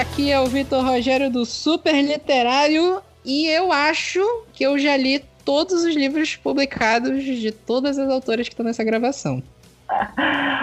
aqui 0.00 0.30
é 0.32 0.40
o 0.40 0.46
Vitor 0.46 0.84
Rogério 0.84 1.30
do 1.30 1.46
Super 1.46 1.94
Literário 2.02 3.00
e 3.24 3.46
eu 3.46 3.72
acho 3.72 4.20
que 4.52 4.64
eu 4.64 4.76
já 4.78 4.96
li 4.96 5.24
todos 5.44 5.84
os 5.84 5.94
livros 5.94 6.34
publicados 6.34 7.22
de 7.22 7.52
todas 7.52 7.96
as 7.98 8.10
autoras 8.10 8.48
que 8.48 8.54
estão 8.54 8.66
nessa 8.66 8.82
gravação. 8.82 9.40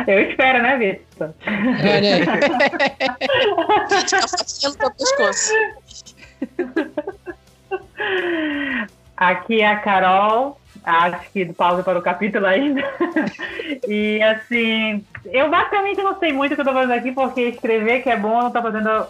Eu 0.05 0.19
espero, 0.19 0.61
né, 0.61 0.77
Vitor? 0.77 1.33
Olha 1.47 2.15
aí. 2.15 2.23
Aqui 9.15 9.61
é 9.61 9.67
a 9.67 9.77
Carol, 9.77 10.59
acho 10.83 11.31
que 11.31 11.45
pausa 11.53 11.83
para 11.83 11.99
o 11.99 12.01
capítulo 12.01 12.47
ainda. 12.47 12.81
e 13.87 14.21
assim, 14.23 15.05
eu 15.25 15.49
basicamente 15.49 16.01
não 16.01 16.19
sei 16.19 16.33
muito 16.33 16.53
o 16.53 16.55
que 16.55 16.61
eu 16.61 16.65
tô 16.65 16.73
fazendo 16.73 16.93
aqui, 16.93 17.11
porque 17.11 17.41
escrever 17.41 18.01
que 18.01 18.09
é 18.09 18.17
bom 18.17 18.37
eu 18.39 18.43
não 18.43 18.51
tô 18.51 18.61
fazendo 18.61 19.07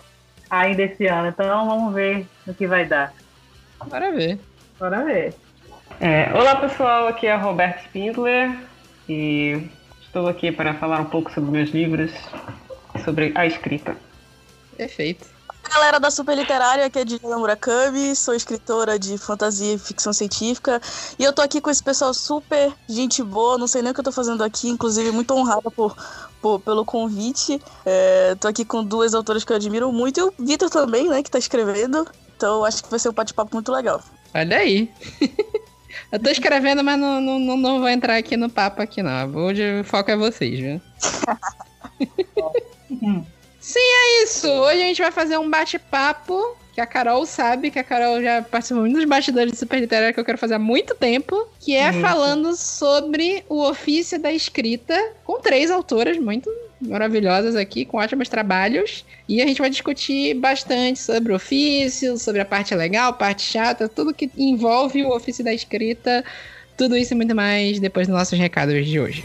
ainda 0.52 0.84
esse 0.84 1.08
ano. 1.08 1.30
Então 1.30 1.66
vamos 1.66 1.94
ver 1.94 2.28
o 2.46 2.54
que 2.54 2.68
vai 2.68 2.86
dar. 2.86 3.14
Bora 3.88 4.12
ver. 4.12 4.38
Bora 4.78 5.04
ver. 5.04 5.34
É, 6.00 6.32
olá 6.34 6.56
pessoal, 6.58 7.08
aqui 7.08 7.26
é 7.26 7.36
Roberto 7.36 7.84
Spindler 7.86 8.56
e 9.08 9.68
estou 10.02 10.28
aqui 10.28 10.52
para 10.52 10.74
falar 10.74 11.00
um 11.00 11.06
pouco 11.06 11.32
sobre 11.32 11.52
meus 11.52 11.70
livros, 11.70 12.12
sobre 13.04 13.32
a 13.36 13.46
escrita. 13.46 13.96
Perfeito 14.78 15.41
galera 15.74 16.00
da 16.02 16.12
Super 16.12 16.36
Literária, 16.36 16.86
aqui 16.86 17.00
é 17.00 17.08
Juliana 17.08 17.38
Murakami, 17.38 18.14
sou 18.14 18.36
escritora 18.36 19.00
de 19.00 19.18
fantasia 19.18 19.76
e 19.76 19.78
ficção 19.80 20.12
científica. 20.12 20.82
E 21.18 21.24
eu 21.24 21.32
tô 21.32 21.42
aqui 21.42 21.62
com 21.62 21.70
esse 21.70 21.82
pessoal 21.82 22.14
super 22.14 22.74
gente 22.90 23.24
boa, 23.24 23.58
não 23.58 23.68
sei 23.68 23.82
nem 23.82 23.92
o 23.92 23.94
que 23.94 24.02
eu 24.02 24.04
tô 24.04 24.12
fazendo 24.12 24.44
aqui, 24.44 24.68
inclusive 24.68 25.12
muito 25.12 25.34
honrada 25.34 25.72
por, 25.72 25.96
por 26.42 26.60
pelo 26.60 26.84
convite. 26.84 27.62
É, 27.86 28.36
tô 28.36 28.50
aqui 28.50 28.66
com 28.66 28.84
duas 28.84 29.14
autoras 29.14 29.46
que 29.46 29.54
eu 29.54 29.56
admiro 29.56 29.90
muito, 29.94 30.20
e 30.20 30.24
o 30.24 30.34
Vitor 30.46 30.70
também, 30.70 31.08
né, 31.08 31.24
que 31.24 31.32
tá 31.32 31.40
escrevendo. 31.40 32.06
Então 32.36 32.66
acho 32.66 32.84
que 32.84 32.90
vai 32.90 33.00
ser 33.00 33.08
um 33.08 33.14
bate-papo 33.14 33.54
muito 33.54 33.72
legal. 33.72 34.04
Olha 34.34 34.58
aí. 34.58 34.92
Eu 36.12 36.20
tô 36.20 36.30
escrevendo, 36.30 36.84
mas 36.84 37.00
não, 37.00 37.22
não, 37.22 37.40
não 37.40 37.80
vou 37.80 37.88
entrar 37.88 38.18
aqui 38.18 38.36
no 38.36 38.50
papo 38.50 38.82
aqui, 38.82 39.02
não. 39.02 39.34
Hoje 39.36 39.82
o 39.82 39.84
foco 39.84 40.12
é 40.12 40.18
vocês, 40.18 40.60
viu? 40.60 40.82
Sim, 43.62 43.80
é 43.80 44.24
isso. 44.24 44.48
Hoje 44.48 44.82
a 44.82 44.88
gente 44.88 45.02
vai 45.02 45.12
fazer 45.12 45.38
um 45.38 45.50
bate-papo 45.50 46.58
que 46.74 46.82
a 46.82 46.86
Carol 46.86 47.26
sabe, 47.26 47.70
que 47.70 47.78
a 47.78 47.84
Carol 47.84 48.22
já 48.22 48.42
participou 48.42 48.82
muito 48.82 48.96
dos 48.96 49.06
bastidores 49.06 49.52
de 49.52 49.58
Super 49.58 49.80
Literário 49.80 50.14
que 50.14 50.20
eu 50.20 50.26
quero 50.26 50.38
fazer 50.38 50.56
há 50.56 50.60
muito 50.60 50.96
tempo, 50.96 51.48
que 51.60 51.76
é 51.76 51.92
muito. 51.92 52.08
falando 52.08 52.56
sobre 52.56 53.44
o 53.48 53.62
ofício 53.62 54.20
da 54.20 54.32
escrita, 54.32 54.98
com 55.24 55.40
três 55.40 55.70
autoras 55.70 56.18
muito 56.18 56.50
maravilhosas 56.82 57.56
aqui, 57.56 57.86
com 57.86 57.98
ótimos 57.98 58.30
trabalhos. 58.30 59.06
E 59.28 59.42
a 59.42 59.46
gente 59.46 59.60
vai 59.60 59.70
discutir 59.70 60.34
bastante 60.34 61.00
sobre 61.00 61.32
o 61.32 61.36
ofício, 61.36 62.18
sobre 62.18 62.42
a 62.42 62.46
parte 62.46 62.74
legal, 62.74 63.14
parte 63.14 63.44
chata, 63.44 63.88
tudo 63.88 64.14
que 64.14 64.32
envolve 64.38 65.04
o 65.04 65.14
ofício 65.14 65.44
da 65.44 65.54
escrita, 65.54 66.24
tudo 66.78 66.98
isso 66.98 67.14
e 67.14 67.18
muito 67.18 67.36
mais 67.36 67.80
depois 67.80 68.08
dos 68.08 68.16
nossos 68.16 68.40
recados 68.40 68.88
de 68.88 69.00
hoje. 69.00 69.24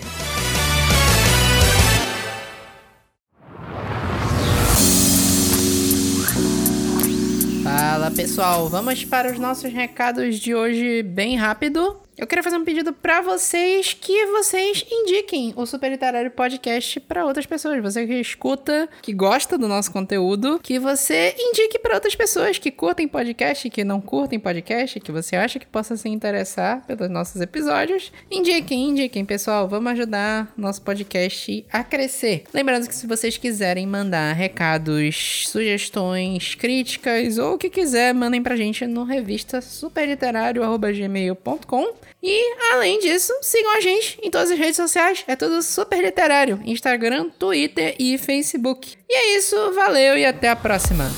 Fala 7.79 8.11
pessoal, 8.11 8.71
vamos 8.71 9.05
para 9.05 9.31
os 9.31 9.39
nossos 9.39 9.71
recados 9.71 10.37
de 10.37 10.55
hoje 10.55 11.03
bem 11.03 11.37
rápido. 11.37 12.06
Eu 12.19 12.27
quero 12.27 12.43
fazer 12.43 12.57
um 12.57 12.65
pedido 12.65 12.95
para 12.95 13.21
vocês 13.21 13.93
que 13.93 14.25
vocês 14.29 14.87
indiquem 14.91 15.53
o 15.55 15.67
Super 15.67 15.91
Literário 15.91 16.31
Podcast 16.31 16.99
para 17.01 17.27
outras 17.27 17.45
pessoas. 17.45 17.83
Você 17.83 18.07
que 18.07 18.15
escuta, 18.15 18.89
que 19.03 19.13
gosta 19.13 19.59
do 19.59 19.69
nosso 19.69 19.93
conteúdo, 19.93 20.59
que 20.63 20.79
você 20.79 21.37
indique 21.39 21.79
para 21.79 21.95
outras 21.95 22.17
pessoas 22.17 22.59
que 22.59 22.71
curtem 22.71 23.07
podcast, 23.07 23.69
que 23.69 23.85
não 23.85 24.01
curtem 24.01 24.41
podcast, 24.41 24.99
que 24.99 25.13
você 25.13 25.37
acha 25.37 25.59
que 25.59 25.67
possa 25.67 25.95
se 25.95 26.09
interessar 26.09 26.87
pelos 26.87 27.11
nossos 27.11 27.43
episódios. 27.43 28.11
Indiquem, 28.31 28.89
indiquem, 28.89 29.23
pessoal. 29.23 29.69
Vamos 29.69 29.93
ajudar 29.93 30.51
nosso 30.57 30.81
podcast 30.81 31.67
a 31.71 31.85
crescer. 31.85 32.45
Lembrando 32.51 32.89
que 32.89 32.95
se 32.95 33.07
vocês 33.07 33.37
quiserem 33.37 33.87
mandar 33.87 34.33
recados, 34.33 35.45
sugestões, 35.49 36.55
críticas 36.55 37.37
ou 37.37 37.57
o 37.57 37.59
que 37.59 37.69
quiser, 37.69 38.15
mandem 38.15 38.43
pra 38.43 38.57
gente 38.57 38.87
no 38.87 39.05
revista 39.05 39.61
superliterário.gmail.com 39.61 42.06
e, 42.23 42.57
além 42.73 42.99
disso, 42.99 43.33
sigam 43.43 43.77
a 43.77 43.81
gente 43.81 44.19
em 44.23 44.31
todas 44.31 44.51
as 44.51 44.59
redes 44.59 44.77
sociais. 44.77 45.25
É 45.27 45.37
tudo 45.37 45.63
super 45.63 46.03
literário: 46.03 46.61
Instagram, 46.65 47.31
Twitter 47.31 47.95
e 47.99 48.19
Facebook. 48.19 48.97
E 49.09 49.15
é 49.17 49.39
isso, 49.39 49.73
valeu 49.73 50.17
e 50.17 50.25
até 50.25 50.49
a 50.49 50.57
próxima. 50.57 51.11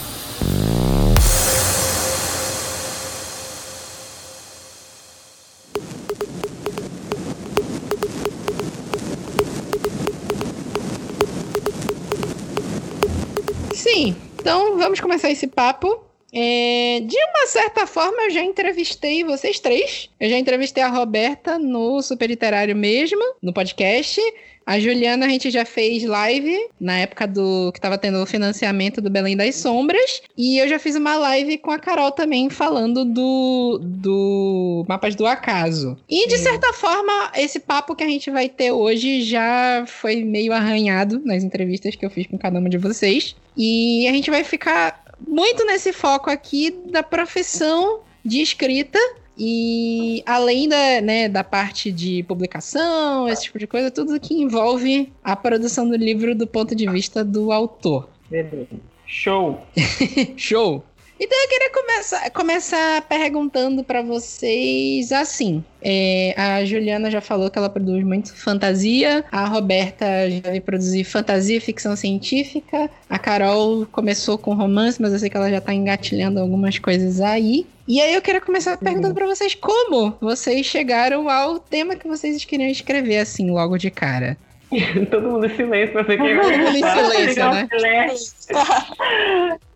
Sim, 13.75 14.16
então 14.34 14.76
vamos 14.76 15.00
começar 15.00 15.31
esse 15.31 15.47
papo. 15.47 16.08
É, 16.33 17.00
de 17.00 17.16
uma 17.16 17.47
certa 17.47 17.87
forma, 17.87 18.22
eu 18.22 18.31
já 18.31 18.43
entrevistei 18.43 19.25
vocês 19.25 19.59
três. 19.59 20.11
Eu 20.21 20.28
já 20.28 20.37
entrevistei 20.37 20.83
a 20.83 20.89
Roberta 20.89 21.59
no 21.59 22.03
Super 22.03 22.28
Literário 22.28 22.77
mesmo, 22.77 23.22
no 23.43 23.53
podcast. 23.53 24.21
A 24.69 24.78
Juliana 24.78 25.25
a 25.25 25.28
gente 25.31 25.50
já 25.50 25.65
fez 25.65 26.05
live 26.05 26.55
na 26.78 26.99
época 26.99 27.27
do 27.27 27.72
que 27.72 27.81
tava 27.81 27.97
tendo 27.97 28.22
o 28.22 28.27
financiamento 28.27 29.00
do 29.00 29.09
Belém 29.09 29.34
das 29.34 29.55
Sombras. 29.55 30.21
E 30.37 30.59
eu 30.59 30.69
já 30.69 30.78
fiz 30.78 30.94
uma 30.94 31.17
live 31.17 31.56
com 31.56 31.71
a 31.71 31.78
Carol 31.78 32.12
também 32.12 32.50
falando 32.50 33.03
do, 33.03 33.81
do 33.83 34.84
Mapas 34.87 35.15
do 35.15 35.25
Acaso. 35.25 35.97
E 36.06 36.28
de 36.28 36.37
certa 36.37 36.71
forma, 36.75 37.33
esse 37.34 37.61
papo 37.61 37.97
que 37.97 38.05
a 38.05 38.09
gente 38.09 38.31
vai 38.31 38.47
ter 38.50 38.71
hoje 38.71 39.22
já 39.22 39.87
foi 39.87 40.17
meio 40.17 40.53
arranhado 40.53 41.19
nas 41.25 41.43
entrevistas 41.43 41.97
que 41.97 42.05
eu 42.05 42.11
fiz 42.11 42.27
com 42.27 42.37
cada 42.37 42.59
uma 42.59 42.69
de 42.69 42.77
vocês. 42.77 43.34
E 43.56 44.06
a 44.06 44.12
gente 44.12 44.31
vai 44.31 44.44
ficar 44.44 45.08
muito 45.27 45.65
nesse 45.65 45.93
foco 45.93 46.31
aqui 46.31 46.71
da 46.71 47.03
profissão 47.03 48.01
de 48.25 48.41
escrita. 48.41 48.99
E 49.41 50.21
além 50.27 50.69
da, 50.69 51.01
né, 51.01 51.29
da 51.29 51.45
parte 51.45 51.93
de 51.93 52.25
publicação, 52.25 53.29
esse 53.29 53.45
tipo 53.45 53.59
de 53.59 53.69
coisa, 53.69 53.89
tudo 53.89 54.19
que 54.19 54.34
envolve 54.34 55.12
a 55.23 55.37
produção 55.37 55.89
do 55.89 55.95
livro 55.95 56.34
do 56.34 56.45
ponto 56.45 56.75
de 56.75 56.91
vista 56.91 57.25
do 57.25 57.53
autor. 57.53 58.09
Beleza. 58.29 58.67
Show! 59.06 59.61
Show! 60.37 60.84
Então 61.21 61.37
eu 61.43 61.49
queria 61.49 61.71
começar, 61.71 62.31
começar 62.31 63.03
perguntando 63.03 63.83
para 63.83 64.03
vocês 64.03 65.11
assim. 65.11 65.65
É, 65.83 66.33
a 66.37 66.65
Juliana 66.65 67.11
já 67.11 67.21
falou 67.21 67.51
que 67.51 67.59
ela 67.59 67.69
produz 67.69 68.05
muito 68.05 68.34
fantasia, 68.34 69.25
a 69.31 69.45
Roberta 69.45 70.06
já 70.31 70.51
veio 70.51 70.62
produzir 70.62 71.03
fantasia 71.03 71.56
e 71.56 71.61
ficção 71.61 71.97
científica, 71.97 72.89
a 73.11 73.19
Carol 73.19 73.87
começou 73.87 74.39
com 74.39 74.55
romance, 74.55 75.01
mas 75.01 75.12
eu 75.12 75.19
sei 75.19 75.29
que 75.29 75.37
ela 75.37 75.51
já 75.51 75.61
tá 75.61 75.75
engatilhando 75.75 76.39
algumas 76.39 76.79
coisas 76.79 77.21
aí. 77.21 77.67
E 77.87 78.00
aí 78.00 78.15
eu 78.15 78.23
queria 78.23 78.41
começar 78.41 78.77
perguntando 78.77 79.15
para 79.15 79.27
vocês 79.27 79.55
como 79.55 80.15
vocês 80.21 80.67
chegaram 80.67 81.29
ao 81.29 81.59
tema 81.59 81.97
que 81.97 82.06
vocês 82.06 82.45
queriam 82.45 82.71
escrever 82.71 83.19
assim 83.19 83.50
logo 83.50 83.79
de 83.79 83.91
cara. 83.91 84.37
Todo 85.11 85.29
mundo 85.29 85.47
em 85.47 85.56
silêncio 85.56 85.93
pra 85.93 86.03
ver 86.03 86.19
quem 86.19 86.37
vai 86.37 86.45
Todo 86.45 86.59
mundo 86.59 86.77
em 86.77 87.33
silêncio, 87.33 87.51
né? 87.51 87.69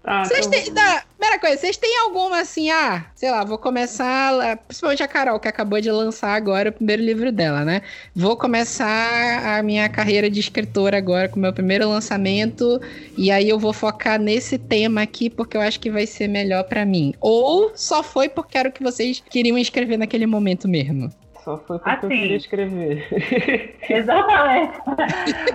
Ah, 0.04 0.24
vocês 0.24 0.46
então 0.46 0.50
têm. 0.50 1.02
Primeira 1.16 1.38
coisa, 1.38 1.56
vocês 1.56 1.76
têm 1.76 1.96
alguma 2.00 2.40
assim, 2.40 2.68
ah, 2.70 3.06
sei 3.14 3.30
lá, 3.30 3.44
vou 3.44 3.56
começar. 3.56 4.56
Principalmente 4.66 5.02
a 5.02 5.08
Carol, 5.08 5.38
que 5.38 5.46
acabou 5.46 5.80
de 5.80 5.90
lançar 5.90 6.34
agora 6.34 6.70
o 6.70 6.72
primeiro 6.72 7.00
livro 7.00 7.30
dela, 7.30 7.64
né? 7.64 7.82
Vou 8.14 8.36
começar 8.36 9.56
a 9.56 9.62
minha 9.62 9.88
carreira 9.88 10.28
de 10.28 10.40
escritora 10.40 10.98
agora 10.98 11.28
com 11.28 11.36
o 11.36 11.42
meu 11.42 11.52
primeiro 11.52 11.88
lançamento. 11.88 12.80
E 13.16 13.30
aí 13.30 13.48
eu 13.48 13.58
vou 13.60 13.72
focar 13.72 14.18
nesse 14.18 14.58
tema 14.58 15.02
aqui, 15.02 15.30
porque 15.30 15.56
eu 15.56 15.60
acho 15.60 15.78
que 15.78 15.90
vai 15.90 16.06
ser 16.06 16.26
melhor 16.26 16.64
para 16.64 16.84
mim. 16.84 17.14
Ou 17.20 17.70
só 17.76 18.02
foi 18.02 18.28
porque 18.28 18.58
era 18.58 18.68
o 18.68 18.72
que 18.72 18.82
vocês 18.82 19.22
queriam 19.30 19.56
escrever 19.56 19.96
naquele 19.96 20.26
momento 20.26 20.66
mesmo? 20.66 21.08
Só 21.44 21.58
foi 21.58 21.78
porque 21.78 22.06
assim, 22.06 22.14
eu 22.14 22.20
queria 22.20 22.36
escrever. 22.36 23.76
Exatamente. 23.88 24.78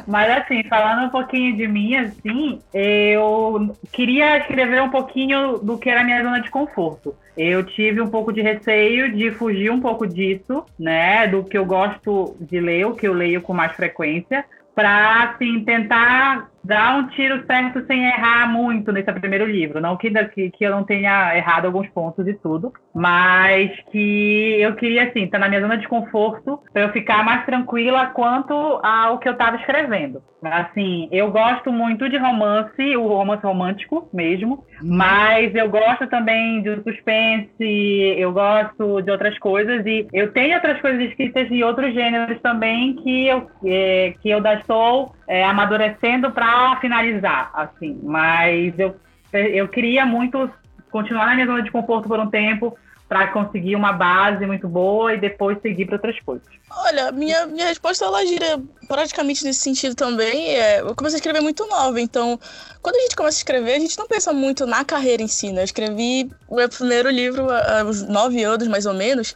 Mas 0.06 0.38
assim, 0.38 0.64
falando 0.64 1.08
um 1.08 1.10
pouquinho 1.10 1.56
de 1.56 1.68
mim, 1.68 1.96
assim, 1.96 2.60
eu 2.74 3.76
queria 3.92 4.38
escrever 4.38 4.82
um 4.82 4.90
pouquinho 4.90 5.58
do 5.60 5.78
que 5.78 5.90
era 5.90 6.02
a 6.02 6.04
minha 6.04 6.22
zona 6.22 6.42
de 6.42 6.50
conforto. 6.50 7.16
Eu 7.38 7.64
tive 7.64 8.02
um 8.02 8.10
pouco 8.10 8.34
de 8.34 8.42
receio 8.42 9.16
de 9.16 9.32
fugir 9.32 9.70
um 9.70 9.80
pouco 9.80 10.06
disso, 10.08 10.66
né? 10.78 11.28
Do 11.28 11.44
que 11.44 11.58
eu 11.58 11.66
gosto 11.66 12.36
de 12.42 12.60
ler, 12.60 12.86
o 12.86 12.96
que 12.96 13.08
eu 13.08 13.14
leio 13.14 13.42
com 13.42 13.54
mais 13.54 13.74
frequência, 13.74 14.44
para 14.76 15.24
assim, 15.24 15.64
tentar 15.64 16.50
dar 16.64 16.98
um 16.98 17.08
tiro 17.08 17.46
certo 17.46 17.86
sem 17.86 18.06
errar 18.06 18.52
muito 18.52 18.92
nesse 18.92 19.12
primeiro 19.14 19.46
livro. 19.46 19.80
Não 19.80 19.98
que, 19.98 20.12
que, 20.30 20.52
que 20.52 20.64
eu 20.64 20.72
não 20.72 20.84
tenha 20.84 21.36
errado 21.36 21.66
alguns 21.66 21.88
pontos 21.90 22.28
e 22.28 22.34
tudo, 22.34 22.74
mas 22.94 23.72
que 23.92 24.58
eu 24.60 24.76
queria, 24.76 25.04
assim, 25.04 25.24
estar 25.24 25.38
tá 25.38 25.46
na 25.46 25.50
minha 25.50 25.62
zona 25.62 25.78
de 25.78 25.88
conforto 25.88 26.60
para 26.74 26.84
eu 26.84 26.92
ficar 26.92 27.24
mais 27.24 27.46
tranquila 27.46 28.08
quanto 28.08 28.54
ao 28.54 29.18
que 29.20 29.28
eu 29.28 29.34
estava 29.34 29.58
escrevendo. 29.58 30.22
Assim, 30.44 31.10
eu 31.12 31.32
gosto 31.32 31.72
muito 31.72 32.08
de 32.08 32.18
romance, 32.18 32.96
o 32.96 33.08
romance 33.08 33.44
romântico 33.44 34.08
mesmo, 34.14 34.64
mas 34.82 35.54
eu 35.56 35.68
gosto 35.68 36.06
também 36.08 36.62
de 36.62 36.76
suspense, 36.84 38.16
eu 38.18 38.32
gosto 38.32 39.02
de 39.02 39.10
outras 39.10 39.38
coisas 39.40 39.84
e 39.86 40.08
eu 40.14 40.32
tenho 40.32 40.56
outras 40.56 40.80
coisas 40.80 41.02
escritas 41.10 41.50
de 41.50 41.64
outros 41.64 41.94
gêneros 41.94 42.40
também 42.42 42.96
que 42.98 43.28
eu, 43.28 43.50
é, 43.66 44.14
que 44.22 44.30
eu 44.30 44.38
ainda 44.38 44.54
estou 44.54 45.12
é, 45.28 45.44
amadurecendo 45.44 46.32
para 46.32 46.47
finalizar, 46.82 47.52
assim. 47.54 48.00
Mas 48.04 48.78
eu, 48.78 48.96
eu 49.34 49.68
queria 49.68 50.06
muito 50.06 50.50
continuar 50.90 51.28
na 51.28 51.36
minha 51.36 51.48
zona 51.48 51.64
de 51.64 51.72
conforto 51.72 52.08
por 52.08 52.20
um 52.20 52.30
tempo, 52.30 52.78
para 53.08 53.28
conseguir 53.32 53.76
uma 53.76 53.94
base 53.94 54.46
muito 54.46 54.68
boa 54.68 55.14
e 55.14 55.20
depois 55.20 55.62
seguir 55.62 55.86
para 55.86 55.96
outras 55.96 56.20
coisas. 56.20 56.48
Olha, 56.70 57.12
minha, 57.12 57.48
minha 57.48 57.66
resposta 57.66 58.04
ela 58.04 58.26
gira 58.26 58.60
praticamente 58.88 59.46
nesse 59.46 59.62
sentido 59.62 59.96
também. 59.96 60.56
É, 60.56 60.82
eu 60.82 60.94
comecei 60.94 61.18
a 61.18 61.20
escrever 61.20 61.42
muito 61.42 61.66
nova, 61.66 62.00
então 62.02 62.38
quando 62.82 62.96
a 62.98 63.00
gente 63.02 63.16
começa 63.16 63.38
a 63.38 63.40
escrever, 63.40 63.74
a 63.74 63.80
gente 63.80 63.98
não 63.98 64.08
pensa 64.08 64.34
muito 64.34 64.66
na 64.66 64.84
carreira 64.84 65.24
em 65.24 65.28
si, 65.28 65.52
né? 65.52 65.62
Eu 65.62 65.66
escrevi 65.66 66.30
o 66.48 66.56
meu 66.56 66.70
primeiro 66.70 67.10
livro 67.10 67.48
aos 67.80 68.04
nove 68.04 68.44
anos, 68.44 68.68
mais 68.68 68.86
ou 68.86 68.94
menos, 68.94 69.36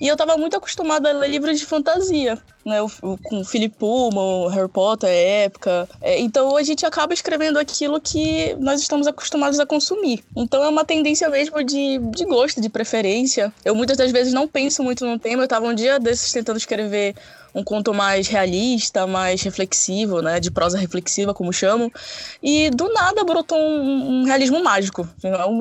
e 0.00 0.08
eu 0.08 0.14
estava 0.14 0.36
muito 0.36 0.56
acostumada 0.56 1.08
a 1.08 1.12
ler 1.12 1.30
livros 1.30 1.60
de 1.60 1.66
fantasia, 1.66 2.36
né? 2.66 2.78
Com 3.22 3.44
Philip 3.44 3.76
Pullman, 3.76 4.48
Harry 4.52 4.68
Potter, 4.68 5.08
época. 5.08 5.88
É, 6.00 6.18
então 6.18 6.56
a 6.56 6.62
gente 6.62 6.84
acaba 6.84 7.14
escrevendo 7.14 7.58
aquilo 7.58 8.00
que 8.00 8.54
nós 8.58 8.80
estamos 8.80 9.06
acostumados 9.06 9.60
a 9.60 9.66
consumir. 9.66 10.24
Então 10.36 10.62
é 10.62 10.68
uma 10.68 10.84
tendência 10.84 11.28
mesmo 11.28 11.62
de, 11.62 11.98
de 11.98 12.24
gosto, 12.24 12.60
de 12.60 12.68
preferência. 12.68 13.11
Eu 13.64 13.74
muitas 13.74 13.96
das 13.96 14.10
vezes 14.10 14.32
não 14.32 14.48
penso 14.48 14.82
muito 14.82 15.04
no 15.04 15.18
tema. 15.18 15.42
Eu 15.42 15.44
estava 15.44 15.66
um 15.66 15.74
dia 15.74 15.98
desses 15.98 16.32
tentando 16.32 16.56
escrever 16.56 17.14
um 17.54 17.62
conto 17.62 17.92
mais 17.92 18.28
realista, 18.28 19.06
mais 19.06 19.42
reflexivo, 19.42 20.22
né, 20.22 20.40
de 20.40 20.50
prosa 20.50 20.78
reflexiva, 20.78 21.34
como 21.34 21.52
chamam, 21.52 21.90
e 22.42 22.70
do 22.70 22.90
nada 22.92 23.24
brotou 23.24 23.58
um, 23.58 24.22
um 24.22 24.24
realismo 24.24 24.62
mágico. 24.62 25.06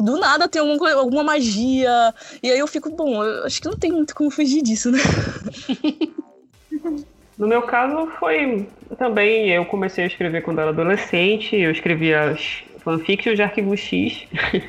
Do 0.03 0.18
nada 0.18 0.48
tem 0.48 0.62
alguma, 0.62 0.94
alguma 0.94 1.24
magia, 1.24 2.13
e 2.42 2.50
aí 2.50 2.59
eu 2.59 2.68
fico, 2.68 2.89
bom, 2.89 3.24
eu 3.24 3.45
acho 3.45 3.62
que 3.62 3.68
não 3.68 3.77
tem 3.77 3.92
muito 3.92 4.15
como 4.15 4.31
fugir 4.31 4.62
disso, 4.62 4.89
né? 4.89 5.00
No 7.38 7.48
meu 7.48 7.63
caso 7.63 8.07
foi 8.19 8.68
também, 9.00 9.50
eu 9.50 9.65
comecei 9.65 10.03
a 10.03 10.07
escrever 10.07 10.44
quando 10.44 10.59
era 10.59 10.69
adolescente, 10.69 11.56
eu 11.56 11.71
escrevia 11.71 12.38
as 12.81 12.83
fanfictions 12.83 13.35
de 13.35 13.43
Arquivo 13.43 13.77
X, 13.77 14.25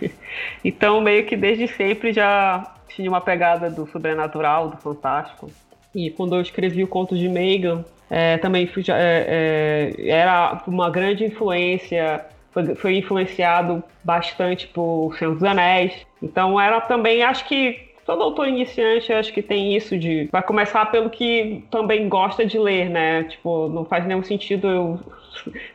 então 0.65 1.01
meio 1.01 1.25
que 1.25 1.37
desde 1.37 1.67
sempre 1.69 2.13
já 2.13 2.75
tinha 2.89 3.09
uma 3.09 3.21
pegada 3.21 3.71
do 3.71 3.87
sobrenatural, 3.87 4.69
do 4.69 4.77
fantástico. 4.77 5.51
E 5.95 6.11
quando 6.11 6.35
eu 6.35 6.41
escrevi 6.41 6.85
o 6.85 6.89
conto 6.89 7.17
de 7.17 7.29
Megan, 7.29 7.85
é, 8.11 8.37
também 8.39 8.67
fui, 8.67 8.85
é, 8.89 9.93
é, 9.99 10.09
era 10.09 10.63
uma 10.67 10.91
grande 10.91 11.25
influência, 11.25 12.25
foi, 12.53 12.75
foi, 12.75 12.97
influenciado 12.99 13.83
bastante 14.05 14.67
por 14.69 15.17
Senhor 15.19 15.35
dos 15.35 15.45
Anéis. 15.45 15.95
Então 16.23 16.61
era 16.61 16.81
também, 16.81 17.23
acho 17.23 17.47
que 17.47 17.93
todo 18.05 18.23
autor 18.23 18.49
iniciante, 18.49 19.13
acho 19.13 19.33
que 19.33 19.43
tem 19.43 19.75
isso 19.77 19.99
de. 19.99 20.29
Vai 20.31 20.43
começar 20.43 20.87
pelo 20.87 21.09
que 21.09 21.65
também 21.71 22.09
gosta 22.09 22.45
de 22.45 22.59
ler, 22.59 22.91
né? 22.91 23.25
Tipo, 23.25 23.69
não 23.69 23.85
faz 23.85 24.07
nenhum 24.07 24.23
sentido 24.23 24.69
eu 24.69 25.01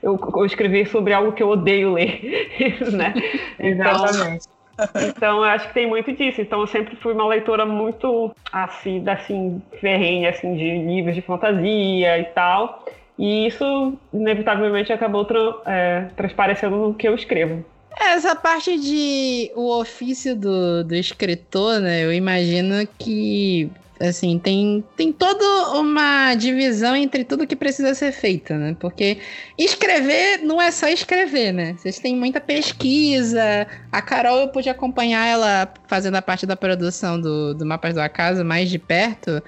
eu, 0.01 0.19
eu 0.35 0.45
escrever 0.45 0.87
sobre 0.87 1.13
algo 1.13 1.31
que 1.31 1.43
eu 1.43 1.49
odeio 1.49 1.93
ler, 1.93 2.21
né? 2.91 3.13
Então, 3.59 4.05
Exatamente. 4.05 4.47
Então, 4.95 5.37
eu 5.37 5.43
acho 5.43 5.67
que 5.67 5.73
tem 5.73 5.87
muito 5.87 6.11
disso. 6.13 6.39
Então, 6.39 6.61
eu 6.61 6.67
sempre 6.67 6.95
fui 6.97 7.13
uma 7.13 7.27
leitora 7.27 7.65
muito 7.65 8.31
assim, 8.51 9.03
assim, 9.07 9.61
ferrenha, 9.81 10.29
assim, 10.29 10.55
de 10.55 10.77
livros 10.85 11.15
de 11.15 11.21
fantasia 11.21 12.19
e 12.19 12.25
tal. 12.25 12.85
E 13.17 13.47
isso, 13.47 13.97
inevitavelmente, 14.13 14.93
acabou 14.93 15.25
tra 15.25 15.39
é, 15.65 16.05
transparecendo 16.15 16.75
no 16.75 16.93
que 16.93 17.07
eu 17.07 17.15
escrevo. 17.15 17.65
Essa 17.99 18.35
parte 18.35 18.79
de 18.79 19.51
o 19.55 19.75
ofício 19.79 20.35
do, 20.35 20.83
do 20.83 20.93
escritor, 20.93 21.79
né? 21.79 22.05
Eu 22.05 22.13
imagino 22.13 22.87
que 22.99 23.71
assim, 23.99 24.37
tem, 24.39 24.83
tem 24.95 25.11
toda 25.11 25.71
uma 25.77 26.35
divisão 26.35 26.95
entre 26.95 27.23
tudo 27.23 27.47
que 27.47 27.55
precisa 27.55 27.93
ser 27.93 28.11
feito, 28.11 28.53
né? 28.53 28.75
Porque 28.79 29.17
escrever 29.57 30.39
não 30.43 30.61
é 30.61 30.71
só 30.71 30.87
escrever, 30.87 31.51
né? 31.51 31.75
Vocês 31.77 31.99
têm 31.99 32.15
muita 32.15 32.39
pesquisa. 32.39 33.67
A 33.91 34.01
Carol, 34.01 34.39
eu 34.39 34.47
pude 34.49 34.69
acompanhar 34.69 35.25
ela 35.25 35.73
fazendo 35.87 36.15
a 36.15 36.21
parte 36.21 36.45
da 36.45 36.55
produção 36.55 37.19
do, 37.19 37.53
do 37.53 37.65
Mapas 37.65 37.93
do 37.93 38.01
Acaso 38.01 38.43
mais 38.45 38.69
de 38.69 38.79
perto. 38.79 39.41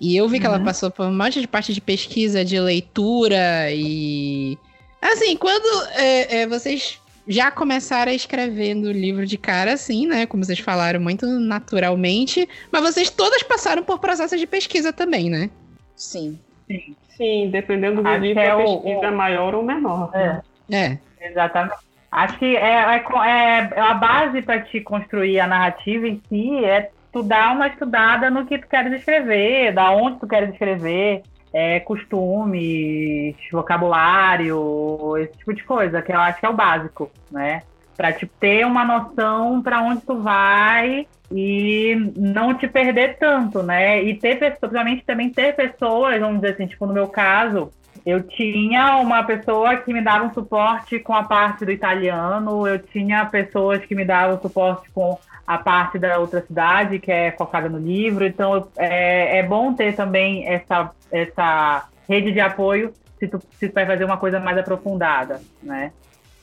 E 0.00 0.16
eu 0.16 0.28
vi 0.28 0.38
que 0.38 0.46
uhum. 0.46 0.54
ela 0.54 0.64
passou 0.64 0.90
por 0.90 1.06
um 1.06 1.14
monte 1.14 1.40
de 1.40 1.48
parte 1.48 1.72
de 1.72 1.80
pesquisa, 1.80 2.44
de 2.44 2.58
leitura 2.58 3.70
e. 3.70 4.58
Assim, 5.00 5.36
quando 5.36 5.88
é, 5.92 6.42
é, 6.42 6.46
vocês 6.46 6.98
já 7.26 7.50
começaram 7.50 8.12
a 8.12 8.14
escrever 8.14 8.74
no 8.74 8.90
livro 8.92 9.26
de 9.26 9.38
cara, 9.38 9.72
assim, 9.72 10.06
né? 10.06 10.26
Como 10.26 10.44
vocês 10.44 10.58
falaram, 10.58 11.00
muito 11.00 11.26
naturalmente. 11.26 12.48
Mas 12.70 12.82
vocês 12.82 13.10
todas 13.10 13.42
passaram 13.42 13.82
por 13.82 13.98
processos 13.98 14.38
de 14.38 14.46
pesquisa 14.46 14.92
também, 14.92 15.30
né? 15.30 15.50
Sim. 15.96 16.38
Sim, 16.66 16.96
Sim 17.16 17.48
dependendo 17.50 18.02
do 18.02 18.08
Acho 18.08 18.20
livro, 18.20 18.42
é 18.42 18.50
a 18.50 18.56
pesquisa 18.56 19.00
o... 19.00 19.04
é 19.04 19.10
maior 19.10 19.54
ou 19.54 19.62
menor. 19.62 20.10
É. 20.14 20.40
é. 20.70 20.98
Exatamente. 21.20 21.76
Acho 22.10 22.38
que 22.38 22.56
é, 22.56 22.60
é, 22.60 23.70
é 23.74 23.80
a 23.80 23.94
base 23.94 24.40
para 24.42 24.60
te 24.60 24.80
construir 24.80 25.40
a 25.40 25.46
narrativa 25.46 26.06
em 26.06 26.22
si 26.28 26.64
é 26.64 26.90
tu 27.12 27.22
dar 27.22 27.54
uma 27.54 27.68
estudada 27.68 28.30
no 28.30 28.46
que 28.46 28.58
tu 28.58 28.68
queres 28.68 28.92
escrever, 28.92 29.72
da 29.72 29.90
onde 29.90 30.20
tu 30.20 30.26
queres 30.26 30.50
escrever, 30.50 31.22
é, 31.54 31.78
costumes, 31.78 33.36
vocabulário, 33.52 35.16
esse 35.18 35.38
tipo 35.38 35.54
de 35.54 35.62
coisa, 35.62 36.02
que 36.02 36.10
eu 36.10 36.18
acho 36.18 36.40
que 36.40 36.46
é 36.46 36.48
o 36.48 36.52
básico, 36.52 37.08
né? 37.30 37.62
Para 37.96 38.12
tipo, 38.12 38.32
ter 38.40 38.66
uma 38.66 38.84
noção 38.84 39.62
para 39.62 39.80
onde 39.80 40.00
tu 40.00 40.20
vai 40.20 41.06
e 41.30 42.12
não 42.16 42.54
te 42.54 42.66
perder 42.66 43.18
tanto, 43.18 43.62
né? 43.62 44.02
E 44.02 44.14
ter, 44.14 44.36
principalmente 44.36 45.04
também 45.04 45.30
ter 45.30 45.54
pessoas, 45.54 46.18
vamos 46.18 46.40
dizer 46.40 46.54
assim, 46.54 46.66
tipo, 46.66 46.86
no 46.86 46.92
meu 46.92 47.06
caso, 47.06 47.70
eu 48.04 48.20
tinha 48.24 48.96
uma 48.96 49.22
pessoa 49.22 49.76
que 49.76 49.92
me 49.92 50.02
dava 50.02 50.24
um 50.24 50.34
suporte 50.34 50.98
com 50.98 51.14
a 51.14 51.22
parte 51.22 51.64
do 51.64 51.70
italiano, 51.70 52.66
eu 52.66 52.80
tinha 52.80 53.24
pessoas 53.26 53.84
que 53.84 53.94
me 53.94 54.04
davam 54.04 54.42
suporte 54.42 54.90
com 54.90 55.16
a 55.46 55.58
parte 55.58 55.98
da 55.98 56.18
outra 56.18 56.40
cidade, 56.40 56.98
que 56.98 57.10
é 57.10 57.32
focada 57.32 57.68
no 57.68 57.78
livro. 57.78 58.24
Então, 58.24 58.68
é, 58.76 59.38
é 59.38 59.42
bom 59.42 59.74
ter 59.74 59.94
também 59.94 60.46
essa, 60.46 60.90
essa 61.10 61.88
rede 62.08 62.32
de 62.32 62.40
apoio 62.40 62.92
se 63.18 63.28
tu, 63.28 63.40
se 63.58 63.68
tu 63.68 63.74
vai 63.74 63.86
fazer 63.86 64.04
uma 64.04 64.16
coisa 64.16 64.40
mais 64.40 64.56
aprofundada, 64.58 65.40
né? 65.62 65.92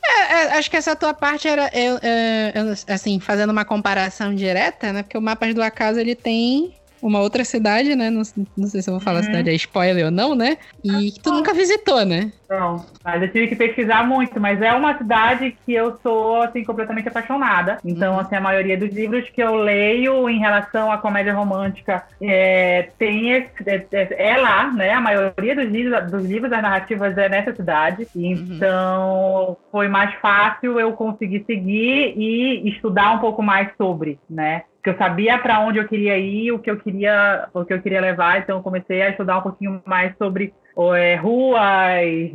É, 0.04 0.32
é, 0.32 0.58
acho 0.58 0.70
que 0.70 0.76
essa 0.76 0.96
tua 0.96 1.14
parte 1.14 1.46
era, 1.46 1.70
eu, 1.72 1.98
eu, 2.54 2.74
assim, 2.88 3.20
fazendo 3.20 3.50
uma 3.50 3.64
comparação 3.64 4.34
direta, 4.34 4.92
né? 4.92 5.02
Porque 5.02 5.16
o 5.16 5.22
Mapas 5.22 5.54
do 5.54 5.62
Acaso, 5.62 6.00
ele 6.00 6.14
tem 6.14 6.74
uma 7.02 7.18
outra 7.18 7.44
cidade, 7.44 7.96
né? 7.96 8.08
Não, 8.08 8.22
não 8.56 8.66
sei 8.68 8.80
se 8.80 8.88
eu 8.88 8.94
vou 8.94 9.00
falar 9.00 9.16
uhum. 9.16 9.22
a 9.22 9.26
cidade 9.26 9.50
é 9.50 9.54
spoiler 9.54 10.04
ou 10.04 10.10
não, 10.10 10.36
né? 10.36 10.56
E 10.84 11.10
que 11.10 11.20
tu 11.20 11.32
nunca 11.32 11.52
visitou, 11.52 12.06
né? 12.06 12.32
Não, 12.48 12.84
mas 13.02 13.22
eu 13.22 13.32
tive 13.32 13.48
que 13.48 13.56
pesquisar 13.56 14.06
muito, 14.06 14.38
mas 14.38 14.60
é 14.60 14.72
uma 14.72 14.96
cidade 14.96 15.56
que 15.64 15.72
eu 15.72 15.98
sou, 16.02 16.42
assim, 16.42 16.62
completamente 16.62 17.08
apaixonada. 17.08 17.78
Então, 17.84 18.14
uhum. 18.14 18.20
assim, 18.20 18.36
a 18.36 18.40
maioria 18.40 18.76
dos 18.76 18.92
livros 18.92 19.28
que 19.30 19.42
eu 19.42 19.56
leio 19.56 20.28
em 20.28 20.38
relação 20.38 20.92
à 20.92 20.98
comédia 20.98 21.34
romântica 21.34 22.04
é, 22.20 22.90
tem 22.98 23.32
esse, 23.32 23.50
é, 23.66 23.86
é, 23.90 24.32
é 24.32 24.36
lá, 24.36 24.70
né? 24.70 24.92
A 24.92 25.00
maioria 25.00 25.56
dos 25.56 25.68
livros, 25.68 26.10
dos 26.10 26.24
livros 26.24 26.50
das 26.50 26.62
narrativas 26.62 27.16
é 27.18 27.28
nessa 27.28 27.54
cidade. 27.54 28.06
Então, 28.14 29.48
uhum. 29.48 29.56
foi 29.72 29.88
mais 29.88 30.14
fácil 30.20 30.78
eu 30.78 30.92
conseguir 30.92 31.44
seguir 31.46 32.14
e 32.16 32.68
estudar 32.68 33.12
um 33.12 33.18
pouco 33.18 33.42
mais 33.42 33.70
sobre, 33.76 34.20
né? 34.28 34.62
Que 34.82 34.90
eu 34.90 34.96
sabia 34.96 35.38
para 35.38 35.60
onde 35.60 35.78
eu 35.78 35.86
queria 35.86 36.18
ir, 36.18 36.50
o 36.50 36.58
que 36.58 36.70
eu 36.70 36.76
queria, 36.76 37.48
o 37.54 37.64
que 37.64 37.72
eu 37.72 37.80
queria 37.80 38.00
levar, 38.00 38.40
então 38.40 38.56
eu 38.56 38.62
comecei 38.62 39.00
a 39.00 39.10
estudar 39.10 39.38
um 39.38 39.42
pouquinho 39.42 39.80
mais 39.86 40.12
sobre 40.16 40.52
é, 40.96 41.14
ruas, 41.16 41.60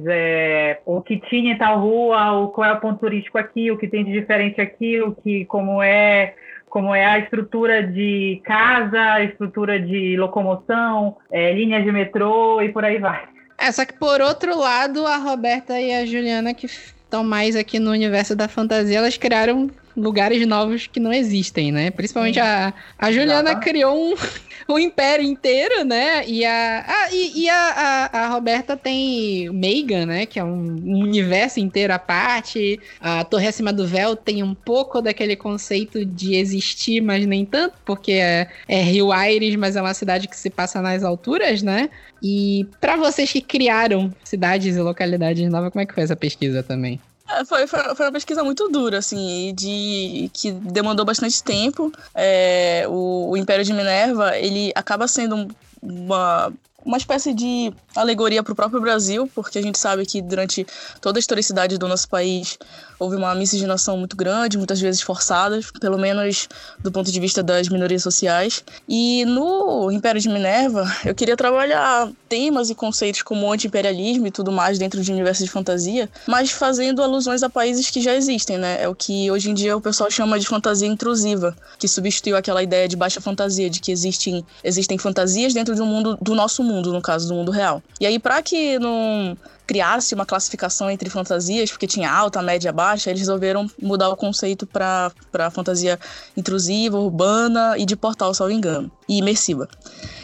é, 0.07 0.79
o 0.85 1.01
que 1.01 1.19
tinha 1.29 1.53
em 1.53 1.57
tal 1.57 1.79
rua, 1.79 2.31
o, 2.33 2.47
qual 2.49 2.69
é 2.69 2.73
o 2.73 2.79
ponto 2.79 2.99
turístico 2.99 3.37
aqui, 3.37 3.69
o 3.69 3.77
que 3.77 3.87
tem 3.87 4.05
de 4.05 4.13
diferente 4.13 4.61
aqui, 4.61 5.01
o 5.01 5.13
que, 5.13 5.43
como 5.45 5.83
é, 5.83 6.35
como 6.69 6.95
é 6.95 7.05
a 7.05 7.19
estrutura 7.19 7.83
de 7.83 8.41
casa, 8.45 8.99
a 8.99 9.23
estrutura 9.23 9.77
de 9.77 10.15
locomoção, 10.15 11.17
é, 11.29 11.51
linhas 11.51 11.83
de 11.83 11.91
metrô 11.91 12.61
e 12.61 12.69
por 12.69 12.85
aí 12.85 12.97
vai. 12.97 13.27
É, 13.57 13.69
só 13.71 13.83
que 13.83 13.93
por 13.93 14.21
outro 14.21 14.57
lado, 14.57 15.05
a 15.05 15.17
Roberta 15.17 15.81
e 15.81 15.93
a 15.93 16.05
Juliana, 16.05 16.53
que 16.53 16.67
estão 16.67 17.23
mais 17.23 17.55
aqui 17.57 17.79
no 17.79 17.91
universo 17.91 18.35
da 18.35 18.47
fantasia, 18.47 18.99
elas 18.99 19.17
criaram 19.17 19.69
lugares 19.97 20.45
novos 20.45 20.85
que 20.85 20.99
não 20.99 21.11
existem, 21.11 21.71
né? 21.71 21.89
Principalmente 21.89 22.39
a, 22.39 22.71
a 22.97 23.11
Juliana 23.11 23.55
criou 23.55 24.13
um, 24.13 24.15
um 24.69 24.77
império 24.77 25.25
inteiro, 25.25 25.83
né? 25.83 26.23
E 26.27 26.45
a, 26.45 26.85
a 26.87 27.11
e, 27.11 27.43
e 27.43 27.49
a, 27.49 28.09
a, 28.11 28.19
a, 28.19 28.27
Roberta 28.29 28.77
tem 28.77 29.49
Megan, 29.49 30.05
né? 30.05 30.25
Que 30.27 30.39
é 30.39 30.43
um, 30.43 30.75
um, 30.85 30.99
universo 30.99 31.59
inteiro 31.59 31.91
à 31.91 31.99
parte. 31.99 32.79
A 33.01 33.23
Torre 33.23 33.47
Acima 33.47 33.73
do 33.73 33.87
Véu 33.87 34.15
tem 34.15 34.43
um 34.43 34.53
pouco 34.53 35.01
daquele 35.01 35.35
conceito 35.35 36.05
de 36.05 36.35
existir, 36.35 37.01
mas 37.01 37.25
nem 37.25 37.43
tanto, 37.43 37.75
porque 37.83 38.13
é, 38.13 38.47
é 38.67 38.81
Rio 38.81 39.11
Aires, 39.11 39.55
mas 39.55 39.75
é 39.75 39.81
uma 39.81 39.95
cidade 39.95 40.27
que 40.27 40.37
se 40.37 40.51
passa 40.51 40.79
nas 40.79 41.03
alturas, 41.03 41.63
né? 41.63 41.89
E 42.21 42.67
para 42.79 42.95
vocês 42.95 43.31
que 43.31 43.41
criaram 43.41 44.13
cidades 44.23 44.75
e 44.75 44.81
localidades 44.81 45.49
novas, 45.49 45.71
como 45.71 45.81
é 45.81 45.85
que 45.85 45.93
foi 45.93 46.03
essa 46.03 46.15
pesquisa 46.15 46.61
também? 46.61 46.99
É, 47.29 47.43
foi, 47.43 47.67
foi, 47.67 47.95
foi, 47.95 48.05
uma 48.05 48.11
pesquisa 48.11 48.43
muito 48.43 48.69
dura, 48.69 48.99
assim, 48.99 49.53
de 49.53 50.29
que 50.33 50.51
demandou 50.51 51.05
bastante 51.05 51.43
tempo. 51.43 51.91
É, 52.15 52.85
o, 52.87 53.31
o 53.31 53.37
Império 53.37 53.65
de 53.65 53.73
Minerva, 53.73 54.37
ele 54.37 54.71
acaba 54.75 55.07
sendo 55.07 55.47
uma 55.81 56.51
uma 56.85 56.97
espécie 56.97 57.33
de 57.33 57.73
alegoria 57.95 58.41
para 58.41 58.53
o 58.53 58.55
próprio 58.55 58.79
Brasil, 58.79 59.29
porque 59.35 59.57
a 59.57 59.61
gente 59.61 59.77
sabe 59.77 60.05
que 60.05 60.21
durante 60.21 60.65
toda 61.01 61.17
a 61.17 61.21
historicidade 61.21 61.77
do 61.77 61.87
nosso 61.87 62.07
país 62.07 62.57
houve 62.99 63.15
uma 63.15 63.33
miscigenação 63.35 63.97
muito 63.97 64.15
grande, 64.15 64.57
muitas 64.57 64.79
vezes 64.79 65.01
forçada, 65.01 65.59
pelo 65.79 65.97
menos 65.97 66.47
do 66.79 66.91
ponto 66.91 67.11
de 67.11 67.19
vista 67.19 67.43
das 67.43 67.67
minorias 67.69 68.01
sociais. 68.01 68.63
E 68.87 69.25
no 69.25 69.91
Império 69.91 70.21
de 70.21 70.29
Minerva, 70.29 70.85
eu 71.05 71.13
queria 71.13 71.35
trabalhar 71.35 72.09
temas 72.29 72.69
e 72.69 72.75
conceitos 72.75 73.21
como 73.21 73.51
anti-imperialismo 73.51 74.27
e 74.27 74.31
tudo 74.31 74.51
mais 74.51 74.79
dentro 74.79 75.01
de 75.01 75.11
um 75.11 75.15
universo 75.15 75.43
de 75.43 75.49
fantasia, 75.49 76.09
mas 76.27 76.51
fazendo 76.51 77.03
alusões 77.03 77.43
a 77.43 77.49
países 77.49 77.89
que 77.89 78.01
já 78.01 78.15
existem, 78.15 78.57
né? 78.57 78.81
É 78.81 78.87
o 78.87 78.95
que 78.95 79.29
hoje 79.29 79.49
em 79.49 79.53
dia 79.53 79.75
o 79.75 79.81
pessoal 79.81 80.09
chama 80.09 80.39
de 80.39 80.47
fantasia 80.47 80.87
intrusiva, 80.87 81.55
que 81.77 81.87
substituiu 81.87 82.37
aquela 82.37 82.63
ideia 82.63 82.87
de 82.87 82.95
baixa 82.95 83.21
fantasia, 83.21 83.69
de 83.69 83.79
que 83.79 83.91
existem, 83.91 84.45
existem 84.63 84.97
fantasias 84.97 85.53
dentro 85.53 85.75
do 85.75 85.85
mundo 85.85 86.17
do 86.21 86.33
nosso 86.33 86.63
mundo, 86.67 86.91
no 86.91 87.01
caso 87.01 87.27
do 87.27 87.33
mundo 87.33 87.51
real. 87.51 87.81
E 87.99 88.05
aí, 88.05 88.19
para 88.19 88.41
que 88.41 88.77
não 88.79 89.37
criasse 89.65 90.15
uma 90.15 90.25
classificação 90.25 90.89
entre 90.89 91.09
fantasias, 91.09 91.69
porque 91.69 91.85
tinha 91.85 92.09
alta, 92.09 92.41
média, 92.41 92.71
baixa, 92.71 93.09
eles 93.09 93.19
resolveram 93.19 93.69
mudar 93.81 94.09
o 94.09 94.15
conceito 94.15 94.65
para 94.65 95.11
fantasia 95.51 95.99
intrusiva, 96.37 96.97
urbana 96.97 97.75
e 97.77 97.85
de 97.85 97.95
portal, 97.95 98.33
salvo 98.33 98.53
engano, 98.53 98.89
e 99.09 99.17
imersiva. 99.17 99.67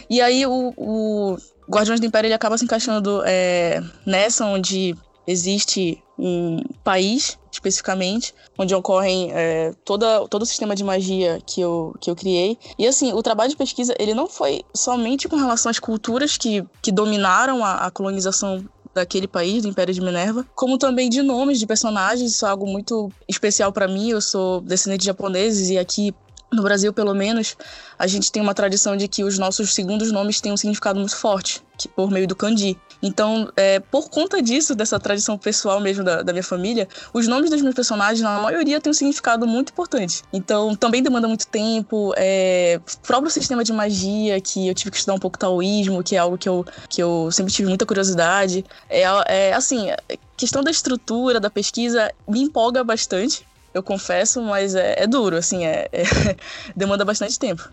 E 0.10 0.22
aí 0.22 0.46
o, 0.46 0.74
o 0.78 1.38
Guardiões 1.70 2.00
do 2.00 2.06
Império 2.06 2.28
ele 2.28 2.34
acaba 2.34 2.58
se 2.58 2.64
encaixando 2.64 3.22
é, 3.26 3.82
nessa 4.06 4.46
onde 4.46 4.96
existe 5.28 6.02
um 6.18 6.62
país 6.84 7.38
especificamente, 7.64 8.34
onde 8.58 8.76
ocorrem 8.76 9.32
é, 9.32 9.74
toda, 9.86 10.28
todo 10.28 10.44
o 10.44 10.46
sistema 10.46 10.76
de 10.76 10.84
magia 10.84 11.42
que 11.46 11.62
eu, 11.62 11.96
que 12.00 12.10
eu 12.10 12.16
criei. 12.16 12.58
E 12.78 12.86
assim, 12.86 13.14
o 13.14 13.24
trabalho 13.24 13.50
de 13.50 13.56
pesquisa, 13.56 13.96
ele 13.98 14.14
não 14.14 14.28
foi 14.28 14.64
somente 14.76 15.28
com 15.30 15.38
relação 15.38 15.70
às 15.70 15.80
culturas 15.80 16.38
que, 16.38 16.66
que 16.82 16.92
dominaram 16.92 17.64
a, 17.64 17.86
a 17.86 17.92
colonização 17.92 18.66
daquele 18.94 19.28
país, 19.28 19.64
do 19.64 19.70
Império 19.70 19.94
de 19.94 20.02
Minerva, 20.02 20.46
como 20.54 20.78
também 20.78 21.10
de 21.10 21.24
nomes 21.24 21.58
de 21.58 21.66
personagens, 21.66 22.32
isso 22.32 22.46
é 22.46 22.50
algo 22.50 22.68
muito 22.68 23.12
especial 23.28 23.72
para 23.72 23.88
mim, 23.88 24.10
eu 24.10 24.22
sou 24.22 24.62
descendente 24.62 25.00
de 25.00 25.06
japoneses 25.08 25.72
e 25.72 25.80
aqui 25.80 26.14
no 26.52 26.62
Brasil, 26.62 26.94
pelo 26.94 27.16
menos, 27.16 27.58
a 27.98 28.06
gente 28.06 28.32
tem 28.32 28.40
uma 28.40 28.54
tradição 28.54 28.96
de 28.96 29.08
que 29.08 29.24
os 29.24 29.40
nossos 29.40 29.74
segundos 29.74 30.12
nomes 30.12 30.40
têm 30.40 30.52
um 30.52 30.58
significado 30.58 31.00
muito 31.00 31.16
forte, 31.16 31.64
que 31.76 31.88
por 31.88 32.12
meio 32.12 32.28
do 32.28 32.36
kanji. 32.36 32.78
Então, 33.04 33.52
é, 33.58 33.82
por 33.82 34.10
conta 34.10 34.42
disso, 34.42 34.74
dessa 34.74 34.98
tradição 34.98 35.38
pessoal 35.38 35.82
mesmo 35.82 36.04
da, 36.04 36.24
da, 36.24 36.32
minha 36.32 36.44
família, 36.44 36.88
os 37.14 37.28
nomes 37.28 37.50
dos 37.50 37.62
meus 37.62 37.76
personagens, 37.76 38.22
na 38.22 38.40
maioria, 38.40 38.80
têm 38.80 38.90
um 38.90 38.94
significado 38.94 39.46
muito 39.46 39.72
importante. 39.74 40.24
Então, 40.32 40.74
também 40.74 41.04
demanda 41.04 41.28
muito 41.28 41.46
tempo. 41.46 42.14
É, 42.16 42.80
o 42.80 43.06
próprio 43.06 43.30
sistema 43.30 43.64
de 43.64 43.74
magia, 43.74 44.40
que 44.40 44.70
eu 44.70 44.74
tive 44.74 44.92
que 44.92 44.98
estudar 44.98 45.16
um 45.16 45.20
pouco 45.20 45.38
taoísmo, 45.38 46.02
que 46.02 46.16
é 46.16 46.20
algo 46.20 46.38
que 46.38 46.48
eu, 46.48 46.66
que 46.88 47.04
eu 47.04 47.30
sempre 47.30 47.52
tive 47.52 47.68
muita 47.68 47.86
curiosidade. 47.86 48.64
É, 48.90 49.04
é 49.28 49.54
assim, 49.54 49.90
questão 50.38 50.64
da 50.64 50.72
estrutura, 50.72 51.40
da 51.42 51.50
pesquisa, 51.50 52.10
me 52.26 52.42
empolga 52.42 52.84
bastante 52.84 53.46
eu 53.74 53.82
confesso, 53.82 54.42
mas 54.42 54.76
é, 54.76 55.04
é 55.04 55.08
duro, 55.08 55.36
assim, 55.36 55.66
é, 55.66 55.88
é 55.92 56.04
demanda 56.76 57.04
bastante 57.04 57.40
tempo. 57.40 57.68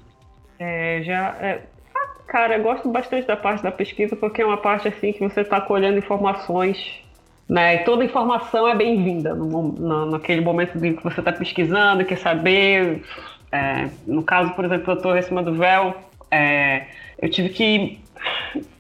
É, 0.59 1.03
já. 1.03 1.37
Cara, 2.31 2.57
eu 2.57 2.63
gosto 2.63 2.89
bastante 2.89 3.27
da 3.27 3.37
parte 3.37 3.61
da 3.61 3.73
pesquisa 3.73 4.15
porque 4.15 4.41
é 4.41 4.47
uma 4.47 4.57
parte 4.57 4.87
assim 4.87 5.13
que 5.13 5.19
você 5.19 5.41
está 5.41 5.61
colhendo 5.61 5.99
informações, 5.99 7.03
né? 7.49 7.75
E 7.75 7.79
toda 7.81 8.05
informação 8.05 8.69
é 8.69 8.75
bem-vinda 8.77 9.35
no, 9.35 9.63
no, 9.73 10.07
naquele 10.13 10.41
momento 10.41 10.79
em 10.87 10.95
que 10.95 11.03
você 11.03 11.19
está 11.19 11.33
pesquisando, 11.33 12.05
quer 12.05 12.19
saber. 12.19 13.03
É, 13.51 13.89
no 14.07 14.23
caso, 14.23 14.53
por 14.53 14.65
exemplo, 14.65 14.93
eu 14.93 15.03
Torre 15.03 15.19
Acima 15.19 15.43
do 15.43 15.55
Véu, 15.55 15.93
é, 16.31 16.87
eu 17.21 17.29
tive 17.29 17.49
que 17.49 17.99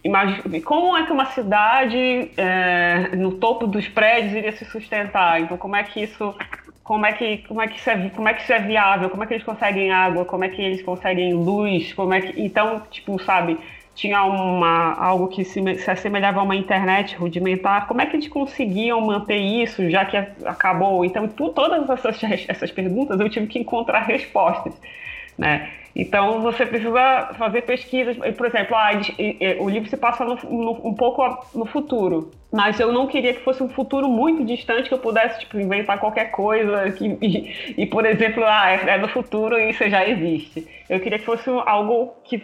imaginar 0.04 0.44
como 0.64 0.96
é 0.96 1.04
que 1.04 1.10
uma 1.10 1.26
cidade 1.26 2.30
é, 2.36 3.16
no 3.16 3.32
topo 3.32 3.66
dos 3.66 3.88
prédios 3.88 4.32
iria 4.32 4.52
se 4.52 4.64
sustentar. 4.64 5.40
Então, 5.40 5.56
como 5.56 5.74
é 5.74 5.82
que 5.82 6.00
isso 6.00 6.32
como 6.90 7.06
é 7.06 7.12
que 7.12 7.38
como 7.46 7.62
é 7.62 7.68
que 7.68 7.78
isso 7.78 7.88
é, 7.88 8.08
como 8.08 8.28
é 8.28 8.34
que 8.34 8.42
isso 8.42 8.52
é 8.52 8.58
viável, 8.58 9.08
como 9.08 9.22
é 9.22 9.26
que 9.28 9.34
eles 9.34 9.44
conseguem 9.44 9.92
água, 9.92 10.24
como 10.24 10.42
é 10.42 10.48
que 10.48 10.60
eles 10.60 10.82
conseguem 10.82 11.32
luz, 11.34 11.92
como 11.92 12.12
é 12.12 12.20
que 12.20 12.42
então 12.42 12.82
tipo 12.90 13.16
sabe 13.22 13.56
tinha 13.94 14.24
uma 14.24 14.94
algo 14.94 15.28
que 15.28 15.44
se, 15.44 15.62
se 15.76 15.88
assemelhava 15.88 16.40
a 16.40 16.42
uma 16.42 16.56
internet 16.56 17.14
rudimentar, 17.14 17.86
como 17.86 18.00
é 18.00 18.06
que 18.06 18.16
eles 18.16 18.26
conseguiam 18.26 19.00
manter 19.00 19.36
isso 19.36 19.88
já 19.88 20.04
que 20.04 20.16
acabou? 20.16 21.04
Então 21.04 21.28
tu, 21.28 21.50
todas 21.50 21.88
essas 21.88 22.20
essas 22.50 22.72
perguntas 22.72 23.20
eu 23.20 23.30
tive 23.30 23.46
que 23.46 23.60
encontrar 23.60 24.00
respostas, 24.00 24.74
né? 25.38 25.70
Então 25.94 26.40
você 26.40 26.64
precisa 26.64 27.34
fazer 27.36 27.62
pesquisas, 27.62 28.16
por 28.36 28.46
exemplo, 28.46 28.76
ah, 28.76 28.92
o 29.58 29.68
livro 29.68 29.88
se 29.88 29.96
passa 29.96 30.24
no, 30.24 30.36
no, 30.36 30.86
um 30.86 30.94
pouco 30.94 31.22
no 31.54 31.66
futuro, 31.66 32.30
mas 32.52 32.78
eu 32.78 32.92
não 32.92 33.06
queria 33.06 33.34
que 33.34 33.40
fosse 33.40 33.62
um 33.62 33.68
futuro 33.68 34.08
muito 34.08 34.44
distante 34.44 34.88
que 34.88 34.94
eu 34.94 34.98
pudesse 34.98 35.40
tipo, 35.40 35.58
inventar 35.58 35.98
qualquer 35.98 36.30
coisa 36.30 36.90
que, 36.92 37.18
e, 37.20 37.82
e, 37.82 37.86
por 37.86 38.06
exemplo, 38.06 38.44
ah, 38.44 38.70
é, 38.70 38.90
é 38.90 38.98
no 38.98 39.08
futuro 39.08 39.58
e 39.58 39.70
isso 39.70 39.88
já 39.88 40.06
existe. 40.06 40.66
Eu 40.88 41.00
queria 41.00 41.18
que 41.18 41.24
fosse 41.24 41.50
algo 41.50 42.14
que 42.24 42.42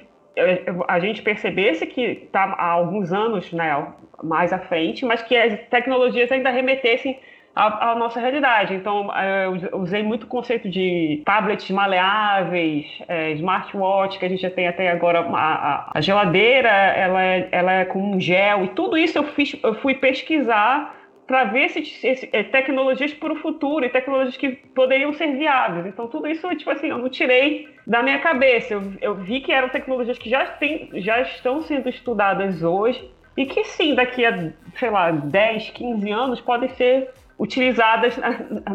a 0.87 1.01
gente 1.01 1.23
percebesse 1.23 1.87
que 1.87 2.03
está 2.03 2.45
há 2.45 2.71
alguns 2.71 3.13
anos 3.13 3.51
né, 3.53 3.87
mais 4.23 4.53
à 4.53 4.59
frente, 4.59 5.05
mas 5.05 5.23
que 5.23 5.35
as 5.37 5.59
tecnologias 5.69 6.31
ainda 6.31 6.51
remetessem 6.51 7.19
a, 7.57 7.93
a, 7.93 7.95
nossa 7.95 8.21
realidade. 8.21 8.75
Então, 8.75 9.11
é, 9.17 9.47
eu 9.47 9.81
usei 9.81 10.03
muito 10.03 10.25
o 10.25 10.27
conceito 10.27 10.69
de 10.69 11.23
tablets 11.25 11.71
maleáveis, 11.71 12.87
é, 13.09 13.33
smartwatch, 13.33 14.19
que 14.19 14.27
a 14.27 14.29
gente 14.29 14.43
já 14.43 14.51
tem 14.51 14.69
até 14.69 14.91
agora. 14.91 15.21
A, 15.21 15.91
a, 15.95 16.01
geladeira, 16.03 16.69
ela 16.69 17.23
é, 17.23 17.49
ela 17.51 17.73
é 17.73 17.85
com 17.87 18.13
um 18.13 18.21
gel, 18.21 18.65
e 18.65 18.69
tudo 18.69 18.99
isso 18.99 19.17
eu, 19.17 19.25
fiz, 19.25 19.59
eu 19.63 19.75
fui 19.77 19.95
pesquisar 19.95 20.95
para 21.27 21.45
ver 21.45 21.71
se, 21.71 21.85
se, 21.85 22.29
é, 22.31 22.43
tecnologias 22.43 23.15
para 23.15 23.33
o 23.33 23.37
futuro 23.37 23.85
e 23.87 23.89
tecnologias 23.89 24.37
que 24.37 24.51
poderiam 24.51 25.15
ser 25.15 25.35
viáveis. 25.37 25.87
Então, 25.87 26.07
tudo 26.09 26.29
isso, 26.29 26.47
tipo 26.57 26.71
assim, 26.71 26.89
eu 26.89 26.99
não 26.99 27.09
tirei 27.09 27.69
da 27.87 28.03
minha 28.03 28.19
cabeça. 28.19 28.75
Eu, 28.75 28.83
eu 29.01 29.15
vi 29.15 29.41
que 29.41 29.51
eram 29.51 29.71
tecnologias 29.71 30.19
que 30.19 30.29
já, 30.29 30.45
tem, 30.45 30.91
já 30.97 31.23
estão 31.23 31.63
sendo 31.63 31.89
estudadas 31.89 32.63
hoje 32.63 33.11
e 33.35 33.47
que, 33.47 33.65
sim, 33.65 33.95
daqui 33.95 34.27
a, 34.27 34.53
sei 34.79 34.91
lá, 34.91 35.11
10, 35.11 35.71
15 35.71 36.11
anos 36.11 36.41
podem 36.43 36.69
ser 36.69 37.11
utilizadas 37.39 38.19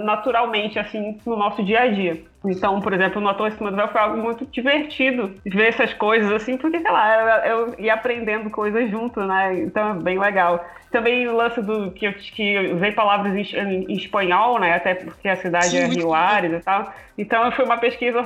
naturalmente 0.04 0.78
assim 0.78 1.20
no 1.26 1.36
nosso 1.36 1.64
dia 1.64 1.82
a 1.82 1.88
dia. 1.88 2.24
Então, 2.44 2.82
por 2.82 2.92
exemplo, 2.92 3.22
no 3.22 3.32
do 3.32 3.76
Véu 3.76 3.88
foi 3.88 4.02
algo 4.02 4.18
muito 4.18 4.46
divertido 4.48 5.32
ver 5.46 5.68
essas 5.68 5.94
coisas 5.94 6.32
assim, 6.32 6.58
porque, 6.58 6.80
sei 6.80 6.92
lá, 6.92 7.48
eu, 7.48 7.76
ia 7.78 7.94
aprendendo 7.94 8.50
coisas 8.50 8.90
junto, 8.90 9.22
né? 9.22 9.60
Então 9.60 9.92
é 9.92 9.94
bem 9.94 10.20
legal. 10.20 10.66
Também 10.90 11.28
o 11.28 11.36
lance 11.36 11.62
do 11.62 11.92
que 11.92 12.06
eu, 12.06 12.14
que 12.14 12.54
eu 12.54 12.76
usei 12.76 12.92
palavras 12.92 13.34
em, 13.36 13.86
em, 13.88 13.94
espanhol, 13.94 14.60
né? 14.60 14.74
Até 14.74 14.96
porque 14.96 15.30
a 15.30 15.36
cidade 15.36 15.70
Sim, 15.70 15.78
é 15.78 15.86
Rio 15.86 16.14
Ares 16.14 16.52
e 16.52 16.60
tal. 16.60 16.92
Então 17.16 17.52
foi 17.52 17.64
uma 17.64 17.78
pesquisa 17.78 18.24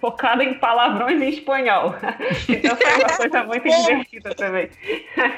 focada 0.00 0.44
em 0.44 0.54
palavrões 0.54 1.20
em 1.20 1.28
espanhol. 1.28 1.96
então 2.48 2.76
foi 2.76 2.94
uma 2.94 3.16
coisa 3.16 3.44
muito 3.44 3.64
divertida 3.68 4.34
também. 4.36 4.70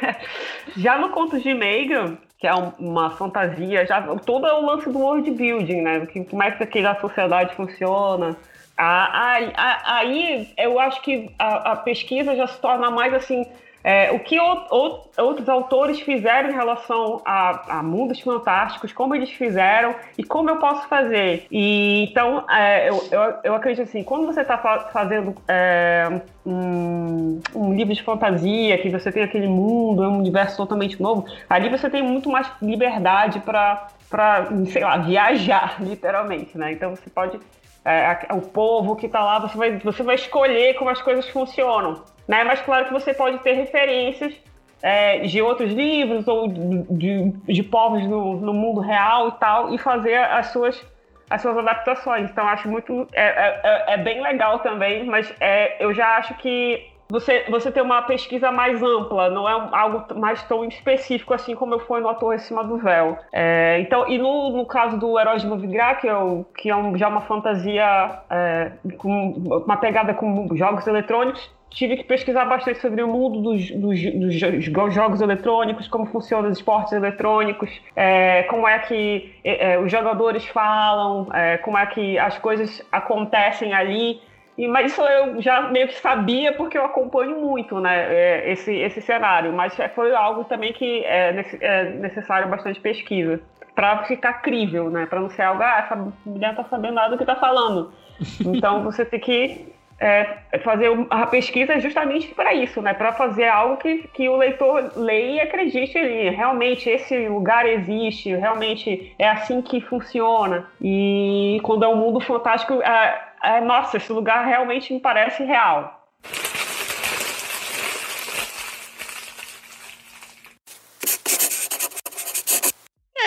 Já 0.76 0.98
no 0.98 1.08
Contos 1.08 1.42
de 1.42 1.54
Megan, 1.54 2.18
que 2.44 2.48
é 2.48 2.54
uma 2.78 3.08
fantasia, 3.08 3.86
já 3.86 4.02
todo 4.18 4.46
é 4.46 4.52
o 4.52 4.66
lance 4.66 4.90
do 4.90 4.98
world 4.98 5.30
building, 5.30 5.80
né? 5.80 6.06
Como 6.28 6.42
é 6.42 6.50
que 6.50 6.78
a 6.80 7.00
sociedade 7.00 7.54
funciona. 7.54 8.36
Aí 8.76 10.52
eu 10.58 10.78
acho 10.78 11.00
que 11.00 11.30
a 11.38 11.74
pesquisa 11.76 12.36
já 12.36 12.46
se 12.46 12.60
torna 12.60 12.90
mais 12.90 13.14
assim 13.14 13.46
é, 13.84 14.10
o 14.12 14.18
que 14.18 14.40
o, 14.40 14.52
o, 14.70 15.00
outros 15.18 15.46
autores 15.46 16.00
fizeram 16.00 16.48
em 16.48 16.54
relação 16.54 17.20
a, 17.22 17.78
a, 17.80 17.82
mundos 17.82 18.18
fantásticos, 18.18 18.94
como 18.94 19.14
eles 19.14 19.30
fizeram 19.30 19.94
e 20.16 20.24
como 20.24 20.48
eu 20.48 20.56
posso 20.56 20.88
fazer. 20.88 21.46
E 21.52 22.08
então 22.10 22.46
é, 22.48 22.88
eu, 22.88 23.04
eu, 23.10 23.34
eu, 23.44 23.54
acredito 23.54 23.84
assim, 23.84 24.02
quando 24.02 24.24
você 24.24 24.40
está 24.40 24.56
fa 24.56 24.88
fazendo 24.90 25.34
é, 25.46 26.20
um, 26.46 27.40
um, 27.54 27.74
livro 27.74 27.92
de 27.92 28.02
fantasia, 28.02 28.78
que 28.78 28.88
você 28.88 29.12
tem 29.12 29.22
aquele 29.22 29.48
mundo, 29.48 30.02
um 30.02 30.16
universo 30.18 30.56
totalmente 30.56 31.00
novo, 31.02 31.26
ali 31.50 31.68
você 31.68 31.90
tem 31.90 32.02
muito 32.02 32.30
mais 32.30 32.50
liberdade 32.62 33.40
para 33.40 33.88
para 34.08 34.48
sei 34.66 34.82
lá, 34.82 34.96
viajar, 34.96 35.76
literalmente, 35.84 36.56
né? 36.56 36.72
Então 36.72 36.90
você 36.90 37.10
pode 37.10 37.38
é, 37.84 38.28
o 38.32 38.40
povo 38.40 38.96
que 38.96 39.04
está 39.06 39.22
lá, 39.22 39.38
você 39.40 39.58
vai, 39.58 39.76
você 39.78 40.02
vai 40.02 40.14
escolher 40.14 40.74
como 40.74 40.88
as 40.88 41.02
coisas 41.02 41.28
funcionam. 41.28 42.02
Né? 42.26 42.44
Mas 42.44 42.60
claro 42.62 42.86
que 42.86 42.92
você 42.92 43.12
pode 43.12 43.38
ter 43.38 43.52
referências 43.52 44.34
é, 44.82 45.20
de 45.20 45.40
outros 45.40 45.72
livros 45.72 46.28
ou 46.28 46.46
de, 46.48 47.32
de 47.48 47.62
povos 47.62 48.02
no, 48.06 48.36
no, 48.36 48.52
mundo 48.52 48.80
real 48.80 49.28
e 49.28 49.32
tal, 49.32 49.74
e 49.74 49.78
fazer 49.78 50.16
as 50.16 50.48
suas, 50.48 50.86
as 51.30 51.40
suas 51.40 51.56
adaptações. 51.56 52.30
Então 52.30 52.46
acho 52.46 52.68
muito. 52.68 53.06
É, 53.12 53.24
é, 53.24 53.60
é, 53.62 53.94
é 53.94 53.96
bem 53.96 54.20
legal 54.20 54.58
também, 54.58 55.04
mas 55.06 55.32
é, 55.40 55.82
eu 55.82 55.94
já 55.94 56.18
acho 56.18 56.34
que 56.34 56.86
você, 57.08 57.44
você 57.48 57.70
ter 57.70 57.82
uma 57.82 58.02
pesquisa 58.02 58.50
mais 58.50 58.82
ampla, 58.82 59.30
não 59.30 59.48
é 59.48 59.52
algo 59.72 60.04
mais 60.18 60.42
tão 60.44 60.64
específico 60.64 61.32
assim 61.32 61.54
como 61.54 61.74
eu 61.74 61.78
fui 61.78 62.00
no 62.00 62.08
Ator 62.08 62.34
em 62.34 62.38
Cima 62.38 62.64
do 62.64 62.76
Véu. 62.76 63.18
É, 63.32 63.78
então, 63.80 64.08
e 64.08 64.18
no, 64.18 64.50
no 64.50 64.66
caso 64.66 64.98
do 64.98 65.18
Herói 65.18 65.38
de 65.38 65.46
Novigrad, 65.46 66.00
que, 66.00 66.08
é, 66.08 66.16
o, 66.16 66.44
que 66.56 66.68
é 66.68 66.76
um, 66.76 66.96
já 66.98 67.08
uma 67.08 67.22
fantasia 67.22 68.20
é, 68.28 68.72
com 68.98 69.30
uma 69.64 69.76
pegada 69.76 70.12
com 70.12 70.48
jogos 70.54 70.86
eletrônicos, 70.86 71.50
tive 71.74 71.96
que 71.96 72.04
pesquisar 72.04 72.44
bastante 72.44 72.78
sobre 72.78 73.02
o 73.02 73.08
mundo 73.08 73.40
dos, 73.40 73.70
dos, 73.72 74.00
dos 74.12 74.94
jogos 74.94 75.20
eletrônicos, 75.20 75.88
como 75.88 76.06
funcionam 76.06 76.48
os 76.48 76.58
esportes 76.58 76.92
eletrônicos, 76.92 77.70
é, 77.96 78.44
como 78.44 78.66
é 78.66 78.78
que 78.78 79.34
é, 79.42 79.72
é, 79.72 79.78
os 79.78 79.90
jogadores 79.90 80.46
falam, 80.46 81.28
é, 81.34 81.58
como 81.58 81.76
é 81.76 81.84
que 81.86 82.18
as 82.18 82.38
coisas 82.38 82.80
acontecem 82.92 83.74
ali. 83.74 84.20
E, 84.56 84.68
mas 84.68 84.92
isso 84.92 85.02
eu 85.02 85.42
já 85.42 85.62
meio 85.62 85.88
que 85.88 85.94
sabia 85.94 86.52
porque 86.52 86.78
eu 86.78 86.84
acompanho 86.84 87.40
muito 87.40 87.80
né, 87.80 88.06
é, 88.14 88.52
esse, 88.52 88.72
esse 88.72 89.00
cenário, 89.00 89.52
mas 89.52 89.76
foi 89.96 90.14
algo 90.14 90.44
também 90.44 90.72
que 90.72 91.04
é, 91.04 91.44
é 91.60 91.84
necessário 91.90 92.48
bastante 92.48 92.78
pesquisa 92.80 93.40
para 93.74 94.04
ficar 94.04 94.34
crível, 94.34 94.88
né? 94.88 95.06
Para 95.06 95.18
não 95.18 95.28
ser 95.30 95.42
algo, 95.42 95.60
ah, 95.60 95.80
essa 95.84 95.96
mulher 96.24 96.54
não 96.54 96.62
tá 96.62 96.64
sabendo 96.70 96.94
nada 96.94 97.10
do 97.10 97.18
que 97.18 97.24
tá 97.24 97.34
falando. 97.34 97.92
Então 98.46 98.84
você 98.84 99.04
tem 99.04 99.18
que 99.18 99.74
é, 100.00 100.58
fazer 100.62 100.90
a 101.10 101.26
pesquisa 101.26 101.78
justamente 101.80 102.28
para 102.34 102.52
isso, 102.54 102.82
né? 102.82 102.94
Para 102.94 103.12
fazer 103.12 103.48
algo 103.48 103.76
que, 103.76 104.08
que 104.14 104.28
o 104.28 104.36
leitor 104.36 104.92
leia 104.96 105.36
e 105.36 105.40
acredite 105.40 105.96
ali. 105.96 106.30
Realmente 106.30 106.88
esse 106.88 107.28
lugar 107.28 107.66
existe, 107.66 108.34
realmente 108.34 109.14
é 109.18 109.28
assim 109.28 109.62
que 109.62 109.80
funciona. 109.80 110.66
E 110.80 111.58
quando 111.62 111.84
é 111.84 111.88
um 111.88 111.96
mundo 111.96 112.20
fantástico, 112.20 112.74
é, 112.82 113.20
é, 113.42 113.60
nossa, 113.60 113.96
esse 113.96 114.12
lugar 114.12 114.44
realmente 114.46 114.92
me 114.92 115.00
parece 115.00 115.44
real. 115.44 116.02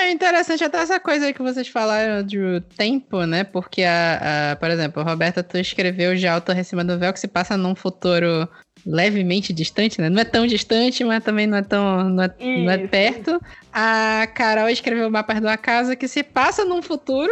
É 0.08 0.12
interessante 0.12 0.64
até 0.64 0.78
essa 0.78 1.02
coisa 1.02 1.26
aí 1.26 1.34
que 1.34 1.42
vocês 1.42 1.68
falaram 1.68 2.24
do 2.24 2.62
tempo, 2.62 3.26
né? 3.26 3.44
Porque, 3.44 3.84
a, 3.84 4.52
a 4.52 4.56
por 4.56 4.70
exemplo, 4.70 5.02
a 5.02 5.06
Roberta, 5.06 5.44
tu 5.44 5.58
escreveu 5.58 6.16
já 6.16 6.34
Autor 6.34 6.58
em 6.58 6.64
cima 6.64 6.82
do 6.82 6.98
véu 6.98 7.12
que 7.12 7.20
se 7.20 7.28
passa 7.28 7.58
num 7.58 7.76
futuro 7.76 8.48
levemente 8.86 9.52
distante, 9.52 10.00
né? 10.00 10.10
Não 10.10 10.22
é 10.22 10.24
tão 10.24 10.48
distante, 10.48 11.04
mas 11.04 11.22
também 11.22 11.46
não 11.46 11.58
é 11.58 11.62
tão 11.62 12.10
não 12.10 12.24
é, 12.24 12.34
não 12.40 12.72
é 12.72 12.88
perto. 12.88 13.38
A 13.74 14.26
Carol 14.34 14.70
escreveu 14.70 15.10
o 15.10 15.12
Mapa 15.12 15.34
de 15.34 15.42
uma 15.42 15.58
Casa 15.58 15.94
que 15.94 16.08
se 16.08 16.24
passa 16.24 16.64
num 16.64 16.82
futuro 16.82 17.32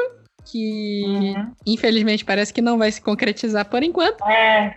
que 0.52 1.04
uhum. 1.06 1.52
infelizmente 1.66 2.26
parece 2.26 2.54
que 2.54 2.62
não 2.62 2.78
vai 2.78 2.92
se 2.92 3.02
concretizar 3.02 3.66
por 3.70 3.84
enquanto. 3.84 4.22
É, 4.28 4.76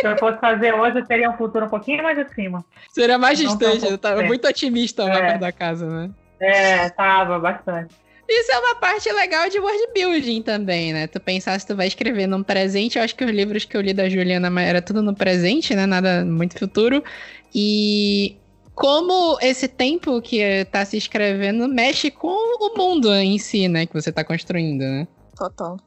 se 0.00 0.06
eu 0.06 0.18
fosse 0.18 0.40
fazer 0.40 0.74
hoje, 0.74 0.98
eu 0.98 1.06
teria 1.06 1.30
um 1.30 1.36
futuro 1.36 1.66
um 1.66 1.68
pouquinho 1.68 2.02
mais 2.02 2.18
acima. 2.18 2.64
Seria 2.90 3.16
mais 3.16 3.38
distante, 3.38 3.86
eu 3.86 3.96
tava 3.96 4.24
muito 4.24 4.46
otimista 4.46 5.04
o 5.04 5.08
é. 5.08 5.38
da 5.38 5.52
casa, 5.52 5.86
né? 5.86 6.10
É, 6.40 6.88
tava 6.90 7.38
bastante. 7.38 7.94
Isso 8.28 8.52
é 8.52 8.58
uma 8.58 8.74
parte 8.74 9.10
legal 9.10 9.48
de 9.48 9.58
world 9.58 9.88
building 9.94 10.42
também, 10.42 10.92
né? 10.92 11.06
Tu 11.06 11.18
pensar 11.18 11.58
se 11.58 11.66
tu 11.66 11.74
vai 11.74 11.86
escrever 11.86 12.26
num 12.26 12.42
presente, 12.42 12.98
eu 12.98 13.04
acho 13.04 13.16
que 13.16 13.24
os 13.24 13.30
livros 13.30 13.64
que 13.64 13.74
eu 13.74 13.80
li 13.80 13.94
da 13.94 14.08
Juliana 14.08 14.62
era 14.62 14.82
tudo 14.82 15.02
no 15.02 15.14
presente, 15.14 15.74
né? 15.74 15.86
Nada 15.86 16.24
muito 16.26 16.58
futuro. 16.58 17.02
E 17.54 18.36
como 18.74 19.38
esse 19.40 19.66
tempo 19.66 20.20
que 20.20 20.64
tá 20.66 20.84
se 20.84 20.98
escrevendo 20.98 21.66
mexe 21.66 22.10
com 22.10 22.28
o 22.28 22.76
mundo 22.76 23.12
em 23.14 23.38
si, 23.38 23.66
né? 23.66 23.86
Que 23.86 23.94
você 23.94 24.12
tá 24.12 24.22
construindo, 24.22 24.82
né? 24.82 25.08
Total. 25.34 25.78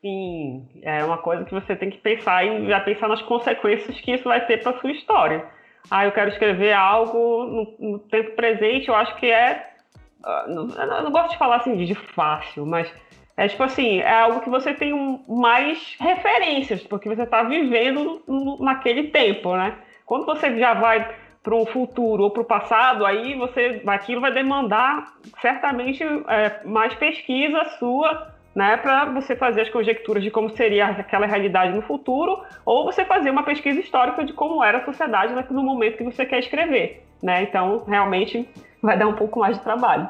Sim, 0.00 0.66
é 0.82 1.04
uma 1.04 1.18
coisa 1.18 1.44
que 1.44 1.54
você 1.54 1.76
tem 1.76 1.90
que 1.90 1.98
pensar 1.98 2.44
e 2.44 2.66
já 2.66 2.80
pensar 2.80 3.08
nas 3.08 3.22
consequências 3.22 4.00
que 4.00 4.12
isso 4.12 4.24
vai 4.24 4.44
ter 4.46 4.62
para 4.62 4.78
sua 4.80 4.90
história. 4.92 5.44
Ah, 5.90 6.04
eu 6.04 6.12
quero 6.12 6.30
escrever 6.30 6.72
algo 6.72 7.44
no, 7.44 7.90
no 7.92 7.98
tempo 7.98 8.34
presente, 8.34 8.88
eu 8.88 8.94
acho 8.94 9.16
que 9.16 9.26
é. 9.26 9.77
Uh, 10.24 10.50
não, 10.50 10.68
eu 10.68 11.02
não 11.04 11.10
gosto 11.10 11.30
de 11.30 11.38
falar 11.38 11.56
assim 11.56 11.76
de 11.76 11.94
fácil, 11.94 12.66
mas 12.66 12.92
é 13.36 13.46
tipo 13.46 13.62
assim, 13.62 14.00
é 14.00 14.12
algo 14.12 14.40
que 14.40 14.50
você 14.50 14.74
tem 14.74 14.92
mais 15.28 15.96
referências, 16.00 16.82
porque 16.82 17.08
você 17.08 17.22
está 17.22 17.44
vivendo 17.44 18.20
naquele 18.58 19.04
tempo, 19.10 19.54
né? 19.54 19.76
Quando 20.04 20.26
você 20.26 20.58
já 20.58 20.74
vai 20.74 21.08
para 21.40 21.54
um 21.54 21.64
futuro 21.64 22.24
ou 22.24 22.30
para 22.30 22.42
o 22.42 22.44
passado, 22.44 23.06
aí 23.06 23.36
você 23.36 23.80
aquilo 23.86 24.20
vai 24.20 24.32
demandar 24.32 25.14
certamente 25.40 26.02
é, 26.02 26.64
mais 26.64 26.94
pesquisa 26.94 27.64
sua, 27.78 28.34
né, 28.54 28.76
para 28.76 29.04
você 29.04 29.36
fazer 29.36 29.60
as 29.60 29.70
conjecturas 29.70 30.22
de 30.22 30.32
como 30.32 30.50
seria 30.50 30.86
aquela 30.86 31.26
realidade 31.26 31.72
no 31.72 31.82
futuro, 31.82 32.42
ou 32.66 32.86
você 32.86 33.04
fazer 33.04 33.30
uma 33.30 33.44
pesquisa 33.44 33.78
histórica 33.78 34.24
de 34.24 34.32
como 34.32 34.64
era 34.64 34.78
a 34.78 34.84
sociedade 34.84 35.32
no 35.50 35.62
momento 35.62 35.96
que 35.96 36.02
você 36.02 36.26
quer 36.26 36.40
escrever, 36.40 37.04
né? 37.22 37.42
Então, 37.44 37.84
realmente 37.86 38.48
vai 38.82 38.98
dar 38.98 39.08
um 39.08 39.14
pouco 39.14 39.40
mais 39.40 39.56
de 39.56 39.62
trabalho. 39.62 40.08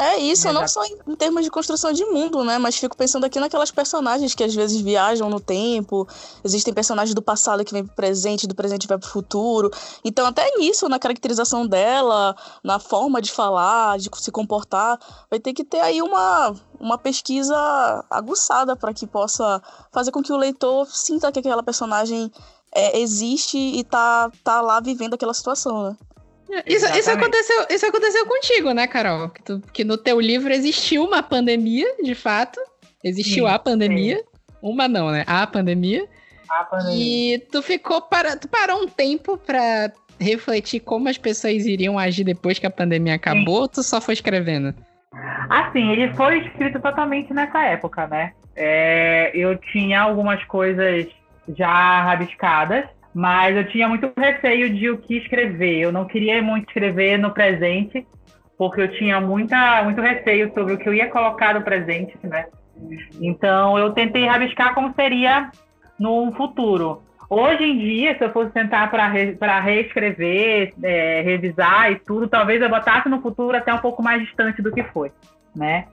É 0.00 0.16
isso, 0.16 0.46
Exato. 0.46 0.60
não 0.60 0.68
só 0.68 0.84
em, 0.84 0.96
em, 1.08 1.16
termos 1.16 1.42
de 1.42 1.50
construção 1.50 1.92
de 1.92 2.04
mundo, 2.04 2.44
né? 2.44 2.56
Mas 2.56 2.76
fico 2.76 2.96
pensando 2.96 3.24
aqui 3.24 3.40
naquelas 3.40 3.72
personagens 3.72 4.32
que 4.32 4.44
às 4.44 4.54
vezes 4.54 4.80
viajam 4.80 5.28
no 5.28 5.40
tempo. 5.40 6.06
Existem 6.44 6.72
personagens 6.72 7.12
do 7.12 7.20
passado 7.20 7.64
que 7.64 7.72
vêm 7.72 7.84
pro 7.84 7.96
presente, 7.96 8.46
do 8.46 8.54
presente 8.54 8.86
vai 8.86 8.96
pro 8.96 9.08
futuro. 9.08 9.72
Então, 10.04 10.24
até 10.24 10.56
nisso, 10.56 10.88
na 10.88 11.00
caracterização 11.00 11.66
dela, 11.66 12.36
na 12.62 12.78
forma 12.78 13.20
de 13.20 13.32
falar, 13.32 13.98
de 13.98 14.08
se 14.18 14.30
comportar, 14.30 15.00
vai 15.28 15.40
ter 15.40 15.52
que 15.52 15.64
ter 15.64 15.80
aí 15.80 16.00
uma, 16.00 16.54
uma 16.78 16.96
pesquisa 16.96 17.56
aguçada 18.08 18.76
para 18.76 18.94
que 18.94 19.04
possa 19.04 19.60
fazer 19.90 20.12
com 20.12 20.22
que 20.22 20.32
o 20.32 20.36
leitor 20.36 20.86
sinta 20.86 21.32
que 21.32 21.40
aquela 21.40 21.62
personagem 21.62 22.30
é, 22.72 23.00
existe 23.00 23.58
e 23.58 23.82
tá, 23.82 24.30
tá 24.44 24.60
lá 24.60 24.78
vivendo 24.78 25.14
aquela 25.14 25.34
situação, 25.34 25.82
né? 25.82 25.96
Isso, 26.66 26.86
isso, 26.96 27.10
aconteceu, 27.10 27.66
isso 27.70 27.86
aconteceu 27.86 28.26
contigo, 28.26 28.72
né, 28.72 28.86
Carol? 28.86 29.28
Que, 29.28 29.42
tu, 29.42 29.62
que 29.72 29.84
no 29.84 29.98
teu 29.98 30.20
livro 30.20 30.52
existiu 30.52 31.04
uma 31.04 31.22
pandemia, 31.22 31.86
de 32.02 32.14
fato. 32.14 32.60
Existiu 33.04 33.46
sim, 33.46 33.52
a 33.52 33.58
pandemia. 33.58 34.16
Sim. 34.16 34.24
Uma 34.62 34.88
não, 34.88 35.10
né? 35.10 35.24
A 35.26 35.46
pandemia. 35.46 36.08
A 36.48 36.64
pandemia. 36.64 37.34
E 37.34 37.38
tu 37.38 37.62
ficou 37.62 38.00
para, 38.02 38.36
tu 38.36 38.48
parou 38.48 38.82
um 38.82 38.88
tempo 38.88 39.36
para 39.36 39.92
refletir 40.18 40.80
como 40.80 41.08
as 41.08 41.18
pessoas 41.18 41.66
iriam 41.66 41.98
agir 41.98 42.24
depois 42.24 42.58
que 42.58 42.66
a 42.66 42.70
pandemia 42.70 43.14
acabou, 43.14 43.62
ou 43.62 43.68
tu 43.68 43.82
só 43.82 44.00
foi 44.00 44.14
escrevendo? 44.14 44.74
Assim, 45.48 45.90
ele 45.92 46.12
foi 46.14 46.38
escrito 46.40 46.80
totalmente 46.80 47.32
nessa 47.32 47.62
época, 47.64 48.06
né? 48.08 48.32
É, 48.56 49.30
eu 49.34 49.56
tinha 49.56 50.00
algumas 50.00 50.42
coisas 50.44 51.06
já 51.56 52.02
rabiscadas, 52.02 52.84
mas 53.18 53.56
eu 53.56 53.66
tinha 53.66 53.88
muito 53.88 54.12
receio 54.16 54.70
de 54.70 54.88
o 54.90 54.98
que 54.98 55.16
escrever. 55.16 55.80
Eu 55.80 55.90
não 55.90 56.04
queria 56.04 56.40
muito 56.40 56.68
escrever 56.68 57.18
no 57.18 57.32
presente, 57.32 58.06
porque 58.56 58.80
eu 58.80 58.92
tinha 58.92 59.20
muita, 59.20 59.82
muito 59.82 60.00
receio 60.00 60.52
sobre 60.54 60.74
o 60.74 60.78
que 60.78 60.88
eu 60.88 60.94
ia 60.94 61.10
colocar 61.10 61.52
no 61.52 61.62
presente, 61.62 62.16
né? 62.22 62.46
Então 63.20 63.76
eu 63.76 63.92
tentei 63.92 64.24
rabiscar 64.24 64.72
como 64.72 64.94
seria 64.94 65.50
no 65.98 66.30
futuro. 66.36 67.02
Hoje 67.28 67.64
em 67.64 67.78
dia, 67.78 68.16
se 68.16 68.24
eu 68.24 68.32
fosse 68.32 68.52
tentar 68.52 68.88
para 68.88 69.08
re, 69.08 69.36
reescrever, 69.64 70.72
é, 70.80 71.20
revisar 71.22 71.90
e 71.90 71.96
tudo, 71.96 72.28
talvez 72.28 72.62
eu 72.62 72.68
botasse 72.68 73.08
no 73.08 73.20
futuro 73.20 73.56
até 73.56 73.74
um 73.74 73.78
pouco 73.78 74.00
mais 74.00 74.22
distante 74.22 74.62
do 74.62 74.70
que 74.70 74.84
foi, 74.84 75.10
né? 75.56 75.86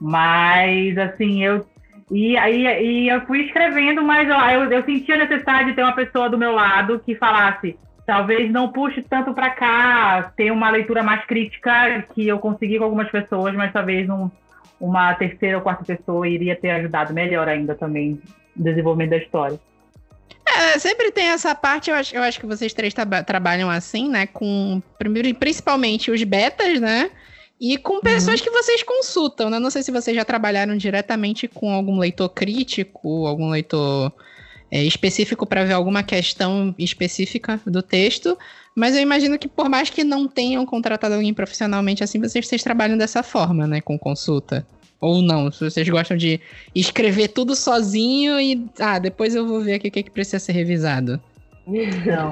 Mas, 0.00 0.98
assim, 0.98 1.44
eu 1.44 1.64
e 2.12 2.36
aí 2.36 2.66
e 2.84 3.08
eu 3.08 3.22
fui 3.22 3.46
escrevendo, 3.46 4.02
mas 4.02 4.28
eu, 4.28 4.70
eu 4.70 4.84
senti 4.84 5.10
a 5.12 5.16
necessidade 5.16 5.70
de 5.70 5.74
ter 5.74 5.82
uma 5.82 5.94
pessoa 5.94 6.28
do 6.28 6.36
meu 6.36 6.52
lado 6.52 7.00
que 7.04 7.14
falasse, 7.14 7.76
talvez 8.06 8.50
não 8.50 8.70
puxe 8.70 9.02
tanto 9.02 9.32
para 9.32 9.50
cá, 9.50 10.32
ter 10.36 10.50
uma 10.50 10.70
leitura 10.70 11.02
mais 11.02 11.24
crítica 11.24 12.04
que 12.14 12.28
eu 12.28 12.38
consegui 12.38 12.78
com 12.78 12.84
algumas 12.84 13.10
pessoas, 13.10 13.54
mas 13.54 13.72
talvez 13.72 14.08
um, 14.10 14.30
uma 14.78 15.14
terceira 15.14 15.56
ou 15.56 15.62
quarta 15.62 15.84
pessoa 15.84 16.28
iria 16.28 16.54
ter 16.54 16.70
ajudado 16.70 17.14
melhor 17.14 17.48
ainda 17.48 17.74
também 17.74 18.20
no 18.54 18.64
desenvolvimento 18.64 19.10
da 19.10 19.16
história. 19.16 19.58
É, 20.46 20.78
sempre 20.78 21.10
tem 21.10 21.28
essa 21.28 21.54
parte, 21.54 21.88
eu 21.88 21.96
acho, 21.96 22.14
eu 22.14 22.22
acho 22.22 22.38
que 22.38 22.46
vocês 22.46 22.74
três 22.74 22.92
tra 22.92 23.06
trabalham 23.22 23.70
assim, 23.70 24.10
né? 24.10 24.26
Com 24.26 24.82
primeiro, 24.98 25.32
principalmente 25.34 26.10
os 26.10 26.22
betas, 26.24 26.78
né? 26.78 27.10
E 27.62 27.78
com 27.78 28.00
pessoas 28.00 28.40
uhum. 28.40 28.44
que 28.44 28.50
vocês 28.50 28.82
consultam, 28.82 29.48
né? 29.48 29.60
Não 29.60 29.70
sei 29.70 29.84
se 29.84 29.92
vocês 29.92 30.16
já 30.16 30.24
trabalharam 30.24 30.76
diretamente 30.76 31.46
com 31.46 31.72
algum 31.72 31.96
leitor 31.96 32.28
crítico, 32.28 33.24
algum 33.24 33.50
leitor 33.50 34.12
é, 34.68 34.82
específico 34.82 35.46
para 35.46 35.64
ver 35.64 35.74
alguma 35.74 36.02
questão 36.02 36.74
específica 36.76 37.60
do 37.64 37.80
texto, 37.80 38.36
mas 38.74 38.96
eu 38.96 39.00
imagino 39.00 39.38
que 39.38 39.46
por 39.46 39.68
mais 39.68 39.88
que 39.88 40.02
não 40.02 40.26
tenham 40.26 40.66
contratado 40.66 41.14
alguém 41.14 41.32
profissionalmente 41.32 42.02
assim, 42.02 42.18
vocês, 42.18 42.44
vocês 42.44 42.64
trabalham 42.64 42.98
dessa 42.98 43.22
forma, 43.22 43.64
né, 43.64 43.80
com 43.80 43.96
consulta. 43.96 44.66
Ou 45.00 45.22
não, 45.22 45.52
se 45.52 45.62
vocês 45.62 45.88
gostam 45.88 46.16
de 46.16 46.40
escrever 46.74 47.28
tudo 47.28 47.54
sozinho 47.54 48.40
e, 48.40 48.66
ah, 48.80 48.98
depois 48.98 49.36
eu 49.36 49.46
vou 49.46 49.60
ver 49.60 49.74
aqui 49.74 49.86
o 49.86 49.90
que, 49.92 50.00
é 50.00 50.02
que 50.02 50.10
precisa 50.10 50.40
ser 50.40 50.52
revisado. 50.52 51.20
Não. 51.66 52.30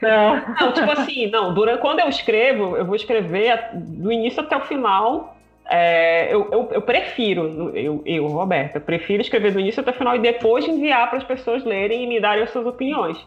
não. 0.00 0.36
não, 0.60 0.72
tipo 0.72 0.90
assim, 0.90 1.30
não, 1.30 1.52
durante, 1.52 1.80
quando 1.80 2.00
eu 2.00 2.08
escrevo, 2.08 2.76
eu 2.76 2.86
vou 2.86 2.96
escrever 2.96 3.70
do 3.74 4.10
início 4.10 4.40
até 4.40 4.56
o 4.56 4.60
final 4.60 5.38
é, 5.70 6.32
eu, 6.32 6.48
eu, 6.50 6.68
eu, 6.72 6.82
prefiro, 6.82 7.70
eu, 7.76 8.02
eu, 8.06 8.26
Roberta, 8.26 8.80
prefiro 8.80 9.20
escrever 9.20 9.52
do 9.52 9.60
início 9.60 9.80
até 9.80 9.90
o 9.90 9.94
final 9.94 10.16
e 10.16 10.18
depois 10.18 10.66
enviar 10.66 11.08
para 11.10 11.18
as 11.18 11.24
pessoas 11.24 11.62
lerem 11.62 12.04
e 12.04 12.06
me 12.06 12.18
darem 12.18 12.42
as 12.42 12.50
suas 12.50 12.66
opiniões. 12.66 13.18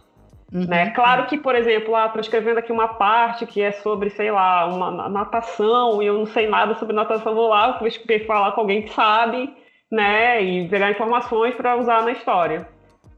Uhum. 0.51 0.65
Né? 0.65 0.89
Claro 0.89 1.27
que, 1.27 1.37
por 1.37 1.55
exemplo, 1.55 1.95
ah, 1.95 2.07
estou 2.07 2.19
escrevendo 2.19 2.57
aqui 2.57 2.71
uma 2.71 2.87
parte 2.87 3.45
que 3.45 3.61
é 3.61 3.71
sobre, 3.71 4.09
sei 4.09 4.31
lá, 4.31 4.65
uma 4.65 5.07
natação 5.07 6.01
e 6.01 6.07
eu 6.07 6.17
não 6.17 6.25
sei 6.25 6.47
nada 6.47 6.73
sobre 6.75 6.95
natação, 6.95 7.35
vou 7.35 7.47
lá, 7.47 7.77
vou 7.77 7.89
falar 8.25 8.51
com 8.53 8.61
alguém 8.61 8.81
que 8.81 8.91
sabe, 8.91 9.47
né, 9.91 10.41
e 10.41 10.67
pegar 10.67 10.89
informações 10.89 11.53
para 11.53 11.77
usar 11.77 12.03
na 12.03 12.11
história. 12.11 12.67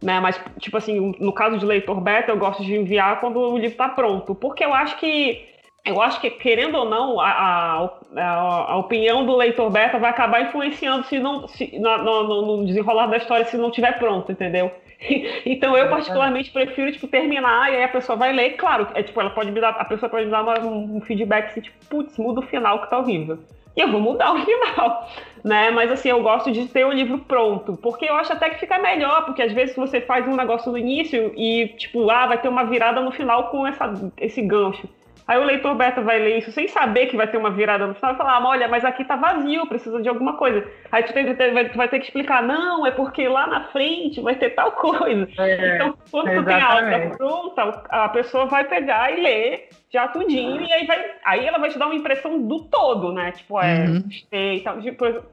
Né? 0.03 0.19
Mas, 0.19 0.39
tipo 0.59 0.77
assim, 0.77 1.15
no 1.19 1.31
caso 1.31 1.57
de 1.57 1.65
leitor 1.65 1.99
beta, 2.01 2.31
eu 2.31 2.37
gosto 2.37 2.63
de 2.63 2.75
enviar 2.75 3.19
quando 3.19 3.39
o 3.39 3.55
livro 3.55 3.71
está 3.71 3.87
pronto, 3.87 4.35
porque 4.35 4.63
eu 4.63 4.73
acho 4.73 4.97
que 4.97 5.49
eu 5.85 6.01
acho 6.01 6.21
que, 6.21 6.29
querendo 6.29 6.77
ou 6.77 6.89
não, 6.89 7.19
a, 7.19 7.89
a, 8.15 8.71
a, 8.71 8.77
opinião 8.77 9.25
do 9.25 9.35
leitor 9.35 9.69
beta 9.69 9.99
vai 9.99 10.11
acabar 10.11 10.41
influenciando 10.41 11.05
se 11.05 11.19
não, 11.19 11.45
se, 11.45 11.77
no, 11.77 11.97
no, 11.97 12.57
no, 12.57 12.65
desenrolar 12.65 13.07
da 13.07 13.17
história 13.17 13.45
se 13.45 13.57
não 13.57 13.69
tiver 13.69 13.99
pronto, 13.99 14.31
entendeu? 14.31 14.71
então 15.45 15.75
eu 15.75 15.89
particularmente 15.89 16.51
prefiro 16.51 16.91
tipo, 16.91 17.07
terminar 17.07 17.71
e 17.71 17.77
aí 17.77 17.83
a 17.83 17.89
pessoa 17.89 18.17
vai 18.17 18.31
ler, 18.31 18.51
claro, 18.51 18.87
é 18.93 19.03
tipo, 19.03 19.19
ela 19.19 19.29
pode 19.29 19.51
me 19.51 19.59
dar, 19.59 19.69
a 19.69 19.85
pessoa 19.85 20.09
pode 20.09 20.25
me 20.25 20.31
dar 20.31 20.43
uma, 20.43 20.59
um 20.59 21.01
feedback 21.01 21.47
assim, 21.47 21.61
tipo, 21.61 21.77
putz, 21.89 22.17
muda 22.17 22.39
o 22.39 22.43
final 22.43 22.81
que 22.81 22.89
tá 22.89 22.99
horrível. 22.99 23.39
E 23.75 23.81
eu 23.81 23.91
vou 23.91 23.99
mudar 23.99 24.33
o 24.33 24.39
final, 24.45 25.09
né? 25.43 25.71
Mas 25.71 25.91
assim, 25.91 26.09
eu 26.09 26.21
gosto 26.21 26.51
de 26.51 26.67
ter 26.67 26.85
o 26.85 26.91
livro 26.91 27.19
pronto, 27.19 27.77
porque 27.77 28.05
eu 28.05 28.15
acho 28.15 28.33
até 28.33 28.49
que 28.49 28.59
fica 28.59 28.77
melhor, 28.79 29.25
porque 29.25 29.41
às 29.41 29.51
vezes 29.51 29.75
você 29.75 29.99
faz 29.99 30.27
um 30.27 30.35
negócio 30.35 30.71
no 30.71 30.77
início 30.77 31.33
e, 31.35 31.69
tipo, 31.69 32.09
ah, 32.09 32.27
vai 32.27 32.39
ter 32.39 32.49
uma 32.49 32.65
virada 32.65 33.01
no 33.01 33.11
final 33.11 33.49
com 33.49 33.65
essa, 33.65 34.11
esse 34.17 34.41
gancho. 34.41 34.87
Aí 35.27 35.37
o 35.37 35.43
leitor 35.43 35.75
beta 35.75 36.01
vai 36.01 36.19
ler 36.19 36.39
isso 36.39 36.51
sem 36.51 36.67
saber 36.67 37.07
que 37.07 37.15
vai 37.15 37.27
ter 37.27 37.37
uma 37.37 37.49
virada 37.49 37.87
no 37.87 37.95
final 37.95 38.13
e 38.13 38.17
falar, 38.17 38.37
ah, 38.37 38.47
olha, 38.47 38.67
mas 38.67 38.83
aqui 38.83 39.05
tá 39.05 39.15
vazio, 39.15 39.67
precisa 39.67 40.01
de 40.01 40.09
alguma 40.09 40.33
coisa. 40.33 40.65
Aí 40.91 41.03
tu, 41.03 41.13
tem, 41.13 41.25
tu 41.25 41.77
vai 41.77 41.87
ter 41.87 41.99
que 41.99 42.05
explicar, 42.05 42.43
não, 42.43 42.85
é 42.85 42.91
porque 42.91 43.27
lá 43.27 43.47
na 43.47 43.65
frente 43.65 44.21
vai 44.21 44.35
ter 44.35 44.51
tal 44.51 44.71
coisa. 44.77 45.27
É, 45.37 45.75
então, 45.75 45.97
quando 46.11 46.33
tu 46.33 46.43
tem 46.43 46.61
a 46.61 46.75
obra 46.75 47.15
pronta, 47.17 47.83
a 47.89 48.09
pessoa 48.09 48.45
vai 48.47 48.65
pegar 48.65 49.11
e 49.17 49.21
ler 49.21 49.69
já 49.93 50.07
tudinho, 50.07 50.59
e 50.59 50.73
aí, 50.73 50.87
vai, 50.87 51.05
aí 51.23 51.45
ela 51.45 51.59
vai 51.59 51.69
te 51.69 51.77
dar 51.77 51.85
uma 51.85 51.93
impressão 51.93 52.41
do 52.41 52.63
todo, 52.63 53.13
né? 53.13 53.31
Tipo, 53.31 53.61
é, 53.61 53.85
uhum. 53.85 54.01
gostei 54.01 54.55
e 54.55 54.61
tal. 54.61 54.77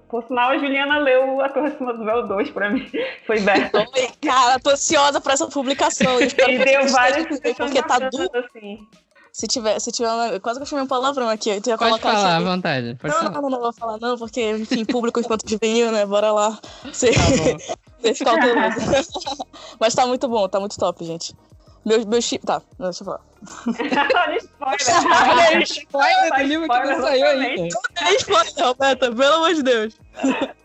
Por 0.06 0.22
sinal, 0.24 0.50
a 0.50 0.58
Juliana 0.58 0.98
leu 0.98 1.40
A 1.40 1.48
Torre 1.48 1.70
Cima 1.70 1.94
do 1.94 2.04
Véu 2.04 2.26
2 2.26 2.50
pra 2.50 2.68
mim. 2.68 2.86
Foi 3.26 3.40
Berta. 3.40 3.86
Cara, 4.22 4.60
tô 4.60 4.70
ansiosa 4.70 5.18
pra 5.18 5.32
essa 5.32 5.48
publicação. 5.48 6.20
e 6.20 6.58
deu 6.58 6.86
várias 6.88 7.40
porque 7.56 7.82
tá 7.82 7.98
duro. 8.10 8.28
Assim. 8.34 8.86
Se 9.32 9.46
tiver, 9.46 9.78
se 9.78 9.92
tiver 9.92 10.08
uma... 10.08 10.40
Quase 10.40 10.58
que 10.58 10.62
eu 10.64 10.66
chamei 10.66 10.84
um 10.84 10.88
palavrão 10.88 11.28
aqui. 11.28 11.60
Tu 11.60 11.70
ia 11.70 11.78
pode 11.78 11.90
colocar 11.90 12.12
falar, 12.12 12.36
à 12.36 12.40
vontade. 12.40 12.96
Pode 12.96 13.14
não, 13.14 13.20
falar. 13.20 13.34
não, 13.34 13.42
não, 13.42 13.50
não 13.50 13.60
vou 13.60 13.72
falar 13.72 13.98
não, 13.98 14.18
porque, 14.18 14.50
enfim, 14.50 14.84
público 14.84 15.20
enquanto 15.20 15.48
juvenil, 15.48 15.92
né? 15.92 16.04
Bora 16.04 16.32
lá. 16.32 16.58
Você, 16.84 17.12
tá 17.12 17.20
você 18.02 18.24
cauteloso. 18.24 19.46
Mas 19.78 19.94
tá 19.94 20.06
muito 20.06 20.28
bom, 20.28 20.48
tá 20.48 20.58
muito 20.58 20.76
top, 20.76 21.04
gente. 21.04 21.34
Meu, 21.84 22.06
meu 22.06 22.20
chip. 22.20 22.44
Tá, 22.44 22.60
deixa 22.78 23.02
eu 23.02 23.06
falar. 23.06 23.20
Olha 24.26 24.36
spoiler. 24.36 25.50
Olha 25.50 25.62
spoiler 25.62 26.34
do 26.36 26.42
livro 26.42 26.68
que 26.68 26.86
não 26.86 27.00
saiu 27.00 27.26
ainda. 27.26 27.78
Olha 28.02 28.16
spoiler, 28.16 28.66
Roberta, 28.66 29.12
pelo 29.12 29.34
amor 29.34 29.54
de 29.54 29.62
Deus. 29.62 29.98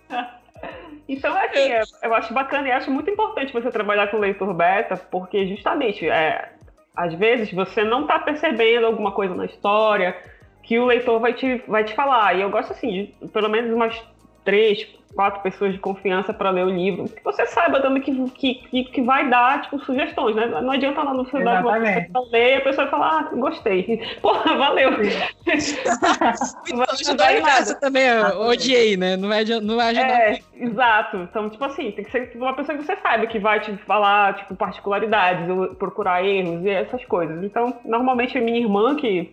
Então, 1.07 1.35
assim, 1.37 1.69
eu 2.01 2.15
acho 2.15 2.33
bacana 2.33 2.67
e 2.67 2.71
acho 2.71 2.89
muito 2.89 3.11
importante 3.11 3.53
você 3.53 3.69
trabalhar 3.69 4.09
com 4.09 4.17
leitor 4.17 4.51
beta, 4.55 4.97
porque 4.97 5.47
justamente 5.47 6.09
é, 6.09 6.54
às 6.95 7.13
vezes 7.13 7.51
você 7.51 7.83
não 7.83 8.01
está 8.01 8.19
percebendo 8.19 8.85
alguma 8.85 9.11
coisa 9.11 9.35
na 9.35 9.45
história 9.45 10.15
que 10.63 10.79
o 10.79 10.85
leitor 10.85 11.19
vai 11.19 11.33
te, 11.33 11.63
vai 11.67 11.83
te 11.83 11.93
falar. 11.93 12.35
E 12.35 12.41
eu 12.41 12.49
gosto 12.49 12.71
assim, 12.71 13.13
de 13.21 13.27
pelo 13.27 13.49
menos 13.49 13.71
umas 13.71 14.01
três, 14.43 14.87
quatro 15.15 15.41
pessoas 15.41 15.71
de 15.73 15.79
confiança 15.79 16.33
para 16.33 16.49
ler 16.49 16.65
o 16.65 16.69
livro, 16.69 17.07
que 17.07 17.23
você 17.23 17.45
saiba 17.45 17.81
também 17.81 18.03
que, 18.03 18.13
que, 18.31 18.83
que, 18.83 19.01
vai 19.01 19.29
dar, 19.29 19.61
tipo, 19.61 19.79
sugestões, 19.79 20.35
né? 20.35 20.45
Não 20.47 20.71
adianta 20.71 21.01
lá 21.01 21.13
no 21.13 21.25
final 21.25 21.61
uma 21.61 21.79
pessoa 21.79 22.27
ler 22.31 22.55
e 22.55 22.55
a 22.55 22.61
pessoa 22.61 22.87
falar, 22.87 23.19
ah, 23.19 23.35
gostei. 23.35 24.01
Porra, 24.21 24.57
valeu. 24.57 24.91
não 26.69 26.85
ajudar 26.91 27.33
em 27.33 27.41
nada. 27.41 27.75
também, 27.79 28.03
eu 28.03 28.41
odiei, 28.41 28.97
né? 28.97 29.15
Não 29.15 29.29
vai, 29.29 29.45
não 29.45 29.77
vai 29.77 29.89
ajudar. 29.89 30.21
É, 30.21 30.39
exato. 30.59 31.17
Então, 31.17 31.49
tipo 31.49 31.63
assim, 31.63 31.91
tem 31.91 32.03
que 32.03 32.11
ser 32.11 32.31
uma 32.35 32.53
pessoa 32.53 32.77
que 32.77 32.83
você 32.83 32.95
saiba, 32.97 33.25
que 33.27 33.39
vai 33.39 33.61
te 33.61 33.75
falar, 33.77 34.35
tipo, 34.35 34.55
particularidades, 34.55 35.47
procurar 35.79 36.23
erros 36.23 36.63
e 36.65 36.69
essas 36.69 37.03
coisas. 37.05 37.41
Então, 37.43 37.79
normalmente 37.85 38.37
é 38.37 38.41
minha 38.41 38.59
irmã 38.59 38.95
que 38.95 39.31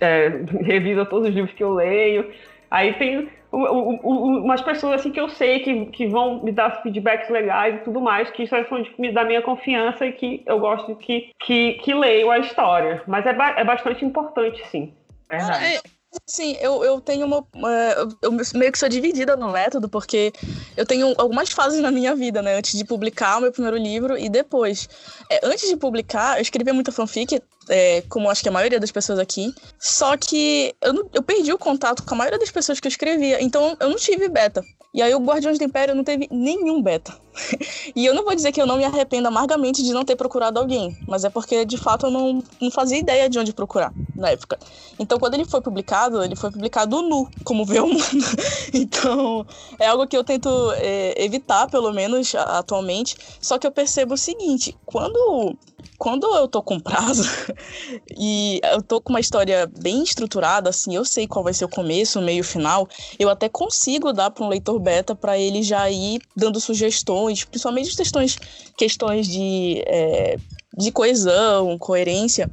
é, 0.00 0.42
revisa 0.62 1.06
todos 1.06 1.28
os 1.28 1.34
livros 1.34 1.54
que 1.54 1.64
eu 1.64 1.72
leio. 1.72 2.30
Aí 2.70 2.92
tem 2.94 3.28
umas 3.50 4.60
pessoas 4.60 5.00
assim 5.00 5.10
que 5.10 5.20
eu 5.20 5.28
sei 5.28 5.60
que, 5.60 5.86
que 5.86 6.06
vão 6.06 6.42
me 6.42 6.52
dar 6.52 6.82
feedbacks 6.82 7.30
legais 7.30 7.76
e 7.76 7.84
tudo 7.84 8.00
mais, 8.00 8.30
que 8.30 8.42
isso 8.42 8.54
é 8.54 8.62
de 8.62 8.94
me 8.98 9.12
dar 9.12 9.24
minha 9.24 9.42
confiança 9.42 10.06
e 10.06 10.12
que 10.12 10.42
eu 10.46 10.58
gosto 10.58 10.94
que, 10.96 11.32
que, 11.40 11.74
que 11.74 11.94
leiam 11.94 12.30
a 12.30 12.38
história. 12.38 13.02
Mas 13.06 13.26
é, 13.26 13.32
ba 13.32 13.54
é 13.56 13.64
bastante 13.64 14.04
importante, 14.04 14.66
sim. 14.68 14.92
Verdade. 15.30 15.64
É, 15.64 15.97
Sim, 16.26 16.56
eu, 16.60 16.82
eu 16.82 17.00
tenho 17.00 17.26
uma. 17.26 17.46
Eu 18.22 18.32
meio 18.54 18.72
que 18.72 18.78
sou 18.78 18.88
dividida 18.88 19.36
no 19.36 19.50
método, 19.50 19.88
porque 19.88 20.32
eu 20.76 20.86
tenho 20.86 21.14
algumas 21.18 21.50
fases 21.50 21.80
na 21.80 21.90
minha 21.90 22.14
vida, 22.14 22.40
né? 22.40 22.56
Antes 22.56 22.76
de 22.78 22.84
publicar 22.84 23.38
o 23.38 23.42
meu 23.42 23.52
primeiro 23.52 23.76
livro 23.76 24.16
e 24.16 24.28
depois. 24.28 24.88
É, 25.30 25.40
antes 25.46 25.68
de 25.68 25.76
publicar, 25.76 26.38
eu 26.38 26.42
escrevia 26.42 26.72
muita 26.72 26.92
fanfic, 26.92 27.42
é, 27.68 28.02
como 28.08 28.30
acho 28.30 28.42
que 28.42 28.48
a 28.48 28.52
maioria 28.52 28.80
das 28.80 28.90
pessoas 28.90 29.18
aqui. 29.18 29.54
Só 29.78 30.16
que 30.16 30.74
eu, 30.80 30.94
não, 30.94 31.10
eu 31.12 31.22
perdi 31.22 31.52
o 31.52 31.58
contato 31.58 32.02
com 32.02 32.14
a 32.14 32.18
maioria 32.18 32.38
das 32.38 32.50
pessoas 32.50 32.80
que 32.80 32.86
eu 32.86 32.90
escrevia. 32.90 33.42
Então 33.42 33.76
eu 33.78 33.90
não 33.90 33.96
tive 33.96 34.28
beta. 34.28 34.64
E 34.94 35.02
aí 35.02 35.14
o 35.14 35.20
Guardiões 35.20 35.58
do 35.58 35.64
Império 35.64 35.94
não 35.94 36.04
teve 36.04 36.26
nenhum 36.30 36.82
beta. 36.82 37.14
e 37.94 38.04
eu 38.06 38.14
não 38.14 38.24
vou 38.24 38.34
dizer 38.34 38.52
que 38.52 38.60
eu 38.60 38.66
não 38.66 38.76
me 38.76 38.84
arrependo 38.84 39.28
amargamente 39.28 39.82
de 39.82 39.92
não 39.92 40.04
ter 40.04 40.16
procurado 40.16 40.58
alguém, 40.58 40.96
mas 41.06 41.24
é 41.24 41.30
porque 41.30 41.64
de 41.64 41.76
fato 41.76 42.06
eu 42.06 42.10
não, 42.10 42.42
não 42.60 42.70
fazia 42.70 42.98
ideia 42.98 43.28
de 43.28 43.38
onde 43.38 43.52
procurar 43.52 43.92
na 44.14 44.30
época. 44.30 44.58
Então 44.98 45.18
quando 45.18 45.34
ele 45.34 45.44
foi 45.44 45.60
publicado, 45.60 46.22
ele 46.22 46.36
foi 46.36 46.50
publicado 46.50 47.00
nu, 47.02 47.28
como 47.44 47.64
vê 47.64 47.80
o 47.80 47.86
mundo. 47.86 48.26
então 48.74 49.46
é 49.78 49.86
algo 49.86 50.06
que 50.06 50.16
eu 50.16 50.24
tento 50.24 50.48
é, 50.76 51.24
evitar, 51.24 51.68
pelo 51.68 51.92
menos 51.92 52.34
atualmente. 52.34 53.16
Só 53.40 53.58
que 53.58 53.66
eu 53.66 53.70
percebo 53.70 54.14
o 54.14 54.18
seguinte: 54.18 54.76
quando 54.84 55.56
quando 55.98 56.32
eu 56.36 56.46
tô 56.46 56.62
com 56.62 56.78
prazo 56.78 57.24
e 58.16 58.60
eu 58.62 58.80
tô 58.80 59.00
com 59.00 59.12
uma 59.12 59.20
história 59.20 59.70
bem 59.80 60.02
estruturada, 60.02 60.70
assim, 60.70 60.94
eu 60.94 61.04
sei 61.04 61.26
qual 61.26 61.42
vai 61.42 61.52
ser 61.52 61.64
o 61.64 61.68
começo, 61.68 62.20
o 62.20 62.22
meio, 62.22 62.42
o 62.42 62.46
final, 62.46 62.88
eu 63.18 63.28
até 63.28 63.48
consigo 63.48 64.12
dar 64.12 64.30
para 64.30 64.44
um 64.44 64.48
leitor 64.48 64.78
beta 64.78 65.14
para 65.14 65.36
ele 65.36 65.62
já 65.62 65.90
ir 65.90 66.22
dando 66.36 66.60
sugestões, 66.60 67.44
principalmente 67.44 67.96
questões, 67.96 68.38
questões 68.76 69.26
de, 69.26 69.82
é, 69.86 70.38
de 70.76 70.92
coesão, 70.92 71.76
coerência, 71.76 72.48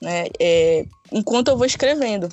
né? 0.00 0.26
É, 0.38 0.84
enquanto 1.10 1.48
eu 1.48 1.56
vou 1.56 1.66
escrevendo. 1.66 2.28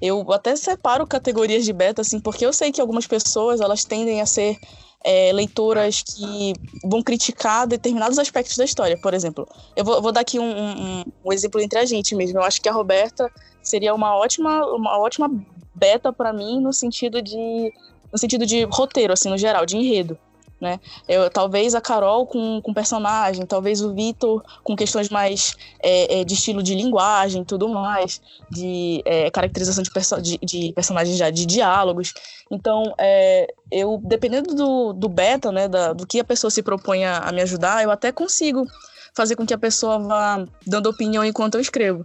Eu 0.00 0.24
até 0.32 0.54
separo 0.54 1.06
categorias 1.06 1.64
de 1.64 1.72
beta, 1.72 2.02
assim, 2.02 2.20
porque 2.20 2.44
eu 2.44 2.52
sei 2.52 2.70
que 2.70 2.80
algumas 2.80 3.06
pessoas 3.06 3.60
elas 3.60 3.84
tendem 3.84 4.20
a 4.20 4.26
ser 4.26 4.58
é, 5.04 5.30
leitoras 5.32 6.02
que 6.02 6.54
vão 6.82 7.02
criticar 7.02 7.66
determinados 7.66 8.18
aspectos 8.18 8.56
da 8.56 8.64
história. 8.64 8.96
Por 8.96 9.12
exemplo, 9.12 9.46
eu 9.76 9.84
vou, 9.84 10.00
vou 10.00 10.10
dar 10.10 10.20
aqui 10.20 10.38
um, 10.38 10.50
um, 10.50 11.04
um, 11.26 11.32
exemplo 11.32 11.60
entre 11.60 11.78
a 11.78 11.84
gente 11.84 12.14
mesmo. 12.14 12.38
Eu 12.38 12.42
acho 12.42 12.60
que 12.60 12.68
a 12.68 12.72
Roberta 12.72 13.30
seria 13.62 13.94
uma 13.94 14.16
ótima, 14.16 14.66
uma 14.74 14.98
ótima 14.98 15.30
beta 15.74 16.12
para 16.12 16.32
mim 16.32 16.60
no 16.60 16.72
sentido 16.72 17.20
de 17.20 17.72
no 18.10 18.18
sentido 18.18 18.46
de 18.46 18.62
roteiro, 18.64 19.12
assim, 19.12 19.28
no 19.28 19.36
geral, 19.36 19.66
de 19.66 19.76
enredo 19.76 20.16
né? 20.64 20.80
Eu, 21.06 21.28
talvez 21.28 21.74
a 21.74 21.80
Carol 21.80 22.26
com, 22.26 22.60
com 22.62 22.72
personagem, 22.72 23.44
talvez 23.44 23.82
o 23.82 23.92
Vitor 23.94 24.42
com 24.64 24.74
questões 24.74 25.10
mais 25.10 25.54
é, 25.82 26.20
é, 26.20 26.24
de 26.24 26.32
estilo 26.32 26.62
de 26.62 26.74
linguagem 26.74 27.44
tudo 27.44 27.68
mais, 27.68 28.20
de 28.50 29.02
é, 29.04 29.30
caracterização 29.30 29.82
de, 29.82 29.90
perso 29.90 30.20
de, 30.22 30.38
de, 30.38 30.72
personagens 30.72 31.16
já, 31.16 31.28
de 31.28 31.44
diálogos. 31.44 32.14
Então, 32.50 32.94
é, 32.98 33.52
eu, 33.70 34.00
dependendo 34.02 34.54
do, 34.54 34.92
do 34.94 35.08
beta, 35.08 35.52
né, 35.52 35.68
da, 35.68 35.92
do 35.92 36.06
que 36.06 36.18
a 36.18 36.24
pessoa 36.24 36.50
se 36.50 36.62
propõe 36.62 37.04
a, 37.04 37.18
a 37.18 37.30
me 37.30 37.42
ajudar, 37.42 37.84
eu 37.84 37.90
até 37.90 38.10
consigo 38.10 38.66
fazer 39.14 39.36
com 39.36 39.46
que 39.46 39.54
a 39.54 39.58
pessoa 39.58 39.98
vá 39.98 40.44
dando 40.66 40.88
opinião 40.88 41.24
enquanto 41.24 41.56
eu 41.56 41.60
escrevo. 41.60 42.04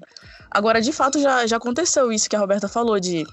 Agora, 0.52 0.82
de 0.82 0.92
fato, 0.92 1.20
já, 1.20 1.48
já 1.48 1.58
aconteceu 1.58 2.12
isso 2.12 2.30
que 2.30 2.36
a 2.36 2.40
Roberta 2.40 2.68
falou, 2.68 3.00
de 3.00 3.26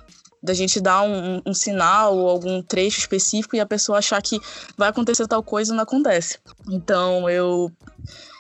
da 0.47 0.55
gente 0.55 0.81
dar 0.81 1.03
um, 1.03 1.43
um, 1.45 1.53
sinal 1.53 2.17
ou 2.17 2.31
algum 2.31 2.63
trecho 2.63 3.01
específico 3.01 3.57
e 3.57 3.61
a 3.61 3.67
pessoa 3.67 3.99
achar 3.99 4.23
que 4.23 4.41
vai 4.77 4.89
acontecer 4.89 5.27
tal 5.27 5.43
coisa 5.43 5.73
e 5.73 5.77
não 5.77 5.83
acontece. 5.83 6.39
Então 6.71 7.29
eu 7.29 7.71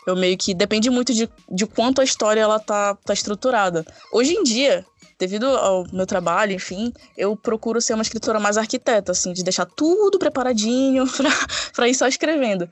eu 0.06 0.14
meio 0.14 0.38
que 0.38 0.54
depende 0.54 0.88
muito 0.88 1.12
de, 1.12 1.28
de 1.50 1.66
quanto 1.66 2.00
a 2.00 2.04
história 2.04 2.40
ela 2.40 2.60
tá, 2.60 2.94
tá 3.04 3.12
estruturada. 3.12 3.84
Hoje 4.12 4.34
em 4.34 4.44
dia, 4.44 4.86
devido 5.18 5.46
ao 5.46 5.84
meu 5.92 6.06
trabalho, 6.06 6.52
enfim, 6.52 6.92
eu 7.18 7.36
procuro 7.36 7.80
ser 7.80 7.94
uma 7.94 8.02
escritora 8.02 8.38
mais 8.38 8.56
arquiteta, 8.56 9.10
assim, 9.10 9.32
de 9.32 9.42
deixar 9.42 9.66
tudo 9.66 10.16
preparadinho 10.16 11.04
para 11.74 11.88
ir 11.88 11.94
só 11.94 12.06
escrevendo. 12.06 12.68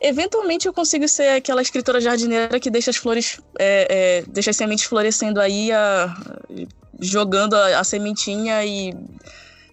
Eventualmente 0.00 0.68
eu 0.68 0.72
consigo 0.72 1.06
ser 1.08 1.28
aquela 1.30 1.60
escritora 1.60 2.00
jardineira 2.00 2.60
que 2.60 2.70
deixa 2.70 2.90
as 2.90 2.96
flores, 2.96 3.40
é, 3.58 4.20
é, 4.20 4.24
deixa 4.28 4.50
as 4.50 4.56
sementes 4.56 4.84
florescendo 4.84 5.40
aí, 5.40 5.72
a, 5.72 6.16
jogando 7.00 7.54
a, 7.54 7.80
a 7.80 7.84
sementinha 7.84 8.64
e 8.64 8.94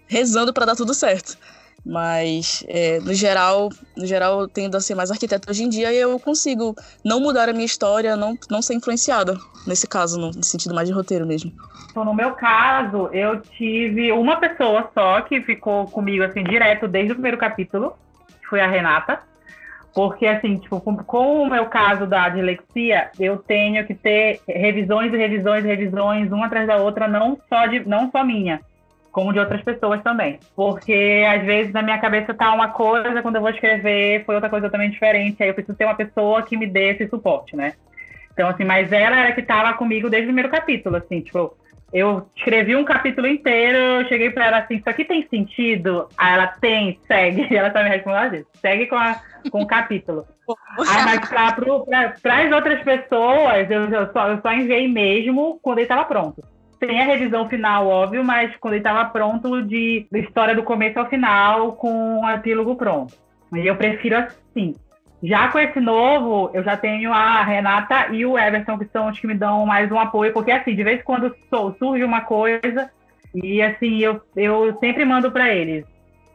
rezando 0.07 0.53
para 0.53 0.65
dar 0.65 0.75
tudo 0.75 0.93
certo. 0.93 1.37
Mas, 1.85 2.65
é, 2.67 2.99
no 2.99 3.13
geral, 3.13 3.69
no 3.95 4.05
geral, 4.05 4.41
eu 4.41 4.47
tendo 4.47 4.75
a 4.75 4.81
ser 4.81 4.93
mais 4.93 5.09
arquiteta 5.09 5.49
hoje 5.49 5.63
em 5.63 5.69
dia 5.69 5.93
e 5.93 5.97
eu 5.97 6.19
consigo 6.19 6.75
não 7.03 7.21
mudar 7.21 7.47
a 7.47 7.53
minha 7.53 7.65
história, 7.65 8.17
não, 8.17 8.37
não 8.49 8.61
ser 8.61 8.73
influenciada, 8.73 9.37
nesse 9.65 9.87
caso, 9.87 10.19
no 10.19 10.43
sentido 10.43 10.75
mais 10.75 10.89
de 10.89 10.93
roteiro 10.93 11.25
mesmo. 11.25 11.53
Então, 11.89 12.03
no 12.03 12.13
meu 12.13 12.33
caso, 12.33 13.09
eu 13.13 13.39
tive 13.39 14.11
uma 14.11 14.35
pessoa 14.35 14.89
só 14.93 15.21
que 15.21 15.41
ficou 15.41 15.87
comigo, 15.87 16.23
assim, 16.23 16.43
direto 16.43 16.89
desde 16.89 17.13
o 17.13 17.15
primeiro 17.15 17.37
capítulo, 17.37 17.93
que 18.41 18.47
foi 18.47 18.59
a 18.59 18.67
Renata. 18.67 19.21
Porque, 19.97 20.27
assim, 20.27 20.57
tipo, 20.57 20.79
com, 20.79 21.41
o 21.41 21.49
meu 21.49 21.65
caso 21.65 22.05
da 22.05 22.29
dislexia, 22.29 23.09
eu 23.19 23.39
tenho 23.39 23.83
que 23.83 23.95
ter 23.95 24.39
revisões 24.47 25.11
e 25.11 25.17
revisões 25.17 25.65
e 25.65 25.67
revisões, 25.67 26.31
uma 26.31 26.45
atrás 26.45 26.67
da 26.67 26.77
outra, 26.77 27.07
não 27.07 27.35
só, 27.49 27.65
de, 27.65 27.79
não 27.79 28.11
só 28.11 28.23
minha 28.23 28.61
como 29.11 29.33
de 29.33 29.39
outras 29.39 29.63
pessoas 29.63 30.03
também. 30.03 30.39
Porque 30.55 31.25
às 31.27 31.43
vezes 31.43 31.73
na 31.73 31.81
minha 31.81 31.97
cabeça 31.97 32.31
tá 32.31 32.53
uma 32.53 32.67
coisa, 32.67 33.23
quando 33.23 33.37
eu 33.37 33.41
vou 33.41 33.49
escrever 33.49 34.23
foi 34.23 34.35
outra 34.35 34.51
coisa 34.51 34.69
também 34.69 34.91
diferente, 34.91 35.41
aí 35.41 35.49
eu 35.49 35.55
preciso 35.55 35.75
ter 35.75 35.85
uma 35.85 35.95
pessoa 35.95 36.43
que 36.43 36.55
me 36.55 36.67
dê 36.67 36.91
esse 36.91 37.07
suporte, 37.07 37.55
né? 37.55 37.73
Então, 38.31 38.47
assim, 38.49 38.65
mas 38.65 38.91
ela 38.91 39.17
era 39.17 39.31
que 39.31 39.41
tava 39.41 39.73
comigo 39.73 40.11
desde 40.11 40.27
o 40.27 40.29
primeiro 40.29 40.51
capítulo, 40.51 40.97
assim, 40.97 41.21
tipo, 41.21 41.57
eu 41.93 42.27
escrevi 42.35 42.75
um 42.75 42.83
capítulo 42.83 43.27
inteiro, 43.27 43.77
eu 43.77 44.07
cheguei 44.07 44.29
pra 44.29 44.47
ela 44.47 44.57
assim, 44.57 44.75
isso 44.75 44.89
aqui 44.89 45.05
tem 45.05 45.25
sentido? 45.29 46.09
Aí 46.17 46.33
ela 46.33 46.47
tem, 46.47 46.99
segue. 47.07 47.47
E 47.49 47.55
ela 47.55 47.69
tá 47.69 47.81
me 47.81 47.89
respondendo 47.89 48.45
segue 48.61 48.87
com, 48.87 48.95
a, 48.95 49.19
com 49.49 49.61
o 49.61 49.67
capítulo. 49.67 50.25
Aí, 50.79 51.03
mas 51.05 51.29
pra, 52.21 52.43
as 52.43 52.51
outras 52.51 52.81
pessoas, 52.83 53.69
eu, 53.69 53.89
eu, 53.89 54.11
só, 54.11 54.29
eu 54.29 54.41
só 54.41 54.51
enviei 54.53 54.87
mesmo 54.87 55.59
quando 55.61 55.79
ele 55.79 55.87
tava 55.87 56.05
pronto. 56.05 56.43
Tem 56.79 57.01
a 57.01 57.05
revisão 57.05 57.49
final, 57.49 57.87
óbvio, 57.87 58.23
mas 58.23 58.55
quando 58.57 58.75
ele 58.75 58.81
estava 58.81 59.09
pronto 59.09 59.61
de, 59.63 60.07
de 60.11 60.19
história 60.19 60.55
do 60.55 60.63
começo 60.63 60.99
ao 60.99 61.09
final, 61.09 61.73
com 61.73 62.21
o 62.21 62.29
epílogo 62.29 62.75
pronto. 62.75 63.13
E 63.53 63.65
eu 63.65 63.75
prefiro 63.75 64.17
assim. 64.17 64.75
Já 65.23 65.47
com 65.47 65.57
esse 65.57 65.79
novo, 65.79 66.51
eu 66.53 66.63
já 66.63 66.77
tenho 66.77 67.11
a 67.11 67.41
Renata 67.43 68.09
e 68.11 68.23
o 68.23 68.37
Everton, 68.37 68.77
que 68.77 68.85
são 68.85 69.09
os 69.09 69.19
que 69.19 69.25
me 69.25 69.33
dão 69.33 69.65
mais 69.65 69.91
um 69.91 69.97
apoio, 69.97 70.31
porque 70.31 70.51
assim, 70.51 70.75
de 70.75 70.83
vez 70.83 70.99
em 70.99 71.03
quando 71.03 71.35
surge 71.79 72.03
uma 72.03 72.21
coisa, 72.21 72.91
e 73.33 73.61
assim, 73.61 73.97
eu, 73.97 74.21
eu 74.35 74.77
sempre 74.79 75.03
mando 75.05 75.31
para 75.31 75.51
eles. 75.51 75.85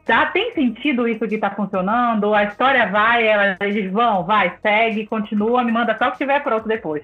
Já 0.07 0.25
tem 0.27 0.53
sentido 0.53 1.07
isso 1.07 1.27
que 1.27 1.35
está 1.35 1.49
funcionando? 1.49 2.33
A 2.33 2.43
história 2.43 2.87
vai, 2.87 3.57
eles 3.61 3.91
vão, 3.91 4.25
vai, 4.25 4.53
segue, 4.61 5.07
continua, 5.07 5.63
me 5.63 5.71
manda 5.71 5.97
só 5.97 6.05
o 6.05 6.07
que 6.09 6.15
estiver 6.15 6.43
pronto 6.43 6.67
depois. 6.67 7.03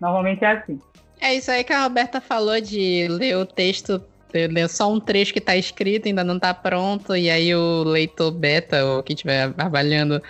Normalmente 0.00 0.44
é 0.44 0.52
assim. 0.52 0.80
É 1.20 1.34
isso 1.34 1.52
aí 1.52 1.62
que 1.62 1.72
a 1.72 1.84
Roberta 1.84 2.20
falou 2.20 2.60
de 2.60 3.06
ler 3.08 3.36
o 3.36 3.46
texto, 3.46 4.02
ler 4.34 4.68
só 4.68 4.92
um 4.92 4.98
trecho 4.98 5.32
que 5.32 5.38
está 5.38 5.56
escrito, 5.56 6.08
ainda 6.08 6.24
não 6.24 6.34
está 6.34 6.52
pronto, 6.52 7.14
e 7.14 7.30
aí 7.30 7.54
o 7.54 7.84
leitor 7.84 8.32
beta, 8.32 8.84
ou 8.84 9.02
quem 9.04 9.14
estiver 9.14 9.54
avaliando, 9.56 10.20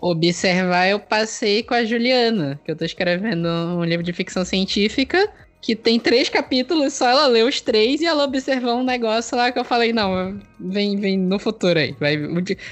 observar. 0.00 0.88
Eu 0.88 0.98
passei 0.98 1.62
com 1.62 1.74
a 1.74 1.84
Juliana, 1.84 2.58
que 2.64 2.70
eu 2.70 2.72
estou 2.72 2.84
escrevendo 2.84 3.46
um 3.46 3.84
livro 3.84 4.02
de 4.02 4.12
ficção 4.12 4.44
científica, 4.44 5.30
que 5.60 5.76
tem 5.76 6.00
três 6.00 6.28
capítulos, 6.28 6.94
só 6.94 7.08
ela 7.08 7.26
leu 7.26 7.46
os 7.46 7.60
três 7.60 8.00
e 8.00 8.06
ela 8.06 8.24
observou 8.24 8.76
um 8.76 8.84
negócio 8.84 9.36
lá 9.36 9.52
que 9.52 9.58
eu 9.58 9.64
falei, 9.64 9.92
não, 9.92 10.40
vem, 10.58 10.98
vem 10.98 11.18
no 11.18 11.38
futuro 11.38 11.78
aí. 11.78 11.94
Vai, 12.00 12.16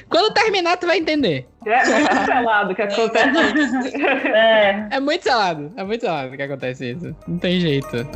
quando 0.08 0.32
terminar, 0.32 0.76
tu 0.78 0.86
vai 0.86 0.98
entender. 0.98 1.46
É, 1.66 1.72
é 1.72 1.98
muito 1.98 2.24
selado 2.24 2.74
que 2.74 2.82
acontece 2.82 3.98
é. 4.32 4.88
é 4.90 5.00
muito 5.00 5.22
selado, 5.22 5.72
é 5.76 5.84
muito 5.84 6.00
selado 6.00 6.36
que 6.36 6.42
acontece 6.42 6.92
isso. 6.92 7.14
Não 7.26 7.38
tem 7.38 7.60
jeito. 7.60 8.06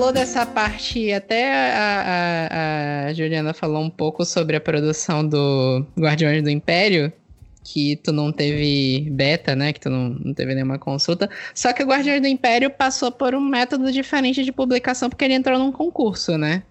Falou 0.00 0.14
dessa 0.14 0.46
parte, 0.46 1.12
até 1.12 1.52
a, 1.76 2.00
a, 2.00 3.08
a, 3.08 3.12
Juliana 3.12 3.52
falou 3.52 3.82
um 3.82 3.90
pouco 3.90 4.24
sobre 4.24 4.56
a 4.56 4.60
produção 4.60 5.26
do 5.26 5.84
Guardiões 5.98 6.42
do 6.42 6.48
Império, 6.48 7.12
que 7.62 7.96
tu 7.96 8.10
não 8.10 8.32
teve 8.32 9.10
beta, 9.10 9.54
né? 9.54 9.74
Que 9.74 9.80
tu 9.80 9.90
não, 9.90 10.08
não 10.08 10.32
teve 10.32 10.54
nenhuma 10.54 10.78
consulta. 10.78 11.28
Só 11.54 11.70
que 11.74 11.82
o 11.82 11.86
Guardiões 11.86 12.22
do 12.22 12.26
Império 12.26 12.70
passou 12.70 13.12
por 13.12 13.34
um 13.34 13.42
método 13.42 13.92
diferente 13.92 14.42
de 14.42 14.50
publicação, 14.50 15.10
porque 15.10 15.22
ele 15.22 15.34
entrou 15.34 15.58
num 15.58 15.70
concurso, 15.70 16.38
né? 16.38 16.62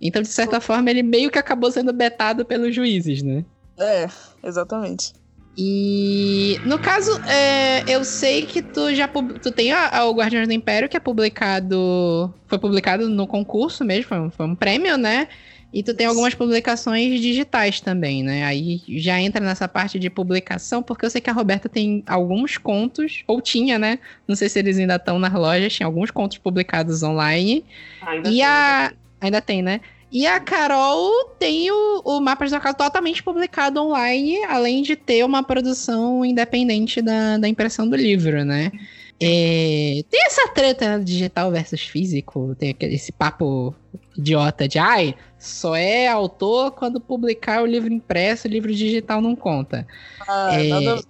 Então, 0.00 0.20
de 0.20 0.26
certa 0.26 0.60
forma, 0.60 0.90
ele 0.90 1.04
meio 1.04 1.30
que 1.30 1.38
acabou 1.38 1.70
sendo 1.70 1.92
betado 1.92 2.44
pelos 2.44 2.74
juízes, 2.74 3.22
né? 3.22 3.44
É, 3.78 4.08
exatamente. 4.42 5.12
E 5.56 6.58
no 6.64 6.78
caso, 6.78 7.10
é, 7.26 7.84
eu 7.86 8.04
sei 8.04 8.46
que 8.46 8.62
tu 8.62 8.94
já 8.94 9.06
tu 9.06 9.50
tem 9.50 9.70
a, 9.70 9.98
a, 9.98 10.06
o 10.06 10.14
Guardiões 10.14 10.48
do 10.48 10.54
Império 10.54 10.88
que 10.88 10.96
é 10.96 11.00
publicado, 11.00 12.32
foi 12.46 12.58
publicado 12.58 13.08
no 13.08 13.26
concurso 13.26 13.84
mesmo, 13.84 14.08
foi 14.08 14.18
um, 14.20 14.30
foi 14.30 14.46
um 14.46 14.54
prêmio, 14.54 14.96
né? 14.96 15.28
E 15.72 15.82
tu 15.82 15.94
tem 15.94 16.06
algumas 16.06 16.34
publicações 16.34 17.18
digitais 17.20 17.80
também, 17.80 18.22
né? 18.22 18.44
Aí 18.44 18.82
já 18.88 19.18
entra 19.18 19.42
nessa 19.42 19.66
parte 19.66 19.98
de 19.98 20.10
publicação, 20.10 20.82
porque 20.82 21.04
eu 21.04 21.10
sei 21.10 21.20
que 21.20 21.30
a 21.30 21.32
Roberta 21.32 21.68
tem 21.68 22.02
alguns 22.06 22.58
contos, 22.58 23.24
ou 23.26 23.40
tinha, 23.40 23.78
né? 23.78 23.98
Não 24.28 24.36
sei 24.36 24.50
se 24.50 24.58
eles 24.58 24.78
ainda 24.78 24.96
estão 24.96 25.18
nas 25.18 25.32
lojas, 25.32 25.72
tinha 25.72 25.86
alguns 25.86 26.10
contos 26.10 26.36
publicados 26.36 27.02
online. 27.02 27.64
Ainda 28.06 28.28
e 28.28 28.32
tem, 28.32 28.44
a. 28.44 28.92
Ainda 29.20 29.40
tem, 29.40 29.62
né? 29.62 29.80
E 30.12 30.26
a 30.26 30.38
Carol 30.38 31.24
tem 31.38 31.70
o, 31.70 32.02
o 32.04 32.20
Mapas 32.20 32.50
da 32.50 32.60
Casa 32.60 32.76
totalmente 32.76 33.22
publicado 33.22 33.80
online, 33.80 34.44
além 34.44 34.82
de 34.82 34.94
ter 34.94 35.24
uma 35.24 35.42
produção 35.42 36.22
independente 36.22 37.00
da, 37.00 37.38
da 37.38 37.48
impressão 37.48 37.88
do 37.88 37.96
livro, 37.96 38.44
né? 38.44 38.70
É, 39.18 40.02
tem 40.10 40.26
essa 40.26 40.48
treta 40.48 41.00
digital 41.02 41.50
versus 41.50 41.80
físico, 41.82 42.54
tem 42.58 42.70
aquele, 42.70 42.96
esse 42.96 43.10
papo 43.10 43.74
idiota 44.14 44.68
de 44.68 44.78
ai, 44.78 45.14
só 45.38 45.74
é 45.74 46.08
autor 46.08 46.72
quando 46.72 47.00
publicar 47.00 47.62
o 47.62 47.66
livro 47.66 47.90
impresso, 47.90 48.46
o 48.46 48.50
livro 48.50 48.74
digital 48.74 49.22
não 49.22 49.34
conta. 49.34 49.86
Ah, 50.28 50.60
é, 50.60 50.68
nada... 50.68 51.00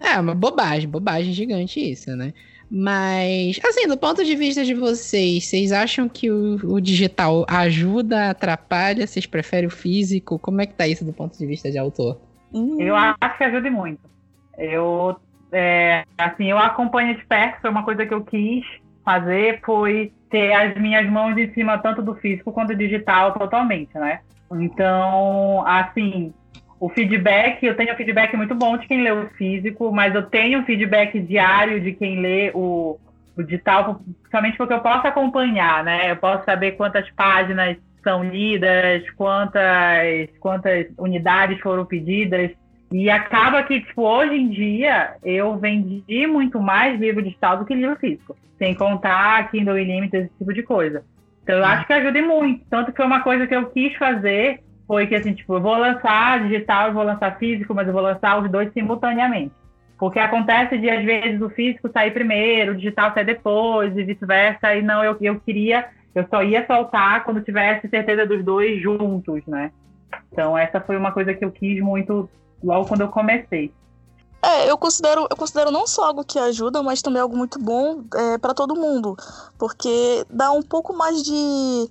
é 0.00 0.20
uma 0.20 0.34
bobagem, 0.34 0.88
bobagem 0.88 1.32
gigante 1.32 1.80
isso, 1.80 2.14
né? 2.14 2.34
Mas, 2.70 3.58
assim, 3.66 3.88
do 3.88 3.98
ponto 3.98 4.24
de 4.24 4.36
vista 4.36 4.64
de 4.64 4.74
vocês, 4.74 5.44
vocês 5.46 5.72
acham 5.72 6.08
que 6.08 6.30
o, 6.30 6.54
o, 6.74 6.80
digital 6.80 7.44
ajuda, 7.48 8.30
atrapalha? 8.30 9.06
Vocês 9.06 9.26
preferem 9.26 9.66
o 9.66 9.70
físico? 9.70 10.38
Como 10.38 10.60
é 10.60 10.66
que 10.66 10.74
tá 10.74 10.86
isso 10.86 11.04
do 11.04 11.12
ponto 11.12 11.36
de 11.36 11.44
vista 11.46 11.68
de 11.68 11.78
autor? 11.78 12.20
Eu 12.78 12.94
acho 12.94 13.38
que 13.38 13.44
ajuda 13.44 13.68
muito. 13.72 14.00
Eu, 14.56 15.16
é, 15.50 16.04
assim, 16.16 16.48
eu 16.48 16.58
acompanho 16.58 17.16
de 17.16 17.24
perto, 17.24 17.60
foi 17.60 17.70
uma 17.70 17.84
coisa 17.84 18.06
que 18.06 18.14
eu 18.14 18.24
quis 18.24 18.64
fazer, 19.04 19.60
foi 19.64 20.12
ter 20.30 20.52
as 20.52 20.80
minhas 20.80 21.10
mãos 21.10 21.36
em 21.36 21.52
cima 21.52 21.78
tanto 21.78 22.02
do 22.02 22.14
físico 22.14 22.52
quanto 22.52 22.68
do 22.68 22.76
digital 22.76 23.32
totalmente, 23.32 23.92
né? 23.98 24.20
Então, 24.52 25.66
assim, 25.66 26.32
o 26.80 26.88
feedback, 26.88 27.62
eu 27.62 27.76
tenho 27.76 27.92
um 27.92 27.96
feedback 27.96 28.34
muito 28.34 28.54
bom 28.54 28.78
de 28.78 28.86
quem 28.86 29.02
lê 29.02 29.12
o 29.12 29.28
físico, 29.36 29.92
mas 29.92 30.14
eu 30.14 30.22
tenho 30.22 30.60
um 30.60 30.64
feedback 30.64 31.20
diário 31.20 31.78
de 31.78 31.92
quem 31.92 32.18
lê 32.18 32.50
o, 32.54 32.98
o 33.36 33.42
digital, 33.42 34.00
principalmente 34.22 34.56
porque 34.56 34.72
eu 34.72 34.80
posso 34.80 35.06
acompanhar, 35.06 35.84
né? 35.84 36.10
Eu 36.10 36.16
posso 36.16 36.42
saber 36.46 36.72
quantas 36.72 37.08
páginas 37.10 37.76
são 38.02 38.24
lidas, 38.24 39.04
quantas, 39.10 40.30
quantas 40.40 40.86
unidades 40.96 41.60
foram 41.60 41.84
pedidas. 41.84 42.50
E 42.90 43.10
acaba 43.10 43.62
que, 43.62 43.82
tipo, 43.82 44.02
hoje 44.02 44.34
em 44.34 44.48
dia, 44.48 45.16
eu 45.22 45.58
vendi 45.58 46.26
muito 46.26 46.58
mais 46.58 46.98
livro 46.98 47.22
digital 47.22 47.58
do 47.58 47.66
que 47.66 47.74
livro 47.74 47.96
físico. 47.96 48.34
Sem 48.56 48.74
contar 48.74 49.50
Kindle 49.50 49.74
Unlimited, 49.74 50.24
esse 50.24 50.38
tipo 50.38 50.52
de 50.54 50.62
coisa. 50.62 51.04
Então, 51.42 51.58
eu 51.58 51.64
acho 51.64 51.86
que 51.86 51.92
ajuda 51.92 52.22
muito. 52.22 52.64
Tanto 52.70 52.90
que 52.90 52.96
foi 52.96 53.06
uma 53.06 53.20
coisa 53.20 53.46
que 53.46 53.54
eu 53.54 53.66
quis 53.66 53.94
fazer 53.96 54.60
foi 54.90 55.06
que 55.06 55.14
assim, 55.14 55.32
tipo, 55.32 55.54
eu 55.54 55.60
vou 55.60 55.76
lançar 55.76 56.42
digital, 56.42 56.88
eu 56.88 56.94
vou 56.94 57.04
lançar 57.04 57.38
físico, 57.38 57.72
mas 57.72 57.86
eu 57.86 57.92
vou 57.92 58.02
lançar 58.02 58.42
os 58.42 58.50
dois 58.50 58.72
simultaneamente. 58.72 59.52
Porque 59.96 60.18
acontece 60.18 60.76
de, 60.78 60.90
às 60.90 61.04
vezes, 61.04 61.40
o 61.40 61.48
físico 61.48 61.88
sair 61.92 62.10
primeiro, 62.10 62.72
o 62.72 62.74
digital 62.74 63.14
sair 63.14 63.24
depois, 63.24 63.96
e 63.96 64.02
vice-versa, 64.02 64.74
e 64.74 64.82
não, 64.82 65.04
eu, 65.04 65.16
eu 65.20 65.38
queria 65.38 65.86
eu 66.12 66.26
só 66.28 66.42
ia 66.42 66.66
soltar 66.66 67.22
quando 67.22 67.40
tivesse 67.40 67.88
certeza 67.88 68.26
dos 68.26 68.44
dois 68.44 68.82
juntos, 68.82 69.42
né? 69.46 69.70
Então 70.32 70.58
essa 70.58 70.80
foi 70.80 70.96
uma 70.96 71.12
coisa 71.12 71.32
que 71.32 71.44
eu 71.44 71.52
quis 71.52 71.80
muito 71.80 72.28
logo 72.60 72.88
quando 72.88 73.02
eu 73.02 73.08
comecei. 73.08 73.72
É, 74.42 74.68
eu 74.68 74.76
considero, 74.76 75.28
eu 75.30 75.36
considero 75.36 75.70
não 75.70 75.86
só 75.86 76.06
algo 76.06 76.24
que 76.24 76.36
ajuda, 76.36 76.82
mas 76.82 77.00
também 77.00 77.22
algo 77.22 77.36
muito 77.36 77.60
bom 77.60 78.02
é, 78.12 78.38
para 78.38 78.54
todo 78.54 78.74
mundo, 78.74 79.14
porque 79.56 80.24
dá 80.28 80.50
um 80.50 80.62
pouco 80.62 80.92
mais 80.96 81.22
de 81.22 81.88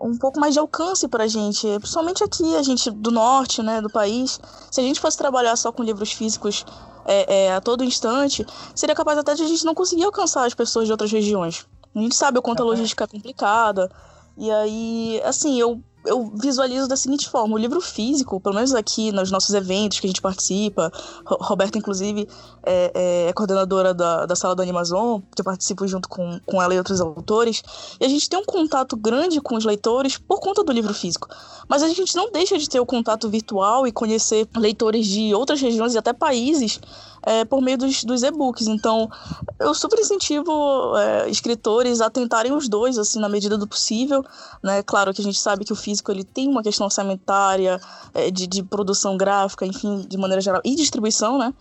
um 0.00 0.16
pouco 0.16 0.40
mais 0.40 0.54
de 0.54 0.60
alcance 0.60 1.06
pra 1.06 1.26
gente, 1.26 1.66
principalmente 1.78 2.24
aqui, 2.24 2.56
a 2.56 2.62
gente 2.62 2.90
do 2.90 3.10
norte, 3.10 3.62
né, 3.62 3.82
do 3.82 3.90
país. 3.90 4.40
Se 4.70 4.80
a 4.80 4.82
gente 4.82 4.98
fosse 4.98 5.18
trabalhar 5.18 5.54
só 5.56 5.70
com 5.70 5.82
livros 5.82 6.12
físicos 6.12 6.64
é, 7.04 7.44
é, 7.44 7.54
a 7.54 7.60
todo 7.60 7.84
instante, 7.84 8.46
seria 8.74 8.94
capaz 8.94 9.18
até 9.18 9.34
de 9.34 9.42
a 9.42 9.46
gente 9.46 9.64
não 9.64 9.74
conseguir 9.74 10.04
alcançar 10.04 10.46
as 10.46 10.54
pessoas 10.54 10.86
de 10.86 10.92
outras 10.92 11.12
regiões. 11.12 11.66
A 11.94 11.98
gente 11.98 12.14
sabe 12.14 12.38
o 12.38 12.42
quanto 12.42 12.62
a 12.62 12.66
logística 12.66 13.04
é 13.04 13.06
complicada. 13.06 13.90
E 14.36 14.50
aí, 14.50 15.20
assim, 15.24 15.60
eu 15.60 15.82
eu 16.04 16.32
visualizo 16.34 16.88
da 16.88 16.96
seguinte 16.96 17.28
forma: 17.28 17.54
o 17.54 17.58
livro 17.58 17.80
físico, 17.80 18.40
pelo 18.40 18.54
menos 18.54 18.74
aqui 18.74 19.12
nos 19.12 19.30
nossos 19.30 19.54
eventos 19.54 20.00
que 20.00 20.06
a 20.06 20.10
gente 20.10 20.20
participa, 20.20 20.92
Roberta, 21.24 21.78
inclusive, 21.78 22.28
é, 22.62 23.28
é, 23.28 23.32
coordenadora 23.32 23.92
da, 23.92 24.26
da 24.26 24.36
Sala 24.36 24.54
do 24.54 24.62
Animazon, 24.62 25.20
que 25.34 25.40
eu 25.40 25.44
participo 25.44 25.86
junto 25.86 26.08
com, 26.08 26.40
com 26.46 26.62
ela 26.62 26.74
e 26.74 26.78
outros 26.78 27.00
autores, 27.00 27.62
e 28.00 28.04
a 28.04 28.08
gente 28.08 28.28
tem 28.28 28.38
um 28.38 28.44
contato 28.44 28.96
grande 28.96 29.40
com 29.40 29.56
os 29.56 29.64
leitores 29.64 30.16
por 30.16 30.40
conta 30.40 30.64
do 30.64 30.72
livro 30.72 30.94
físico. 30.94 31.28
Mas 31.68 31.82
a 31.82 31.88
gente 31.88 32.16
não 32.16 32.30
deixa 32.32 32.58
de 32.58 32.68
ter 32.68 32.80
o 32.80 32.86
contato 32.86 33.28
virtual 33.28 33.86
e 33.86 33.92
conhecer 33.92 34.48
leitores 34.56 35.06
de 35.06 35.34
outras 35.34 35.60
regiões 35.60 35.94
e 35.94 35.98
até 35.98 36.12
países 36.12 36.80
é, 37.22 37.44
por 37.44 37.60
meio 37.60 37.78
dos, 37.78 38.04
dos 38.04 38.22
e-books. 38.22 38.66
Então, 38.66 39.10
eu 39.58 39.74
super 39.74 39.98
incentivo 39.98 40.96
é, 40.96 41.28
escritores 41.28 42.00
a 42.00 42.10
tentarem 42.10 42.52
os 42.52 42.68
dois, 42.68 42.98
assim, 42.98 43.20
na 43.20 43.28
medida 43.28 43.56
do 43.56 43.66
possível. 43.66 44.24
Né? 44.62 44.82
Claro 44.82 45.12
que 45.12 45.20
a 45.20 45.24
gente 45.24 45.38
sabe 45.38 45.64
que 45.64 45.72
o 45.72 45.76
físico 45.76 46.10
ele 46.10 46.24
tem 46.24 46.48
uma 46.48 46.62
questão 46.62 46.86
orçamentária, 46.86 47.80
é, 48.14 48.30
de, 48.30 48.46
de 48.46 48.62
produção 48.62 49.16
gráfica, 49.16 49.66
enfim, 49.66 50.06
de 50.08 50.16
maneira 50.16 50.40
geral, 50.40 50.60
e 50.64 50.74
distribuição, 50.74 51.38
né? 51.38 51.52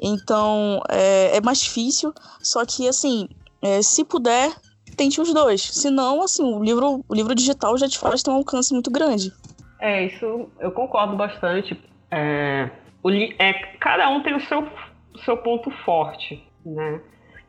Então, 0.00 0.82
é, 0.88 1.36
é 1.36 1.40
mais 1.40 1.58
difícil. 1.58 2.12
Só 2.40 2.64
que, 2.64 2.88
assim, 2.88 3.28
é, 3.60 3.80
se 3.82 4.04
puder, 4.04 4.52
tente 4.96 5.20
os 5.20 5.32
dois. 5.32 5.62
Senão, 5.62 6.22
assim, 6.22 6.42
o 6.42 6.62
livro, 6.62 7.04
o 7.08 7.14
livro 7.14 7.34
digital 7.34 7.76
já 7.78 7.88
te 7.88 7.98
faz 7.98 8.22
ter 8.22 8.30
um 8.30 8.34
alcance 8.34 8.72
muito 8.72 8.90
grande. 8.90 9.32
É, 9.80 10.06
isso 10.06 10.48
eu 10.60 10.70
concordo 10.70 11.16
bastante. 11.16 11.78
É, 12.10 12.70
o, 13.02 13.10
é, 13.10 13.52
cada 13.80 14.08
um 14.10 14.22
tem 14.22 14.34
o 14.34 14.40
seu 14.40 14.66
o 15.14 15.18
seu 15.18 15.36
ponto 15.36 15.70
forte, 15.70 16.42
né? 16.64 17.00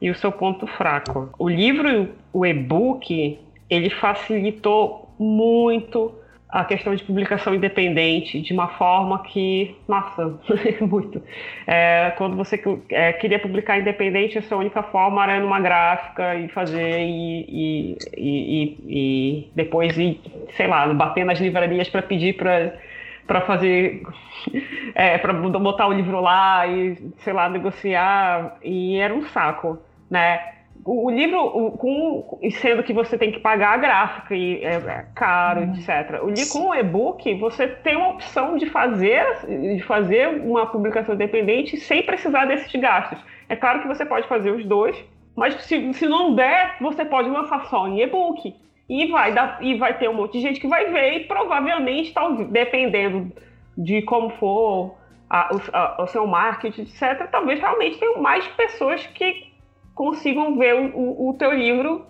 E 0.02 0.10
o 0.10 0.15
seu 0.15 0.32
ponto 0.32 0.67
fraco. 0.67 1.30
O 1.39 1.47
livro, 1.47 2.10
o 2.34 2.45
e-book, 2.45 3.39
ele 3.69 3.89
facilitou 3.89 5.13
muito 5.17 6.13
a 6.54 6.63
questão 6.63 6.93
de 6.93 7.04
publicação 7.04 7.56
independente 7.56 8.39
de 8.39 8.54
uma 8.54 8.67
forma 8.67 9.23
que, 9.23 9.76
nossa, 9.88 10.39
muito. 10.88 11.19
É, 11.65 12.13
quando 12.15 12.36
você 12.36 12.62
é, 12.89 13.12
queria 13.13 13.39
publicar 13.39 13.80
independente, 13.80 14.38
a 14.38 14.41
sua 14.43 14.60
única 14.60 14.84
forma 14.84 15.23
era 15.23 15.39
numa 15.39 15.60
gráfica 15.60 16.36
e 16.36 16.47
fazer 16.49 16.99
e, 16.99 17.45
e, 17.49 17.97
e, 18.15 18.78
e 18.88 19.52
depois 19.56 19.97
ir, 19.97 20.21
sei 20.56 20.67
lá, 20.67 20.86
bater 20.93 21.26
nas 21.26 21.39
livrarias 21.39 21.89
para 21.89 22.04
pedir 22.04 22.34
para 22.34 22.73
para 23.26 23.42
fazer, 23.42 24.04
é, 24.96 25.18
para 25.18 25.34
botar 25.34 25.88
o 25.88 25.94
livro 25.94 26.20
lá 26.20 26.68
e, 26.68 26.98
sei 27.20 27.34
lá, 27.34 27.50
negociar, 27.50 28.58
e 28.64 28.98
era 28.98 29.14
um 29.14 29.26
saco, 29.28 29.80
né? 30.10 30.54
O, 30.86 31.06
o 31.06 31.10
livro, 31.10 31.40
o, 31.40 31.72
com, 31.72 32.40
sendo 32.52 32.84
que 32.84 32.92
você 32.92 33.18
tem 33.18 33.32
que 33.32 33.40
pagar 33.40 33.74
a 33.74 33.78
gráfica 33.78 34.36
e 34.36 34.64
é, 34.64 34.76
é 34.76 35.06
caro, 35.16 35.62
uhum. 35.62 35.74
etc. 35.76 36.22
O 36.22 36.30
livro 36.30 36.52
com 36.52 36.70
o 36.70 36.76
e-book, 36.76 37.34
você 37.36 37.68
tem 37.68 37.96
uma 37.96 38.10
opção 38.10 38.58
de 38.58 38.70
fazer, 38.70 39.24
de 39.48 39.82
fazer 39.84 40.28
uma 40.42 40.66
publicação 40.66 41.16
independente 41.16 41.78
sem 41.78 42.04
precisar 42.04 42.46
desses 42.46 42.74
gastos. 42.80 43.20
É 43.48 43.56
claro 43.56 43.82
que 43.82 43.88
você 43.88 44.06
pode 44.06 44.28
fazer 44.28 44.52
os 44.52 44.66
dois, 44.66 44.98
mas 45.36 45.56
se, 45.64 45.94
se 45.94 46.06
não 46.06 46.36
der, 46.36 46.76
você 46.82 47.06
pode 47.06 47.30
lançar 47.30 47.66
só 47.66 47.88
em 47.88 48.02
e-book. 48.02 48.54
E 48.89 49.08
vai, 49.08 49.34
dar, 49.34 49.58
e 49.62 49.76
vai 49.76 49.98
ter 49.98 50.10
um 50.10 50.13
monte 50.13 50.34
de 50.34 50.41
gente 50.41 50.60
que 50.60 50.67
vai 50.67 50.91
ver 50.91 51.13
e 51.13 51.19
provavelmente, 51.22 52.13
dependendo 52.50 53.32
de 53.78 54.02
como 54.02 54.30
for 54.32 54.96
a, 55.30 55.50
a, 55.72 56.04
o 56.04 56.08
seu 56.08 56.28
marketing, 56.28 56.82
etc., 56.82 57.28
talvez 57.32 57.60
realmente 57.60 57.98
tenham 57.98 58.22
mais 58.22 58.46
pessoas 58.50 59.06
que 59.08 59.52
consigam 59.96 60.58
ver 60.58 60.76
o, 60.76 60.98
o, 60.98 61.30
o 61.30 61.34
teu 61.34 61.52
livro 61.52 62.06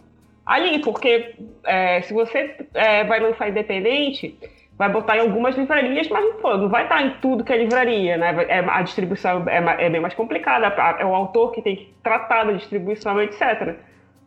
ali, 0.45 0.79
porque 0.79 1.35
é, 1.63 2.01
se 2.01 2.13
você 2.13 2.55
é, 2.73 3.03
vai 3.03 3.19
lançar 3.19 3.49
independente, 3.49 4.37
vai 4.77 4.89
botar 4.89 5.17
em 5.17 5.21
algumas 5.21 5.55
livrarias, 5.55 6.09
mas 6.09 6.35
pô, 6.41 6.57
não 6.57 6.69
vai 6.69 6.83
estar 6.83 7.01
em 7.01 7.11
tudo 7.21 7.43
que 7.43 7.53
é 7.53 7.57
livraria, 7.57 8.17
né? 8.17 8.35
É, 8.49 8.59
a 8.59 8.81
distribuição 8.81 9.47
é, 9.47 9.85
é 9.85 9.89
bem 9.89 10.01
mais 10.01 10.13
complicada, 10.13 10.67
é 10.99 11.05
o 11.05 11.13
autor 11.13 11.51
que 11.51 11.61
tem 11.61 11.75
que 11.75 11.93
tratar 12.03 12.45
da 12.45 12.53
distribuição, 12.53 13.21
etc. 13.21 13.75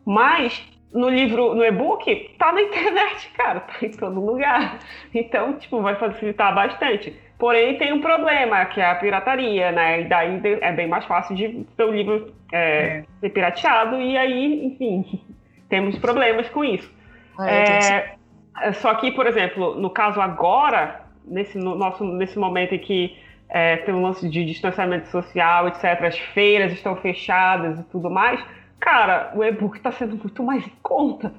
Mas 0.05 0.65
no 0.97 1.09
livro, 1.11 1.55
no 1.55 1.65
e-book, 1.65 2.35
tá 2.39 2.53
na 2.53 2.63
internet, 2.63 3.31
cara, 3.37 3.61
tá 3.61 3.75
em 3.83 3.91
todo 3.91 4.25
lugar. 4.25 4.79
Então, 5.15 5.55
tipo, 5.55 5.81
vai 5.83 5.95
facilitar 5.97 6.55
bastante. 6.55 7.15
Porém, 7.39 7.77
tem 7.77 7.93
um 7.93 8.01
problema, 8.01 8.65
que 8.65 8.81
é 8.81 8.87
a 8.87 8.95
pirataria, 8.95 9.71
né? 9.71 10.01
E 10.01 10.05
daí 10.05 10.41
é 10.63 10.73
bem 10.73 10.89
mais 10.89 11.05
fácil 11.05 11.37
de 11.37 11.67
o 11.79 11.91
livro 11.91 12.33
é, 12.51 12.59
é. 12.59 13.05
ser 13.21 13.29
pirateado, 13.29 14.01
e 14.01 14.17
aí, 14.17 14.65
enfim, 14.65 15.21
temos 15.69 15.99
problemas 15.99 16.49
com 16.49 16.65
isso. 16.65 16.91
É, 17.39 18.17
é, 18.63 18.73
só 18.73 18.95
que, 18.95 19.13
por 19.13 19.27
exemplo, 19.27 19.75
no 19.75 19.91
caso 19.91 20.21
agora, 20.21 21.03
nesse, 21.27 21.59
no 21.59 21.75
nosso, 21.75 22.05
nesse 22.05 22.39
momento 22.39 22.75
em 22.75 22.79
que 22.79 23.19
é, 23.51 23.77
tem 23.77 23.95
um 23.95 24.03
lance 24.03 24.27
de 24.29 24.45
distanciamento 24.45 25.09
social, 25.09 25.69
etc., 25.69 25.85
as 26.03 26.19
feiras 26.19 26.73
estão 26.73 26.97
fechadas 26.97 27.79
e 27.79 27.85
tudo 27.85 28.11
mais, 28.11 28.43
cara, 28.81 29.33
o 29.35 29.45
e-book 29.45 29.77
está 29.77 29.93
sendo 29.93 30.17
muito 30.17 30.43
mais 30.43 30.67
em 30.67 30.73
conta. 30.83 31.33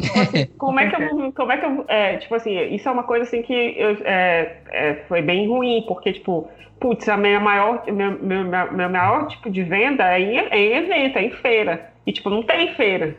Tipo 0.00 0.18
assim, 0.20 0.46
como 0.58 0.80
é 0.80 0.88
que 0.88 1.02
eu, 1.02 1.32
como 1.32 1.52
é 1.52 1.56
que 1.58 1.66
eu, 1.66 1.84
é, 1.88 2.16
tipo 2.18 2.34
assim, 2.34 2.74
isso 2.74 2.88
é 2.88 2.92
uma 2.92 3.02
coisa 3.02 3.24
assim 3.24 3.42
que 3.42 3.52
eu, 3.52 3.96
é, 4.04 4.56
é, 4.70 4.94
foi 5.08 5.22
bem 5.22 5.48
ruim, 5.48 5.84
porque, 5.86 6.12
tipo, 6.12 6.48
putz, 6.80 7.08
a 7.08 7.16
minha 7.16 7.40
maior, 7.40 7.84
meu, 7.86 8.12
meu, 8.12 8.44
meu 8.44 8.90
maior 8.90 9.26
tipo 9.26 9.50
de 9.50 9.62
venda 9.62 10.04
é 10.12 10.20
em, 10.20 10.38
é 10.38 10.58
em 10.58 10.76
evento, 10.76 11.18
é 11.18 11.24
em 11.24 11.30
feira. 11.30 11.92
E, 12.06 12.12
tipo, 12.12 12.30
não 12.30 12.42
tem 12.42 12.74
feira. 12.74 13.16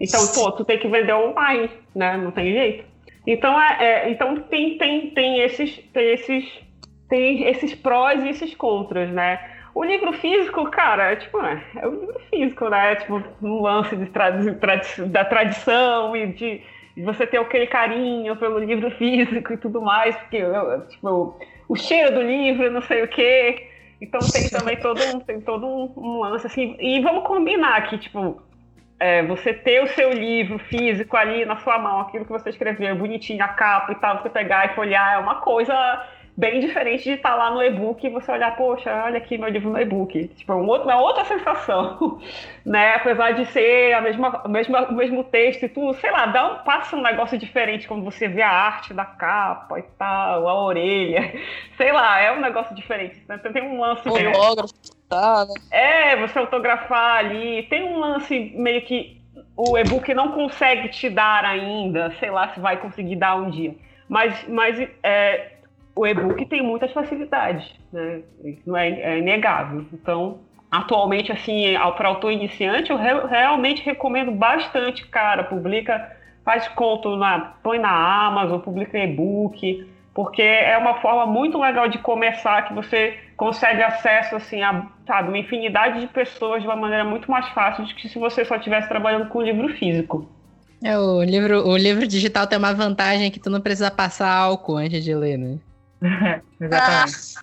Então, 0.00 0.26
pô, 0.34 0.50
tu 0.50 0.64
tem 0.64 0.78
que 0.78 0.88
vender 0.88 1.12
online, 1.12 1.70
né? 1.94 2.16
Não 2.16 2.32
tem 2.32 2.52
jeito. 2.52 2.84
Então, 3.26 3.60
é, 3.60 3.76
é, 3.80 4.10
então 4.10 4.36
tem, 4.40 4.76
tem, 4.76 5.10
tem, 5.10 5.40
esses, 5.40 5.76
tem, 5.92 6.12
esses, 6.12 6.60
tem 7.08 7.44
esses 7.44 7.74
prós 7.74 8.22
e 8.24 8.30
esses 8.30 8.54
contras, 8.54 9.10
né? 9.10 9.38
O 9.74 9.82
livro 9.82 10.12
físico, 10.12 10.70
cara, 10.70 11.12
é 11.12 11.16
tipo, 11.16 11.40
é, 11.40 11.62
é 11.76 11.86
o 11.86 11.92
livro 11.92 12.20
físico, 12.30 12.68
né? 12.68 12.92
É, 12.92 12.96
tipo, 12.96 13.22
um 13.42 13.62
lance 13.62 13.96
de 13.96 14.10
da 15.06 15.24
tradição 15.24 16.14
e 16.14 16.26
de, 16.26 16.62
de, 16.94 17.02
você 17.02 17.26
ter 17.26 17.38
aquele 17.38 17.66
carinho 17.66 18.36
pelo 18.36 18.58
livro 18.58 18.90
físico 18.96 19.52
e 19.52 19.56
tudo 19.56 19.80
mais, 19.80 20.14
porque, 20.16 20.42
tipo, 20.90 21.40
o 21.68 21.76
cheiro 21.76 22.14
do 22.14 22.22
livro, 22.22 22.70
não 22.70 22.82
sei 22.82 23.02
o 23.02 23.08
quê. 23.08 23.68
Então 24.00 24.20
tem 24.20 24.48
também 24.50 24.76
todo 24.76 25.00
um, 25.00 25.20
tem 25.20 25.40
todo 25.40 25.66
um, 25.66 25.92
um 25.96 26.20
lance, 26.20 26.46
assim. 26.46 26.76
E 26.78 27.00
vamos 27.00 27.24
combinar 27.24 27.76
aqui, 27.76 27.96
tipo, 27.96 28.42
é, 29.02 29.22
você 29.22 29.54
ter 29.54 29.82
o 29.82 29.88
seu 29.88 30.12
livro 30.12 30.58
físico 30.58 31.16
ali 31.16 31.44
na 31.44 31.56
sua 31.56 31.78
mão, 31.78 32.00
aquilo 32.00 32.24
que 32.24 32.30
você 32.30 32.50
escreveu, 32.50 32.94
bonitinho, 32.94 33.42
a 33.42 33.48
capa 33.48 33.92
e 33.92 33.94
tal, 33.96 34.20
você 34.20 34.28
pegar 34.28 34.66
e 34.66 34.74
folhear, 34.74 35.14
é 35.14 35.18
uma 35.18 35.36
coisa 35.36 35.74
bem 36.36 36.60
diferente 36.60 37.04
de 37.04 37.12
estar 37.12 37.30
tá 37.30 37.34
lá 37.34 37.50
no 37.50 37.62
e-book 37.62 38.04
e 38.04 38.10
você 38.10 38.32
olhar, 38.32 38.56
poxa, 38.56 38.90
olha 39.04 39.18
aqui 39.18 39.36
meu 39.36 39.48
livro 39.48 39.70
no 39.70 39.80
e-book. 39.80 40.28
Tipo, 40.28 40.54
um 40.54 40.66
outro, 40.66 40.88
uma 40.88 41.00
outra 41.00 41.24
sensação, 41.24 42.20
né? 42.64 42.94
Apesar 42.94 43.32
de 43.32 43.44
ser 43.46 43.92
a 43.92 44.00
mesma, 44.00 44.40
a 44.44 44.48
mesma, 44.48 44.88
o 44.88 44.94
mesmo 44.94 45.24
texto 45.24 45.64
e 45.64 45.68
tudo, 45.68 45.94
sei 45.94 46.10
lá, 46.10 46.26
dá 46.26 46.52
um, 46.52 46.64
passa 46.64 46.96
um 46.96 47.02
negócio 47.02 47.36
diferente 47.36 47.86
quando 47.86 48.04
você 48.04 48.28
vê 48.28 48.42
a 48.42 48.50
arte 48.50 48.94
da 48.94 49.04
capa 49.04 49.78
e 49.78 49.82
tal, 49.98 50.48
a 50.48 50.64
orelha. 50.64 51.32
Sei 51.76 51.92
lá, 51.92 52.20
é 52.20 52.32
um 52.32 52.40
negócio 52.40 52.74
diferente. 52.74 53.22
Né? 53.28 53.38
Tem 53.38 53.62
um 53.62 53.80
lance 53.80 54.08
meio... 54.08 54.32
tá, 55.08 55.44
né? 55.44 55.54
É, 55.70 56.16
você 56.16 56.38
autografar 56.38 57.18
ali. 57.18 57.64
Tem 57.64 57.82
um 57.82 57.98
lance 57.98 58.52
meio 58.54 58.82
que 58.82 59.20
o 59.56 59.76
e-book 59.76 60.12
não 60.14 60.32
consegue 60.32 60.88
te 60.88 61.10
dar 61.10 61.44
ainda, 61.44 62.14
sei 62.18 62.30
lá 62.30 62.48
se 62.48 62.60
vai 62.60 62.78
conseguir 62.78 63.16
dar 63.16 63.36
um 63.36 63.50
dia. 63.50 63.74
Mas, 64.08 64.46
mas 64.48 64.78
é, 65.02 65.51
o 65.94 66.06
e-book 66.06 66.44
tem 66.46 66.62
muitas 66.62 66.92
facilidades, 66.92 67.70
né? 67.92 68.22
Isso 68.44 68.76
é, 68.76 68.88
é 68.88 69.18
inegável. 69.18 69.84
Então, 69.92 70.40
atualmente, 70.70 71.30
assim, 71.30 71.74
para 71.96 72.08
autor 72.08 72.32
iniciante, 72.32 72.90
eu 72.90 72.96
re 72.96 73.26
realmente 73.28 73.82
recomendo 73.82 74.32
bastante, 74.32 75.06
cara, 75.06 75.44
publica, 75.44 76.10
faz 76.44 76.66
conto, 76.68 77.16
na, 77.16 77.54
põe 77.62 77.78
na 77.78 78.26
Amazon, 78.26 78.58
publica 78.60 78.98
e-book, 78.98 79.86
porque 80.14 80.42
é 80.42 80.76
uma 80.78 81.00
forma 81.00 81.26
muito 81.26 81.58
legal 81.58 81.88
de 81.88 81.98
começar, 81.98 82.62
que 82.62 82.74
você 82.74 83.18
consegue 83.36 83.82
acesso, 83.82 84.36
assim, 84.36 84.62
a, 84.62 84.86
sabe, 85.06 85.28
uma 85.28 85.38
infinidade 85.38 86.00
de 86.00 86.06
pessoas 86.06 86.62
de 86.62 86.68
uma 86.68 86.76
maneira 86.76 87.04
muito 87.04 87.30
mais 87.30 87.48
fácil 87.48 87.84
do 87.84 87.94
que 87.94 88.08
se 88.08 88.18
você 88.18 88.44
só 88.44 88.56
estivesse 88.56 88.88
trabalhando 88.88 89.28
com 89.28 89.42
livro 89.42 89.68
físico. 89.76 90.26
É, 90.84 90.98
o 90.98 91.22
livro, 91.22 91.68
o 91.68 91.76
livro 91.76 92.06
digital 92.06 92.46
tem 92.46 92.58
uma 92.58 92.74
vantagem 92.74 93.30
que 93.30 93.38
tu 93.38 93.48
não 93.48 93.60
precisa 93.60 93.90
passar 93.90 94.32
álcool 94.32 94.76
antes 94.76 95.04
de 95.04 95.14
ler, 95.14 95.36
né? 95.36 95.58
Exatamente. 96.60 97.34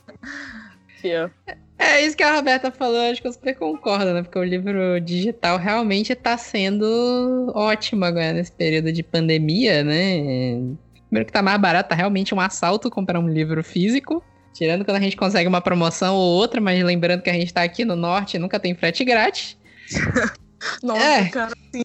Ah. 1.04 1.30
É 1.78 2.06
isso 2.06 2.18
que 2.18 2.24
a 2.24 2.36
Roberta 2.36 2.72
falou, 2.72 3.00
acho 3.10 3.22
que 3.22 3.28
eu 3.28 3.32
super 3.32 3.56
concordo, 3.56 4.14
né? 4.14 4.22
Porque 4.22 4.38
o 4.38 4.44
livro 4.44 5.00
digital 5.00 5.58
realmente 5.58 6.14
tá 6.14 6.38
sendo 6.38 7.52
ótimo 7.56 8.04
agora 8.04 8.34
nesse 8.34 8.52
período 8.52 8.92
de 8.92 9.02
pandemia, 9.02 9.82
né? 9.82 10.76
Primeiro 11.08 11.26
que 11.26 11.32
tá 11.32 11.42
mais 11.42 11.60
barato, 11.60 11.90
tá 11.90 11.96
realmente 11.96 12.36
um 12.36 12.40
assalto 12.42 12.90
comprar 12.90 13.18
um 13.18 13.30
livro 13.30 13.64
físico. 13.64 14.22
Tirando 14.54 14.84
quando 14.84 14.98
a 14.98 15.00
gente 15.00 15.16
consegue 15.16 15.48
uma 15.48 15.62
promoção 15.62 16.16
ou 16.16 16.36
outra, 16.36 16.60
mas 16.60 16.84
lembrando 16.84 17.22
que 17.22 17.30
a 17.30 17.34
gente 17.34 17.54
tá 17.54 17.64
aqui 17.64 17.86
no 17.86 17.96
norte 17.96 18.36
e 18.36 18.40
nunca 18.40 18.60
tem 18.60 18.76
frete 18.76 19.06
grátis. 19.06 19.58
Nossa, 20.84 21.02
É. 21.02 21.30
cara, 21.30 21.54
sim. 21.74 21.82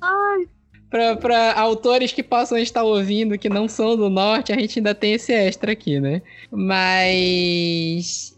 Ai, 0.00 0.48
Pra 0.92 1.54
autores 1.58 2.12
que 2.12 2.22
possam 2.22 2.58
estar 2.58 2.82
ouvindo 2.82 3.38
que 3.38 3.48
não 3.48 3.66
são 3.66 3.96
do 3.96 4.10
norte, 4.10 4.52
a 4.52 4.58
gente 4.58 4.78
ainda 4.78 4.94
tem 4.94 5.14
esse 5.14 5.32
extra 5.32 5.72
aqui, 5.72 5.98
né? 5.98 6.20
Mas. 6.50 8.36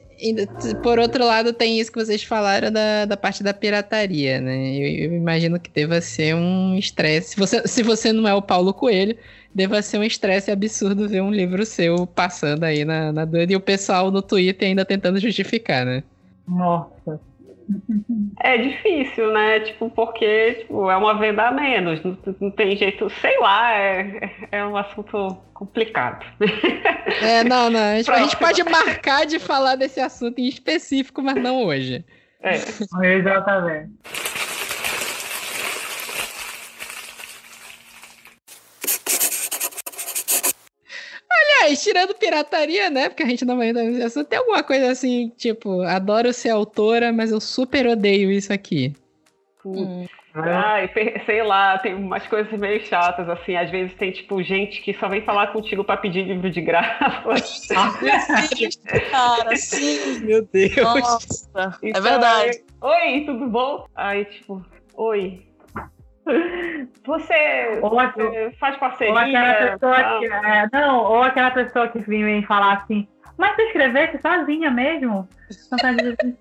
Por 0.80 1.00
outro 1.00 1.24
lado, 1.26 1.52
tem 1.52 1.80
isso 1.80 1.90
que 1.90 1.98
vocês 1.98 2.22
falaram 2.22 2.70
da, 2.70 3.04
da 3.04 3.16
parte 3.16 3.42
da 3.42 3.52
pirataria, 3.52 4.40
né? 4.40 4.76
Eu, 4.76 5.10
eu 5.10 5.16
imagino 5.16 5.58
que 5.58 5.68
deva 5.68 6.00
ser 6.00 6.36
um 6.36 6.76
estresse. 6.78 7.30
Se 7.30 7.36
você, 7.36 7.66
se 7.66 7.82
você 7.82 8.12
não 8.12 8.26
é 8.28 8.32
o 8.32 8.40
Paulo 8.40 8.72
Coelho, 8.72 9.16
deva 9.52 9.82
ser 9.82 9.98
um 9.98 10.04
estresse 10.04 10.52
absurdo 10.52 11.08
ver 11.08 11.22
um 11.22 11.32
livro 11.32 11.66
seu 11.66 12.06
passando 12.06 12.62
aí 12.62 12.84
na, 12.84 13.12
na 13.12 13.28
e 13.48 13.56
o 13.56 13.60
pessoal 13.60 14.12
no 14.12 14.22
Twitter 14.22 14.68
ainda 14.68 14.84
tentando 14.84 15.18
justificar, 15.18 15.84
né? 15.84 16.04
Nossa. 16.46 17.20
É 18.40 18.58
difícil, 18.58 19.32
né? 19.32 19.60
Tipo, 19.60 19.88
porque 19.90 20.54
tipo, 20.60 20.90
é 20.90 20.96
uma 20.96 21.18
venda 21.18 21.48
a 21.48 21.50
menos. 21.50 22.02
Não, 22.02 22.16
não 22.40 22.50
tem 22.50 22.76
jeito, 22.76 23.08
sei 23.20 23.38
lá, 23.38 23.72
é, 23.72 24.30
é 24.52 24.64
um 24.64 24.76
assunto 24.76 25.36
complicado. 25.52 26.24
É, 27.22 27.44
não, 27.44 27.70
não. 27.70 27.80
A 27.80 27.96
gente, 27.96 28.10
a 28.10 28.18
gente 28.18 28.36
pode 28.36 28.62
marcar 28.64 29.26
de 29.26 29.38
falar 29.38 29.76
desse 29.76 30.00
assunto 30.00 30.38
em 30.38 30.48
específico, 30.48 31.22
mas 31.22 31.36
não 31.36 31.64
hoje. 31.64 32.04
É. 32.40 32.56
Exatamente. 33.16 33.90
Aliás, 41.64 41.82
tirando 41.82 42.14
pirataria, 42.14 42.90
né? 42.90 43.08
Porque 43.08 43.22
a 43.22 43.26
gente 43.26 43.44
não 43.44 43.56
vai 43.56 43.70
assunto. 44.04 44.26
Tem 44.28 44.38
alguma 44.38 44.62
coisa 44.62 44.90
assim, 44.90 45.32
tipo, 45.36 45.80
adoro 45.82 46.32
ser 46.32 46.50
autora, 46.50 47.12
mas 47.12 47.30
eu 47.32 47.40
super 47.40 47.86
odeio 47.86 48.30
isso 48.30 48.52
aqui. 48.52 48.92
hum. 49.64 50.04
Ai, 50.36 50.90
sei 51.24 51.44
lá, 51.44 51.78
tem 51.78 51.94
umas 51.94 52.26
coisas 52.26 52.52
meio 52.58 52.84
chatas, 52.84 53.28
assim. 53.28 53.54
Às 53.56 53.70
vezes 53.70 53.94
tem, 53.94 54.10
tipo, 54.10 54.42
gente 54.42 54.82
que 54.82 54.92
só 54.94 55.08
vem 55.08 55.22
falar 55.22 55.52
contigo 55.52 55.84
pra 55.84 55.96
pedir 55.96 56.24
livro 56.24 56.50
de 56.50 56.60
graça. 56.60 57.22
Cara, 59.10 59.56
sim. 59.56 60.18
Meu 60.24 60.42
Deus. 60.52 60.76
Nossa, 60.76 61.78
é 61.84 61.88
Então, 61.88 62.02
verdade. 62.02 62.50
aí, 62.82 63.14
Oi, 63.16 63.24
tudo 63.24 63.46
bom? 63.46 63.86
Aí, 63.94 64.24
tipo, 64.24 64.64
oi. 64.96 65.43
Você, 67.06 67.80
Ou 67.82 67.98
a- 68.00 68.10
você 68.12 68.52
faz 68.58 68.74
Ou 68.74 68.80
parceria? 68.80 69.20
aquela 69.20 69.54
pessoa 69.70 70.18
que. 70.18 70.24
é, 70.26 70.68
não, 70.72 71.04
ou 71.04 71.22
aquela 71.22 71.50
pessoa 71.50 71.88
que 71.88 71.98
vem 72.00 72.24
me 72.24 72.46
falar 72.46 72.78
assim, 72.82 73.06
mas 73.36 73.54
tu 73.56 73.62
escreveste 73.62 74.20
sozinha 74.22 74.70
mesmo? 74.70 75.28
Vontade 75.70 75.96
de 75.98 76.02
dizer, 76.12 76.36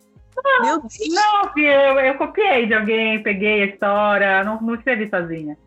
Meu 0.61 0.79
Deus. 0.79 0.93
Não, 1.09 1.63
eu, 1.63 1.99
eu 1.99 2.15
copiei 2.15 2.65
de 2.65 2.73
alguém, 2.73 3.21
peguei 3.21 3.63
a 3.63 3.65
história, 3.67 4.43
não, 4.43 4.61
não 4.61 4.75
escrevi 4.75 5.09
sozinha. 5.09 5.57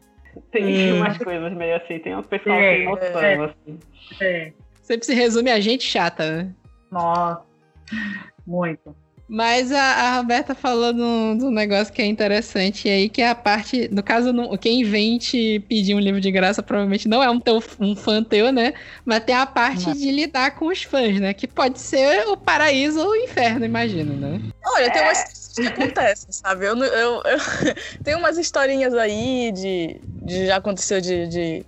Tem 0.50 0.92
Hum. 0.92 0.96
umas 0.96 1.16
coisas 1.18 1.52
meio 1.52 1.76
assim, 1.76 1.98
tem 1.98 2.14
um 2.16 2.22
pessoal 2.22 2.58
É, 2.60 2.84
noção, 2.84 3.20
é. 3.20 3.44
assim. 3.44 3.78
É, 4.20 4.52
Sempre 4.82 5.06
se 5.06 5.14
resume 5.14 5.50
a 5.50 5.60
gente 5.60 5.82
chata, 5.84 6.30
né? 6.42 6.52
nossa, 6.90 7.42
muito. 8.46 8.94
Mas 9.28 9.72
a, 9.72 9.82
a 9.82 10.16
Roberta 10.18 10.54
falou 10.54 10.92
de 10.92 11.00
um, 11.02 11.36
de 11.36 11.44
um 11.44 11.50
negócio 11.50 11.92
que 11.92 12.00
é 12.00 12.06
interessante 12.06 12.88
aí, 12.88 13.08
que 13.08 13.20
é 13.20 13.28
a 13.28 13.34
parte. 13.34 13.88
No 13.92 14.02
caso, 14.02 14.32
não- 14.32 14.56
quem 14.56 14.84
vem 14.84 15.18
te 15.18 15.58
pedir 15.68 15.94
um 15.94 15.98
livro 15.98 16.20
de 16.20 16.30
graça 16.30 16.62
provavelmente 16.62 17.08
não 17.08 17.20
é 17.22 17.28
um, 17.28 17.40
teu, 17.40 17.60
um 17.80 17.96
fã 17.96 18.22
teu, 18.22 18.52
né? 18.52 18.72
Mas 19.04 19.24
tem 19.24 19.34
a 19.34 19.44
parte 19.44 19.86
Não. 19.86 19.92
de 19.92 20.10
lidar 20.12 20.52
com 20.52 20.66
os 20.66 20.84
fãs, 20.84 21.18
né? 21.20 21.34
Que 21.34 21.48
pode 21.48 21.80
ser 21.80 22.24
o 22.28 22.36
paraíso 22.36 23.00
ou 23.00 23.10
o 23.10 23.16
inferno, 23.16 23.64
imagino, 23.64 24.14
né? 24.14 24.40
Olha, 24.64 24.90
tem 24.90 25.02
umas 25.02 25.24
coisas 25.24 25.52
que 25.56 25.66
acontecem, 25.66 26.28
sabe? 26.30 26.66
Eu, 26.66 26.76
eu, 26.76 27.22
eu 27.24 27.38
tem 28.04 28.14
umas 28.14 28.38
historinhas 28.38 28.94
aí 28.94 29.50
de, 29.52 30.00
de 30.22 30.46
já 30.46 30.56
aconteceu 30.56 31.00
de, 31.00 31.26
de, 31.26 31.64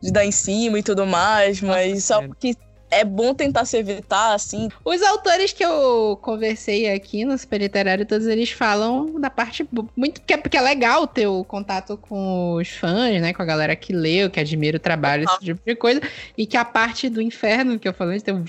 de 0.00 0.12
dar 0.12 0.24
em 0.24 0.30
cima 0.32 0.78
e 0.78 0.82
tudo 0.82 1.04
mais, 1.04 1.60
mas 1.60 2.04
só 2.04 2.20
sério. 2.20 2.36
que 2.38 2.54
é 2.90 3.04
bom 3.04 3.32
tentar 3.34 3.64
se 3.64 3.76
evitar, 3.76 4.34
assim. 4.34 4.68
Os 4.84 5.02
autores 5.02 5.52
que 5.52 5.64
eu 5.64 6.18
conversei 6.20 6.92
aqui 6.92 7.24
no 7.24 7.36
Super 7.38 7.58
Literário, 7.60 8.04
todos 8.06 8.26
eles 8.26 8.50
falam 8.50 9.18
da 9.20 9.30
parte 9.30 9.66
muito 9.96 10.20
porque, 10.20 10.36
porque 10.36 10.56
é 10.56 10.60
legal 10.60 11.06
ter 11.06 11.26
o 11.26 11.44
contato 11.44 11.96
com 11.96 12.54
os 12.54 12.68
fãs, 12.70 13.20
né, 13.20 13.32
com 13.32 13.42
a 13.42 13.44
galera 13.46 13.76
que 13.76 13.92
leu, 13.92 14.30
que 14.30 14.40
admira 14.40 14.76
o 14.76 14.80
trabalho, 14.80 15.24
esse 15.24 15.44
tipo 15.44 15.60
de 15.64 15.76
coisa, 15.76 16.00
e 16.36 16.46
que 16.46 16.56
a 16.56 16.64
parte 16.64 17.08
do 17.08 17.22
inferno 17.22 17.78
que 17.78 17.86
eu 17.88 17.94
falei, 17.94 18.16
então, 18.18 18.44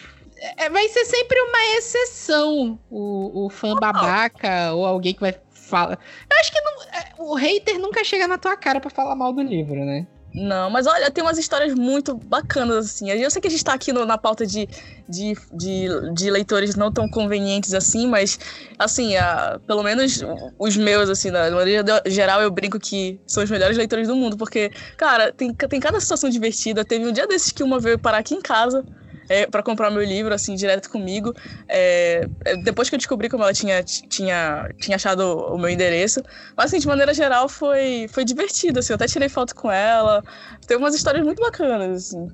é- 0.57 0.69
vai 0.69 0.87
ser 0.89 1.05
sempre 1.05 1.39
uma 1.41 1.77
exceção 1.77 2.79
o, 2.89 3.45
o 3.45 3.49
fã 3.49 3.75
babaca 3.75 4.73
ou 4.73 4.85
alguém 4.85 5.13
que 5.13 5.19
vai 5.21 5.35
falar. 5.53 5.99
Eu 6.29 6.37
acho 6.39 6.51
que 6.51 6.61
não- 6.61 6.83
é, 6.83 7.11
o 7.19 7.35
hater 7.35 7.79
nunca 7.79 8.03
chega 8.03 8.27
na 8.27 8.37
tua 8.37 8.57
cara 8.57 8.79
pra 8.79 8.89
falar 8.89 9.15
mal 9.15 9.31
do 9.31 9.41
livro, 9.41 9.85
né? 9.85 10.07
Não, 10.33 10.69
mas 10.69 10.87
olha, 10.87 11.11
tem 11.11 11.21
umas 11.23 11.37
histórias 11.37 11.73
muito 11.73 12.15
bacanas, 12.15 12.85
assim. 12.85 13.09
Eu 13.11 13.29
sei 13.29 13.41
que 13.41 13.47
a 13.49 13.51
gente 13.51 13.63
tá 13.63 13.73
aqui 13.73 13.91
no- 13.91 14.05
na 14.05 14.17
pauta 14.17 14.45
de, 14.45 14.65
de, 15.07 15.33
de, 15.51 15.87
de 16.13 16.31
leitores 16.31 16.75
não 16.75 16.89
tão 16.91 17.07
convenientes 17.07 17.73
assim, 17.73 18.07
mas, 18.07 18.39
assim, 18.79 19.17
a- 19.17 19.59
pelo 19.67 19.83
menos 19.83 20.23
os 20.57 20.77
meus, 20.77 21.09
assim, 21.09 21.31
na 21.31 21.51
maneira 21.51 21.83
geral, 22.05 22.41
eu 22.41 22.49
brinco 22.49 22.79
que 22.79 23.19
são 23.27 23.43
os 23.43 23.49
melhores 23.49 23.77
leitores 23.77 24.07
do 24.07 24.15
mundo, 24.15 24.37
porque, 24.37 24.71
cara, 24.97 25.33
tem, 25.33 25.53
tem 25.53 25.79
cada 25.81 25.99
situação 25.99 26.29
divertida. 26.29 26.85
Teve 26.85 27.05
um 27.07 27.11
dia 27.11 27.27
desses 27.27 27.51
que 27.51 27.61
uma 27.63 27.77
veio 27.79 27.99
parar 27.99 28.19
aqui 28.19 28.33
em 28.33 28.41
casa. 28.41 28.85
É, 29.31 29.47
para 29.47 29.63
comprar 29.63 29.89
meu 29.89 30.03
livro, 30.03 30.33
assim, 30.33 30.55
direto 30.55 30.89
comigo. 30.89 31.33
É, 31.69 32.27
é, 32.43 32.57
depois 32.57 32.89
que 32.89 32.95
eu 32.95 32.97
descobri 32.97 33.29
como 33.29 33.43
ela 33.43 33.53
tinha, 33.53 33.81
tinha, 33.81 34.69
tinha 34.77 34.95
achado 34.95 35.21
o 35.21 35.57
meu 35.57 35.69
endereço. 35.69 36.21
Mas, 36.57 36.65
assim, 36.65 36.79
de 36.79 36.87
maneira 36.87 37.13
geral, 37.13 37.47
foi, 37.47 38.07
foi 38.09 38.25
divertido, 38.25 38.79
assim. 38.79 38.91
Eu 38.91 38.95
até 38.95 39.07
tirei 39.07 39.29
foto 39.29 39.55
com 39.55 39.71
ela. 39.71 40.21
Tem 40.67 40.75
umas 40.75 40.93
histórias 40.93 41.23
muito 41.23 41.41
bacanas, 41.41 42.07
assim. 42.07 42.27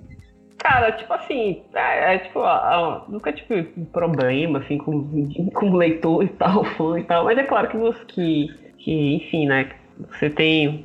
Cara, 0.57 0.91
tipo 0.91 1.13
assim, 1.13 1.63
é, 1.75 2.15
é, 2.15 2.17
tipo, 2.17 2.41
ah, 2.41 3.05
nunca 3.07 3.31
tive 3.31 3.63
problema, 3.93 4.59
assim, 4.59 4.79
com, 4.79 5.07
com 5.53 5.75
leitor 5.75 6.23
e 6.23 6.29
tal, 6.29 6.63
fã 6.75 6.99
e 6.99 7.03
tal, 7.03 7.25
mas 7.25 7.37
é 7.37 7.43
claro 7.43 7.69
que 7.69 7.77
você, 7.77 8.03
que, 8.05 8.47
que 8.79 9.15
enfim, 9.15 9.45
né, 9.45 9.69
você 10.09 10.31
tem, 10.31 10.83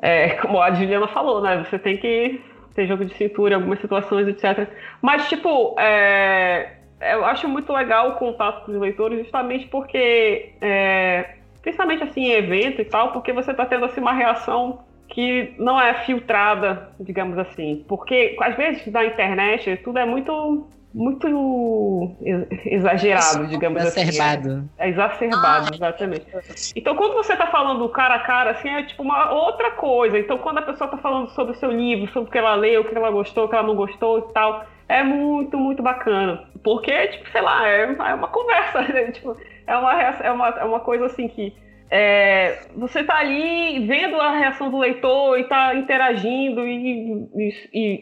é, 0.00 0.30
como 0.30 0.60
a 0.60 0.72
Juliana 0.72 1.06
falou, 1.08 1.42
né, 1.42 1.62
você 1.68 1.78
tem 1.78 1.98
que 1.98 2.40
ter 2.74 2.86
jogo 2.86 3.04
de 3.04 3.14
cintura 3.14 3.54
em 3.54 3.56
algumas 3.56 3.80
situações, 3.80 4.28
etc. 4.28 4.68
Mas, 5.02 5.28
tipo, 5.28 5.74
é, 5.78 6.76
eu 7.00 7.24
acho 7.24 7.48
muito 7.48 7.72
legal 7.72 8.10
o 8.10 8.14
contato 8.14 8.64
com 8.64 8.72
os 8.72 8.80
leitores 8.80 9.18
justamente 9.20 9.66
porque, 9.68 10.52
é, 10.60 11.36
principalmente 11.62 12.02
assim, 12.02 12.26
em 12.26 12.32
evento 12.32 12.80
e 12.80 12.84
tal, 12.84 13.12
porque 13.12 13.32
você 13.32 13.52
tá 13.54 13.64
tendo, 13.66 13.84
assim, 13.84 14.00
uma 14.00 14.12
reação 14.12 14.80
que 15.08 15.54
não 15.58 15.80
é 15.80 15.94
filtrada, 16.04 16.92
digamos 17.00 17.36
assim. 17.36 17.84
Porque, 17.88 18.36
às 18.40 18.56
vezes, 18.56 18.86
na 18.92 19.04
internet, 19.04 19.76
tudo 19.78 19.98
é 19.98 20.06
muito, 20.06 20.66
muito 20.92 22.16
ex- 22.22 22.66
exagerado, 22.66 23.46
digamos 23.46 23.82
assim. 23.82 24.00
Exacerbado. 24.00 24.68
É, 24.78 24.86
é 24.86 24.88
exacerbado, 24.90 25.74
exatamente. 25.74 26.26
Então, 26.74 26.94
quando 26.96 27.14
você 27.14 27.32
está 27.32 27.46
falando 27.46 27.88
cara 27.90 28.16
a 28.16 28.20
cara, 28.20 28.50
assim, 28.50 28.68
é 28.68 28.82
tipo 28.82 29.02
uma 29.02 29.32
outra 29.32 29.70
coisa. 29.72 30.18
Então, 30.18 30.38
quando 30.38 30.58
a 30.58 30.62
pessoa 30.62 30.86
está 30.86 30.98
falando 30.98 31.28
sobre 31.30 31.52
o 31.52 31.56
seu 31.56 31.70
livro, 31.70 32.10
sobre 32.12 32.28
o 32.28 32.32
que 32.32 32.38
ela 32.38 32.54
leu, 32.54 32.80
o 32.82 32.84
que 32.84 32.96
ela 32.96 33.10
gostou, 33.10 33.44
o 33.44 33.48
que 33.48 33.54
ela 33.54 33.66
não 33.66 33.76
gostou 33.76 34.18
e 34.18 34.32
tal, 34.32 34.64
é 34.88 35.02
muito, 35.04 35.56
muito 35.56 35.82
bacana. 35.82 36.44
Porque, 36.64 37.06
tipo, 37.08 37.30
sei 37.30 37.40
lá, 37.40 37.68
é, 37.68 37.82
é 37.84 38.14
uma 38.14 38.28
conversa, 38.28 38.82
né? 38.92 39.12
Tipo, 39.12 39.36
é 39.66 39.76
uma, 39.76 40.02
é 40.02 40.30
uma, 40.32 40.48
é 40.48 40.64
uma 40.64 40.80
coisa 40.80 41.06
assim 41.06 41.28
que 41.28 41.54
é, 41.92 42.60
você 42.76 43.02
tá 43.02 43.16
ali 43.18 43.84
vendo 43.86 44.20
a 44.20 44.30
reação 44.36 44.70
do 44.70 44.78
leitor 44.78 45.38
e 45.38 45.44
tá 45.44 45.74
interagindo 45.74 46.64
e, 46.66 47.28
e- 47.34 47.54
e- 47.72 48.00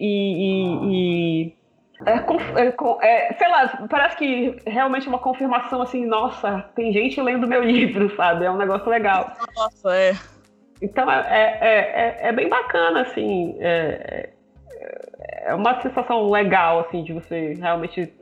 e- 1.51 1.58
é, 2.07 2.63
é, 2.63 3.29
é, 3.29 3.33
sei 3.35 3.49
lá, 3.49 3.87
parece 3.89 4.17
que 4.17 4.57
realmente 4.67 5.07
é 5.07 5.09
uma 5.09 5.19
confirmação 5.19 5.83
assim, 5.83 6.07
nossa, 6.07 6.65
tem 6.75 6.93
gente 6.93 7.21
lendo 7.21 7.47
meu 7.47 7.63
livro, 7.65 8.15
sabe? 8.17 8.45
É 8.45 8.51
um 8.51 8.57
negócio 8.57 8.89
legal. 8.89 9.33
Nossa, 9.57 9.97
é. 9.97 10.13
Então 10.81 11.11
é, 11.11 11.59
é, 11.61 11.79
é, 11.79 12.29
é 12.29 12.33
bem 12.33 12.49
bacana, 12.49 13.03
assim. 13.03 13.57
É, 13.59 14.31
uma 15.55 15.81
sensação 15.83 16.31
legal, 16.31 16.81
assim, 16.81 17.03
de 17.03 17.13
você 17.13 17.55
realmente 17.55 18.13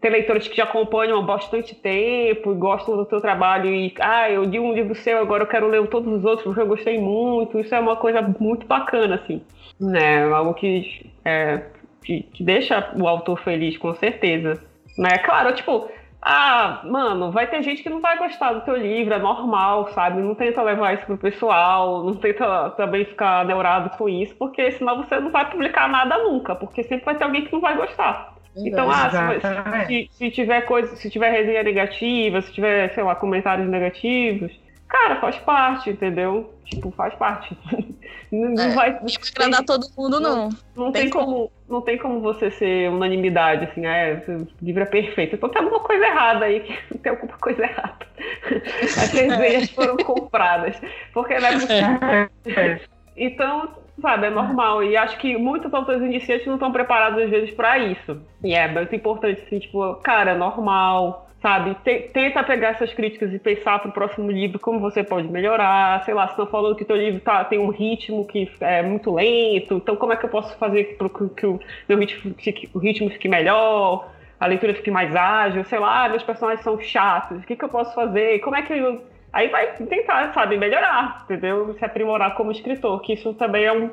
tem 0.00 0.10
leitores 0.10 0.46
que 0.46 0.56
já 0.56 0.64
acompanham 0.64 1.18
há 1.18 1.22
bastante 1.22 1.74
tempo 1.74 2.52
e 2.52 2.54
gostam 2.54 2.96
do 2.96 3.04
teu 3.04 3.20
trabalho 3.20 3.68
e, 3.74 3.92
ah, 3.98 4.30
eu 4.30 4.44
li 4.44 4.60
um 4.60 4.72
livro 4.72 4.94
seu, 4.94 5.18
agora 5.18 5.42
eu 5.42 5.48
quero 5.48 5.68
ler 5.68 5.86
todos 5.88 6.12
os 6.12 6.24
outros 6.24 6.44
porque 6.44 6.60
eu 6.60 6.66
gostei 6.66 7.00
muito. 7.00 7.58
Isso 7.58 7.74
é 7.74 7.80
uma 7.80 7.96
coisa 7.96 8.22
muito 8.38 8.66
bacana, 8.66 9.16
assim, 9.16 9.42
né? 9.80 10.24
Algo 10.32 10.54
que, 10.54 11.10
é, 11.24 11.62
que, 12.06 12.22
que 12.22 12.44
deixa 12.44 12.92
o 12.96 13.08
autor 13.08 13.40
feliz, 13.40 13.76
com 13.76 13.92
certeza. 13.94 14.62
Né? 14.96 15.18
Claro, 15.18 15.52
tipo, 15.54 15.90
ah, 16.22 16.82
mano, 16.84 17.32
vai 17.32 17.48
ter 17.48 17.62
gente 17.62 17.82
que 17.82 17.90
não 17.90 18.00
vai 18.00 18.16
gostar 18.16 18.52
do 18.52 18.60
teu 18.60 18.76
livro, 18.76 19.12
é 19.12 19.18
normal, 19.18 19.88
sabe? 19.88 20.22
Não 20.22 20.34
tenta 20.34 20.62
levar 20.62 20.94
isso 20.94 21.04
pro 21.04 21.18
pessoal, 21.18 22.04
não 22.04 22.14
tenta 22.14 22.70
também 22.70 23.04
ficar 23.04 23.44
neurado 23.44 23.90
com 23.98 24.08
isso, 24.08 24.34
porque 24.36 24.70
senão 24.72 24.96
você 24.96 25.18
não 25.18 25.30
vai 25.30 25.50
publicar 25.50 25.88
nada 25.88 26.16
nunca, 26.18 26.54
porque 26.54 26.84
sempre 26.84 27.04
vai 27.04 27.16
ter 27.16 27.24
alguém 27.24 27.44
que 27.44 27.52
não 27.52 27.60
vai 27.60 27.76
gostar. 27.76 28.34
Então, 28.56 28.88
ah, 28.90 29.10
se, 29.10 29.86
se, 29.86 30.08
se, 30.12 30.30
tiver 30.30 30.62
coisa, 30.62 30.96
se 30.96 31.10
tiver 31.10 31.30
resenha 31.30 31.62
negativa, 31.62 32.40
se 32.40 32.52
tiver, 32.52 32.88
sei 32.94 33.02
lá, 33.02 33.14
comentários 33.14 33.68
negativos, 33.68 34.50
cara, 34.96 35.16
faz 35.20 35.36
parte, 35.38 35.90
entendeu? 35.90 36.52
Tipo, 36.64 36.90
faz 36.90 37.14
parte. 37.14 37.56
Não, 38.32 38.60
é, 38.60 38.74
vai 38.74 38.90
não 38.90 39.00
vai 39.00 39.16
agradar 39.36 39.64
todo 39.64 39.86
mundo, 39.96 40.18
não. 40.18 40.48
Não, 40.48 40.50
não 40.74 40.92
tem, 40.92 41.02
tem 41.02 41.10
como, 41.10 41.26
como, 41.26 41.52
não 41.68 41.80
tem 41.80 41.96
como 41.96 42.20
você 42.20 42.50
ser 42.50 42.90
unanimidade, 42.90 43.66
assim, 43.66 43.86
é, 43.86 44.20
o 44.28 44.48
livro 44.60 44.82
é 44.82 44.86
perfeito. 44.86 45.36
Então 45.36 45.48
tem 45.48 45.62
alguma 45.62 45.78
coisa 45.78 46.04
errada 46.04 46.44
aí, 46.44 46.60
que 46.60 46.98
tem 46.98 47.10
alguma 47.12 47.38
coisa 47.38 47.62
errada. 47.62 48.04
As 48.82 49.12
resenhas 49.12 49.70
foram 49.70 49.96
compradas. 49.98 50.76
Porque 51.14 51.38
não 51.38 51.48
é. 51.48 52.80
Então, 53.16 53.70
sabe, 54.02 54.26
é 54.26 54.30
normal. 54.30 54.82
E 54.82 54.96
acho 54.96 55.16
que 55.18 55.36
muitos 55.36 55.72
autores 55.72 56.02
iniciantes 56.02 56.46
não 56.48 56.54
estão 56.54 56.72
preparados, 56.72 57.22
às 57.22 57.30
vezes, 57.30 57.54
para 57.54 57.78
isso. 57.78 58.20
E 58.42 58.54
é 58.54 58.66
muito 58.66 58.94
importante, 58.94 59.40
assim, 59.46 59.60
tipo, 59.60 59.94
cara, 60.02 60.32
é 60.32 60.36
normal, 60.36 61.25
sabe? 61.40 61.76
Tenta 62.12 62.42
pegar 62.42 62.70
essas 62.70 62.92
críticas 62.92 63.32
e 63.32 63.38
pensar 63.38 63.78
para 63.78 63.88
o 63.88 63.92
próximo 63.92 64.30
livro 64.30 64.58
como 64.58 64.80
você 64.80 65.04
pode 65.04 65.28
melhorar. 65.28 66.04
Sei 66.04 66.14
lá, 66.14 66.26
se 66.26 66.32
estão 66.32 66.46
falando 66.46 66.76
que 66.76 66.82
o 66.82 66.86
teu 66.86 66.96
livro 66.96 67.20
tá, 67.20 67.44
tem 67.44 67.58
um 67.58 67.68
ritmo 67.68 68.26
que 68.26 68.50
é 68.60 68.82
muito 68.82 69.14
lento, 69.14 69.74
então 69.74 69.96
como 69.96 70.12
é 70.12 70.16
que 70.16 70.24
eu 70.24 70.30
posso 70.30 70.56
fazer 70.58 70.96
para 70.96 71.08
que 71.08 71.46
o 71.46 71.60
meu 71.88 71.98
ritmo 71.98 72.34
fique, 72.38 72.68
o 72.74 72.78
ritmo 72.78 73.10
fique 73.10 73.28
melhor? 73.28 74.10
A 74.38 74.46
leitura 74.46 74.74
fique 74.74 74.90
mais 74.90 75.14
ágil, 75.16 75.64
sei 75.64 75.78
lá, 75.78 76.08
meus 76.08 76.22
personagens 76.22 76.62
são 76.62 76.78
chatos, 76.78 77.42
o 77.42 77.46
que, 77.46 77.56
que 77.56 77.64
eu 77.64 77.70
posso 77.70 77.94
fazer? 77.94 78.38
Como 78.40 78.54
é 78.54 78.62
que 78.62 78.72
eu 78.72 79.00
Aí 79.36 79.48
vai 79.48 79.74
tentar, 79.74 80.32
sabe, 80.32 80.56
melhorar, 80.56 81.22
entendeu? 81.24 81.74
Se 81.74 81.84
aprimorar 81.84 82.34
como 82.34 82.50
escritor, 82.50 82.98
que 83.02 83.12
isso 83.12 83.34
também 83.34 83.66
é, 83.66 83.72
um, 83.72 83.90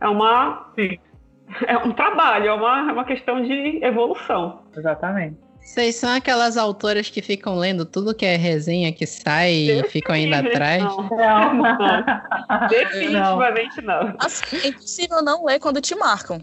é 0.00 0.08
uma. 0.08 0.66
Sim. 0.74 0.98
É 1.66 1.76
um 1.78 1.92
trabalho, 1.92 2.46
é 2.46 2.52
uma, 2.52 2.90
é 2.90 2.92
uma 2.92 3.04
questão 3.04 3.42
de 3.42 3.84
evolução. 3.84 4.62
Exatamente. 4.76 5.36
Vocês 5.62 5.96
são 5.96 6.10
aquelas 6.10 6.56
autoras 6.56 7.08
que 7.10 7.22
ficam 7.22 7.56
lendo 7.56 7.84
tudo 7.84 8.14
que 8.14 8.26
é 8.26 8.36
resenha 8.36 8.92
que 8.92 9.06
sai 9.06 9.52
e 9.52 9.82
ficam 9.84 10.16
indo 10.16 10.34
atrás? 10.34 10.82
Não, 10.82 11.08
não, 11.08 11.54
não. 11.54 12.68
Definitivamente 12.68 13.80
não. 13.82 14.14
Assim, 14.18 14.56
é 14.64 14.68
impossível 14.68 15.22
não 15.22 15.44
ler 15.44 15.60
quando 15.60 15.80
te 15.80 15.94
marcam. 15.94 16.42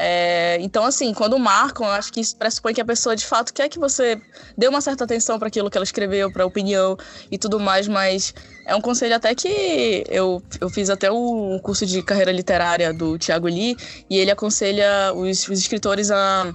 É, 0.00 0.58
então, 0.60 0.84
assim, 0.84 1.12
quando 1.12 1.36
marcam, 1.40 1.84
eu 1.84 1.92
acho 1.92 2.12
que 2.12 2.20
isso 2.20 2.36
pressupõe 2.36 2.72
que 2.72 2.80
a 2.80 2.84
pessoa 2.84 3.16
de 3.16 3.26
fato 3.26 3.52
quer 3.52 3.68
que 3.68 3.80
você 3.80 4.20
dê 4.56 4.68
uma 4.68 4.80
certa 4.80 5.02
atenção 5.02 5.40
para 5.40 5.48
aquilo 5.48 5.68
que 5.68 5.76
ela 5.76 5.84
escreveu, 5.84 6.30
para 6.30 6.44
a 6.44 6.46
opinião 6.46 6.96
e 7.32 7.36
tudo 7.36 7.58
mais, 7.58 7.88
mas 7.88 8.32
é 8.64 8.76
um 8.76 8.80
conselho 8.80 9.16
até 9.16 9.34
que 9.34 10.04
eu, 10.08 10.40
eu 10.60 10.70
fiz 10.70 10.88
até 10.88 11.10
um 11.10 11.58
curso 11.58 11.84
de 11.84 12.00
carreira 12.00 12.30
literária 12.30 12.94
do 12.94 13.18
Tiago 13.18 13.48
Lee, 13.48 13.76
e 14.08 14.18
ele 14.18 14.30
aconselha 14.30 15.12
os, 15.16 15.48
os 15.48 15.58
escritores 15.58 16.12
a, 16.12 16.54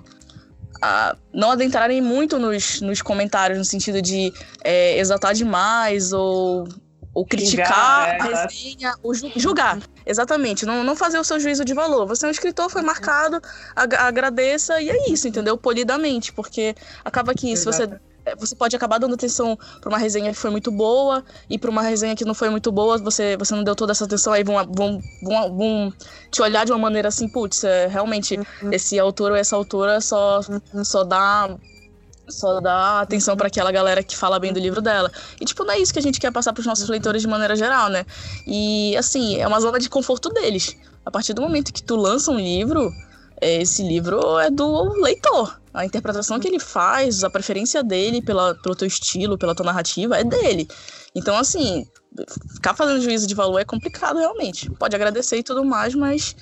a 0.83 1.15
não 1.33 1.51
adentrarem 1.51 2.01
muito 2.01 2.37
nos, 2.37 2.81
nos 2.81 3.01
comentários, 3.01 3.57
no 3.57 3.63
sentido 3.63 4.01
de 4.01 4.33
é, 4.63 4.99
exaltar 4.99 5.33
demais 5.33 6.11
ou 6.11 6.67
ou 7.15 7.23
criticar 7.23 8.09
a 8.09 8.15
é. 8.15 8.17
resenha, 8.17 8.95
ou 9.03 9.13
julgar. 9.13 9.79
Exatamente, 10.03 10.65
não, 10.65 10.83
não 10.83 10.95
fazer 10.95 11.19
o 11.19 11.23
seu 11.23 11.39
juízo 11.39 11.63
de 11.63 11.71
valor. 11.71 12.07
Você 12.07 12.25
é 12.25 12.27
um 12.27 12.31
escritor, 12.31 12.71
foi 12.71 12.81
marcado, 12.81 13.39
ag 13.75 13.95
agradeça 13.95 14.81
e 14.81 14.89
é 14.89 15.11
isso, 15.11 15.27
entendeu? 15.27 15.55
Polidamente, 15.55 16.33
porque 16.33 16.75
acaba 17.05 17.35
que 17.35 17.55
se 17.55 17.65
você 17.65 17.87
você 18.37 18.55
pode 18.55 18.75
acabar 18.75 18.97
dando 18.97 19.15
atenção 19.15 19.57
para 19.81 19.89
uma 19.89 19.97
resenha 19.97 20.31
que 20.31 20.37
foi 20.37 20.49
muito 20.49 20.71
boa 20.71 21.23
e 21.49 21.57
para 21.57 21.69
uma 21.69 21.81
resenha 21.81 22.15
que 22.15 22.25
não 22.25 22.33
foi 22.33 22.49
muito 22.49 22.71
boa, 22.71 22.97
você, 22.97 23.35
você 23.37 23.53
não 23.53 23.63
deu 23.63 23.75
toda 23.75 23.91
essa 23.91 24.05
atenção, 24.05 24.33
aí 24.33 24.43
vão, 24.43 24.55
vão, 24.71 25.01
vão, 25.21 25.57
vão 25.57 25.93
te 26.31 26.41
olhar 26.41 26.65
de 26.65 26.71
uma 26.71 26.79
maneira 26.79 27.09
assim, 27.09 27.27
putz, 27.27 27.63
é, 27.63 27.87
realmente 27.87 28.37
uhum. 28.37 28.71
esse 28.71 28.97
autor 28.99 29.31
ou 29.31 29.37
essa 29.37 29.55
autora 29.55 29.99
só, 30.01 30.39
uhum. 30.73 30.83
só 30.83 31.03
dá 31.03 31.49
só 32.29 32.61
dá 32.61 33.01
atenção 33.01 33.35
para 33.35 33.47
aquela 33.47 33.71
galera 33.71 34.01
que 34.01 34.15
fala 34.15 34.39
bem 34.39 34.53
do 34.53 34.59
livro 34.59 34.81
dela. 34.81 35.11
E, 35.41 35.45
tipo, 35.45 35.63
não 35.65 35.73
é 35.73 35.79
isso 35.79 35.91
que 35.91 35.99
a 35.99 36.01
gente 36.01 36.21
quer 36.21 36.31
passar 36.31 36.53
pros 36.53 36.65
nossos 36.65 36.87
leitores 36.87 37.21
de 37.21 37.27
maneira 37.27 37.53
geral, 37.53 37.89
né? 37.89 38.05
E, 38.47 38.95
assim, 38.95 39.37
é 39.41 39.45
uma 39.45 39.59
zona 39.59 39.77
de 39.77 39.89
conforto 39.89 40.29
deles. 40.29 40.75
A 41.05 41.11
partir 41.11 41.33
do 41.33 41.41
momento 41.41 41.73
que 41.73 41.83
tu 41.83 41.97
lança 41.97 42.31
um 42.31 42.39
livro, 42.39 42.89
é, 42.89 43.12
esse 43.43 43.83
livro 43.83 44.39
é 44.39 44.49
do 44.49 44.93
leitor. 45.01 45.59
A 45.73 45.85
interpretação 45.85 46.39
que 46.39 46.47
ele 46.47 46.59
faz, 46.59 47.23
a 47.23 47.29
preferência 47.29 47.83
dele 47.83 48.21
pela, 48.21 48.55
pelo 48.55 48.75
teu 48.75 48.87
estilo, 48.87 49.37
pela 49.37 49.55
tua 49.55 49.65
narrativa, 49.65 50.17
é 50.17 50.23
dele. 50.23 50.67
Então, 51.15 51.35
assim, 51.35 51.85
ficar 52.53 52.73
fazendo 52.73 53.01
juízo 53.01 53.27
de 53.27 53.33
valor 53.33 53.59
é 53.59 53.65
complicado, 53.65 54.19
realmente. 54.19 54.69
Pode 54.71 54.95
agradecer 54.95 55.37
e 55.37 55.43
tudo 55.43 55.65
mais, 55.65 55.95
mas 55.95 56.35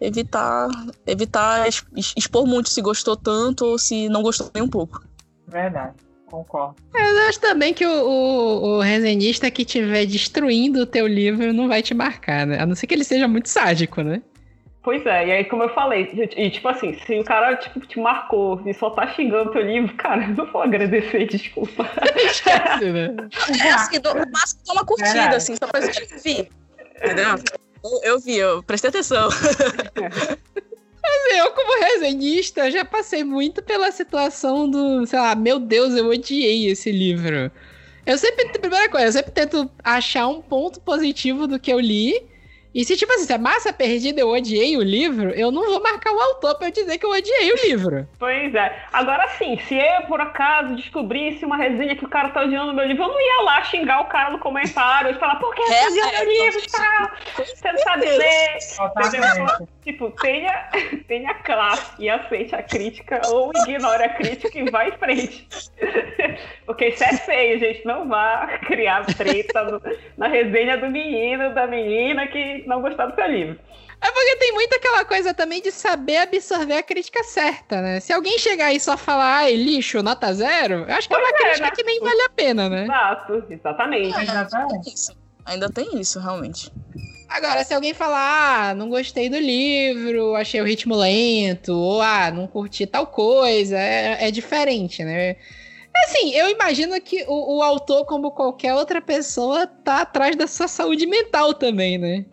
evitar, 0.00 0.68
evitar 1.06 1.68
expor 2.16 2.46
muito 2.46 2.68
se 2.68 2.80
gostou 2.80 3.16
tanto 3.16 3.64
ou 3.66 3.78
se 3.78 4.08
não 4.08 4.22
gostou 4.22 4.50
nem 4.54 4.62
um 4.62 4.68
pouco. 4.68 5.02
Verdade. 5.48 5.94
Concordo. 6.26 6.74
Eu 6.92 7.28
acho 7.28 7.40
também 7.40 7.72
que 7.72 7.86
o, 7.86 7.90
o, 7.90 8.78
o 8.78 8.80
resenista 8.80 9.50
que 9.50 9.62
estiver 9.62 10.06
destruindo 10.06 10.80
o 10.80 10.86
teu 10.86 11.06
livro 11.06 11.52
não 11.52 11.68
vai 11.68 11.82
te 11.82 11.94
marcar, 11.94 12.46
né? 12.46 12.60
A 12.60 12.66
não 12.66 12.74
ser 12.74 12.88
que 12.88 12.94
ele 12.94 13.04
seja 13.04 13.28
muito 13.28 13.48
sádico, 13.48 14.02
né? 14.02 14.20
Pois 14.86 15.04
é, 15.04 15.26
e 15.26 15.32
aí 15.32 15.44
como 15.44 15.64
eu 15.64 15.68
falei, 15.70 16.08
e 16.36 16.48
tipo 16.48 16.68
assim, 16.68 16.96
se 17.04 17.18
o 17.18 17.24
cara 17.24 17.56
tipo, 17.56 17.80
te 17.80 17.98
marcou 17.98 18.62
e 18.64 18.72
só 18.72 18.88
tá 18.90 19.04
xingando 19.08 19.50
teu 19.50 19.62
livro, 19.62 19.92
cara, 19.98 20.22
eu 20.22 20.28
não 20.28 20.46
vou 20.46 20.62
agradecer, 20.62 21.26
desculpa. 21.26 21.90
Esquece, 22.14 22.92
né? 22.92 23.16
É 23.64 23.70
assim, 23.72 23.98
no 23.98 24.30
máximo 24.30 24.60
dá 24.64 24.72
uma 24.74 24.84
curtida, 24.84 25.18
é. 25.18 25.34
assim, 25.34 25.56
só 25.56 25.66
pra 25.66 25.80
dizer, 25.80 26.06
vi. 26.22 26.48
Entendeu? 27.02 27.34
Eu, 27.82 28.00
eu 28.04 28.20
vi, 28.20 28.36
eu 28.36 28.62
prestei 28.62 28.90
atenção. 28.90 29.28
Mas 31.02 31.36
eu, 31.36 31.50
como 31.50 31.82
resenhista, 31.82 32.70
já 32.70 32.84
passei 32.84 33.24
muito 33.24 33.64
pela 33.64 33.90
situação 33.90 34.70
do, 34.70 35.04
sei 35.04 35.18
lá, 35.18 35.34
meu 35.34 35.58
Deus, 35.58 35.96
eu 35.96 36.06
odiei 36.06 36.70
esse 36.70 36.92
livro. 36.92 37.50
Eu 38.06 38.16
sempre, 38.16 38.56
primeira 38.60 38.88
coisa, 38.88 39.06
eu 39.06 39.12
sempre 39.12 39.32
tento 39.32 39.68
achar 39.82 40.28
um 40.28 40.40
ponto 40.40 40.80
positivo 40.80 41.48
do 41.48 41.58
que 41.58 41.72
eu 41.72 41.80
li 41.80 42.35
e 42.76 42.84
se, 42.84 42.94
tipo 42.94 43.10
assim, 43.14 43.24
se 43.24 43.32
é 43.32 43.38
massa 43.38 43.72
perdida, 43.72 44.20
eu 44.20 44.28
odiei 44.28 44.76
o 44.76 44.82
livro, 44.82 45.30
eu 45.30 45.50
não 45.50 45.64
vou 45.64 45.82
marcar 45.82 46.12
o 46.12 46.20
autor 46.20 46.58
pra 46.58 46.68
eu 46.68 46.70
dizer 46.70 46.98
que 46.98 47.06
eu 47.06 47.10
odiei 47.10 47.50
o 47.50 47.56
livro. 47.64 48.06
Pois 48.18 48.54
é. 48.54 48.76
Agora 48.92 49.28
sim, 49.38 49.56
se 49.66 49.76
eu, 49.76 50.02
por 50.08 50.20
acaso, 50.20 50.74
descobrisse 50.74 51.44
uma 51.44 51.56
resenha 51.56 51.94
que 51.94 52.04
o 52.04 52.08
cara 52.08 52.30
tá 52.30 52.42
odiando 52.42 52.74
meu 52.74 52.84
livro, 52.84 53.04
eu 53.04 53.08
não 53.08 53.20
ia 53.20 53.42
lá 53.44 53.62
xingar 53.62 54.00
o 54.00 54.06
cara 54.06 54.30
no 54.30 54.38
comentário 54.38 55.10
e 55.10 55.14
falar, 55.14 55.36
por 55.36 55.54
que 55.54 55.62
você 55.62 55.72
é, 55.72 55.86
é, 55.86 56.24
meu 56.24 56.44
livro, 56.44 56.60
cara? 56.72 57.12
Você 57.36 57.72
não 57.72 57.78
sabe 57.78 58.06
ler. 58.06 58.58
Tipo, 59.84 60.10
tenha, 60.10 60.68
tenha 61.06 61.34
classe 61.34 61.92
e 62.02 62.10
aceite 62.10 62.54
a 62.56 62.62
crítica 62.62 63.20
ou 63.28 63.52
ignore 63.54 64.02
a 64.02 64.08
crítica 64.08 64.58
e 64.58 64.68
vá 64.68 64.88
em 64.88 64.92
frente. 64.92 65.48
Porque 66.66 66.88
isso 66.88 67.04
é 67.04 67.16
feio, 67.16 67.58
gente. 67.60 67.86
Não 67.86 68.08
vá 68.08 68.58
criar 68.66 69.06
treta 69.06 69.62
no, 69.62 69.80
na 70.16 70.26
resenha 70.26 70.76
do 70.76 70.90
menino, 70.90 71.54
da 71.54 71.66
menina 71.68 72.26
que 72.26 72.65
não 72.66 72.80
gostar 72.80 73.06
do 73.06 73.14
seu 73.14 73.26
livro. 73.26 73.58
É 74.00 74.10
porque 74.10 74.36
tem 74.36 74.52
muito 74.52 74.74
aquela 74.74 75.04
coisa 75.04 75.32
também 75.32 75.62
de 75.62 75.70
saber 75.70 76.18
absorver 76.18 76.74
a 76.74 76.82
crítica 76.82 77.24
certa, 77.24 77.80
né? 77.80 78.00
Se 78.00 78.12
alguém 78.12 78.38
chegar 78.38 78.66
aí 78.66 78.78
só 78.78 78.96
falar, 78.96 79.38
ai, 79.38 79.54
lixo, 79.54 80.02
nota 80.02 80.32
zero, 80.34 80.84
eu 80.86 80.94
acho 80.94 81.08
que 81.08 81.14
pois 81.14 81.26
é 81.26 81.30
uma 81.30 81.36
é, 81.36 81.42
crítica 81.42 81.66
né? 81.66 81.72
que 81.74 81.82
nem 81.82 82.00
vale 82.00 82.22
a 82.22 82.28
pena, 82.28 82.68
né? 82.68 82.84
Exato, 82.84 83.44
exatamente. 83.48 84.14
É, 84.14 84.20
ainda 84.20 84.44
tem 84.44 84.92
isso. 84.92 85.16
Ainda 85.46 85.70
tem 85.70 86.00
isso, 86.00 86.20
realmente. 86.20 86.70
Agora, 87.28 87.64
se 87.64 87.74
alguém 87.74 87.94
falar, 87.94 88.70
ah, 88.70 88.74
não 88.74 88.88
gostei 88.88 89.28
do 89.28 89.38
livro, 89.38 90.34
achei 90.34 90.60
o 90.60 90.64
ritmo 90.64 90.94
lento, 90.94 91.72
ou 91.72 92.00
ah, 92.00 92.30
não 92.30 92.46
curti 92.46 92.86
tal 92.86 93.06
coisa, 93.06 93.76
é, 93.76 94.28
é 94.28 94.30
diferente, 94.30 95.02
né? 95.04 95.36
Assim, 96.04 96.34
eu 96.34 96.48
imagino 96.48 97.00
que 97.00 97.24
o, 97.26 97.56
o, 97.56 97.62
autor, 97.62 98.04
como 98.04 98.30
qualquer 98.30 98.74
outra 98.74 99.00
pessoa, 99.00 99.66
tá 99.66 100.02
atrás 100.02 100.36
da 100.36 100.46
sua 100.46 100.68
saúde 100.68 101.06
mental 101.06 101.54
também, 101.54 101.96
né? 101.96 102.24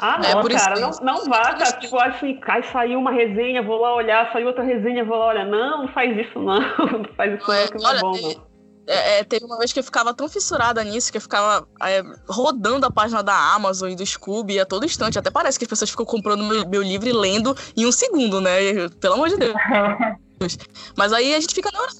Ah, 0.00 0.18
não, 0.18 0.40
é, 0.40 0.48
cara, 0.48 0.80
não, 0.80 0.90
não 1.02 1.24
vá, 1.26 1.54
cara. 1.54 1.72
Tipo, 1.78 1.98
assim, 2.00 2.36
cai, 2.40 2.62
saiu 2.64 2.98
uma 2.98 3.12
resenha, 3.12 3.62
vou 3.62 3.80
lá 3.80 3.94
olhar, 3.94 4.32
saiu 4.32 4.48
outra 4.48 4.64
resenha, 4.64 5.04
vou 5.04 5.16
lá 5.16 5.28
olhar. 5.28 5.46
Não, 5.46 5.82
não 5.82 5.88
faz 5.88 6.16
isso 6.16 6.38
não. 6.38 6.60
Não 6.94 7.04
faz 7.16 7.38
isso 7.38 7.48
não, 7.48 7.66
que 7.66 7.82
não 7.82 7.90
é 7.90 8.00
bom, 8.00 8.12
não. 8.20 8.54
É, 8.86 9.20
é, 9.20 9.24
teve 9.24 9.44
uma 9.46 9.56
vez 9.56 9.72
que 9.72 9.78
eu 9.78 9.84
ficava 9.84 10.12
tão 10.12 10.28
fissurada 10.28 10.84
nisso 10.84 11.10
que 11.10 11.16
eu 11.16 11.22
ficava 11.22 11.66
é, 11.82 12.02
rodando 12.28 12.84
a 12.84 12.90
página 12.90 13.22
da 13.22 13.54
Amazon 13.54 13.90
e 13.90 13.96
do 13.96 14.04
Scooby 14.04 14.60
a 14.60 14.66
todo 14.66 14.84
instante. 14.84 15.18
Até 15.18 15.30
parece 15.30 15.58
que 15.58 15.64
as 15.64 15.68
pessoas 15.68 15.90
ficam 15.90 16.04
comprando 16.04 16.44
meu, 16.44 16.68
meu 16.68 16.82
livro 16.82 17.08
e 17.08 17.12
lendo 17.12 17.56
em 17.76 17.86
um 17.86 17.92
segundo, 17.92 18.40
né? 18.40 18.88
Pelo 19.00 19.14
amor 19.14 19.28
de 19.30 19.36
Deus. 19.38 19.54
Mas 20.96 21.12
aí 21.12 21.34
a 21.34 21.40
gente 21.40 21.54
fica 21.54 21.70
neurado 21.72 21.96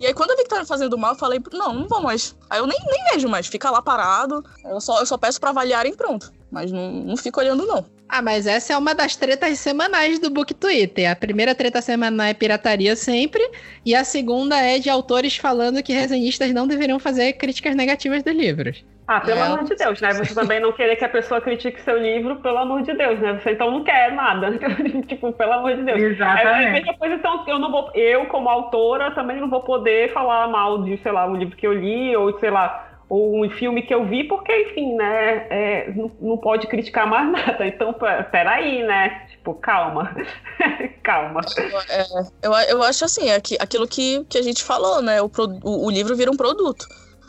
E 0.00 0.06
aí, 0.06 0.14
quando 0.14 0.30
eu 0.30 0.36
vi 0.36 0.42
que 0.42 0.48
tava 0.48 0.64
fazendo 0.64 0.98
mal, 0.98 1.12
eu 1.12 1.18
falei, 1.18 1.40
não, 1.52 1.72
não 1.72 1.86
vou 1.86 2.02
mais. 2.02 2.36
Aí 2.50 2.58
eu 2.58 2.66
nem, 2.66 2.78
nem 2.84 3.04
vejo 3.12 3.28
mais, 3.28 3.46
fica 3.46 3.70
lá 3.70 3.80
parado. 3.80 4.42
Eu 4.64 4.80
só, 4.80 4.98
eu 4.98 5.06
só 5.06 5.16
peço 5.16 5.38
pra 5.38 5.50
avaliarem 5.50 5.94
pronto. 5.94 6.32
Mas 6.52 6.70
não, 6.70 6.92
não 6.92 7.16
fico 7.16 7.40
olhando, 7.40 7.66
não. 7.66 7.84
Ah, 8.06 8.20
mas 8.20 8.46
essa 8.46 8.74
é 8.74 8.76
uma 8.76 8.94
das 8.94 9.16
tretas 9.16 9.58
semanais 9.58 10.18
do 10.18 10.28
Book 10.28 10.52
Twitter. 10.52 11.10
A 11.10 11.16
primeira 11.16 11.54
treta 11.54 11.80
semanal 11.80 12.26
é 12.26 12.34
pirataria 12.34 12.94
sempre, 12.94 13.42
e 13.86 13.94
a 13.94 14.04
segunda 14.04 14.60
é 14.60 14.78
de 14.78 14.90
autores 14.90 15.34
falando 15.34 15.82
que 15.82 15.94
resenhistas 15.94 16.52
não 16.52 16.66
deveriam 16.66 16.98
fazer 16.98 17.32
críticas 17.32 17.74
negativas 17.74 18.22
dos 18.22 18.34
livros. 18.34 18.84
Ah, 19.06 19.20
pelo 19.20 19.40
é. 19.40 19.42
amor 19.42 19.64
de 19.64 19.74
Deus, 19.74 20.00
né? 20.00 20.12
Você 20.12 20.34
também 20.34 20.60
não 20.60 20.72
querer 20.72 20.96
que 20.96 21.04
a 21.04 21.08
pessoa 21.08 21.40
critique 21.40 21.80
seu 21.80 21.98
livro, 21.98 22.36
pelo 22.36 22.58
amor 22.58 22.82
de 22.82 22.92
Deus, 22.92 23.18
né? 23.18 23.40
Você 23.42 23.52
então 23.52 23.70
não 23.70 23.82
quer 23.82 24.12
nada. 24.12 24.52
tipo, 25.08 25.32
pelo 25.32 25.52
amor 25.52 25.74
de 25.74 25.82
Deus. 25.82 26.00
Exatamente. 26.00 26.88
É, 26.88 26.94
coisa, 26.94 27.14
então, 27.14 27.44
eu 27.48 27.58
não 27.58 27.70
vou, 27.70 27.90
eu, 27.94 28.26
como 28.26 28.48
autora, 28.48 29.10
também 29.10 29.40
não 29.40 29.48
vou 29.48 29.60
poder 29.60 30.12
falar 30.12 30.48
mal 30.48 30.82
de, 30.82 30.98
sei 30.98 31.12
lá, 31.12 31.26
um 31.26 31.36
livro 31.36 31.56
que 31.56 31.66
eu 31.66 31.72
li, 31.72 32.14
ou 32.16 32.38
sei 32.38 32.50
lá, 32.50 32.91
um 33.14 33.50
filme 33.50 33.82
que 33.82 33.92
eu 33.92 34.06
vi, 34.06 34.24
porque, 34.24 34.50
enfim, 34.70 34.94
né? 34.94 35.46
É, 35.50 35.92
não, 35.94 36.10
não, 36.18 36.38
pode 36.38 36.66
criticar 36.66 37.06
mais 37.06 37.28
nada. 37.32 37.66
Então, 37.66 37.94
peraí, 38.30 38.82
né? 38.82 39.26
Tipo, 39.30 39.54
calma. 39.54 40.16
calma. 41.04 41.42
É, 41.90 42.06
eu, 42.42 42.52
eu 42.70 42.82
acho 42.82 43.04
assim, 43.04 43.28
é 43.28 43.36
aquilo 43.36 43.86
que, 43.86 44.24
que 44.24 44.38
a 44.38 44.42
gente 44.42 44.64
falou, 44.64 45.02
né? 45.02 45.20
O, 45.20 45.30
o, 45.62 45.86
o 45.86 45.90
livro 45.90 46.16
vira 46.16 46.30
um 46.30 46.36
produto. 46.36 46.86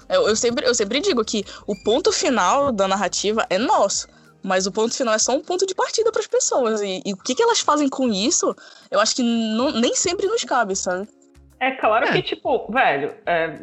Eu, 0.10 0.28
eu, 0.28 0.36
sempre, 0.36 0.66
eu 0.66 0.74
sempre 0.74 1.02
digo 1.02 1.24
que 1.26 1.44
o 1.68 1.76
ponto 1.84 2.12
final 2.12 2.72
da 2.72 2.88
narrativa 2.88 3.46
é 3.50 3.58
nosso. 3.58 4.08
Mas 4.42 4.68
o 4.68 4.72
ponto 4.72 4.94
final 4.94 5.14
é 5.14 5.20
só 5.20 5.34
um 5.34 5.42
ponto 5.42 5.66
de 5.66 5.74
partida 5.74 6.12
para 6.12 6.20
as 6.20 6.28
pessoas. 6.28 6.82
E, 6.82 7.02
e, 7.06 7.14
o 7.14 7.18
que, 7.18 7.34
que 7.34 7.42
elas 7.42 7.62
fazem 7.62 7.90
com 7.90 8.10
isso, 8.10 8.56
eu 8.92 9.00
acho 9.00 9.16
que 9.16 9.24
não, 9.24 9.72
nem 9.72 9.96
sempre 9.96 10.28
nos 10.28 10.44
cabe, 10.44 10.76
sabe? 10.76 11.08
É 11.60 11.72
claro 11.72 12.06
é. 12.06 12.12
que, 12.12 12.22
tipo, 12.22 12.70
velho, 12.70 13.16
é, 13.26 13.58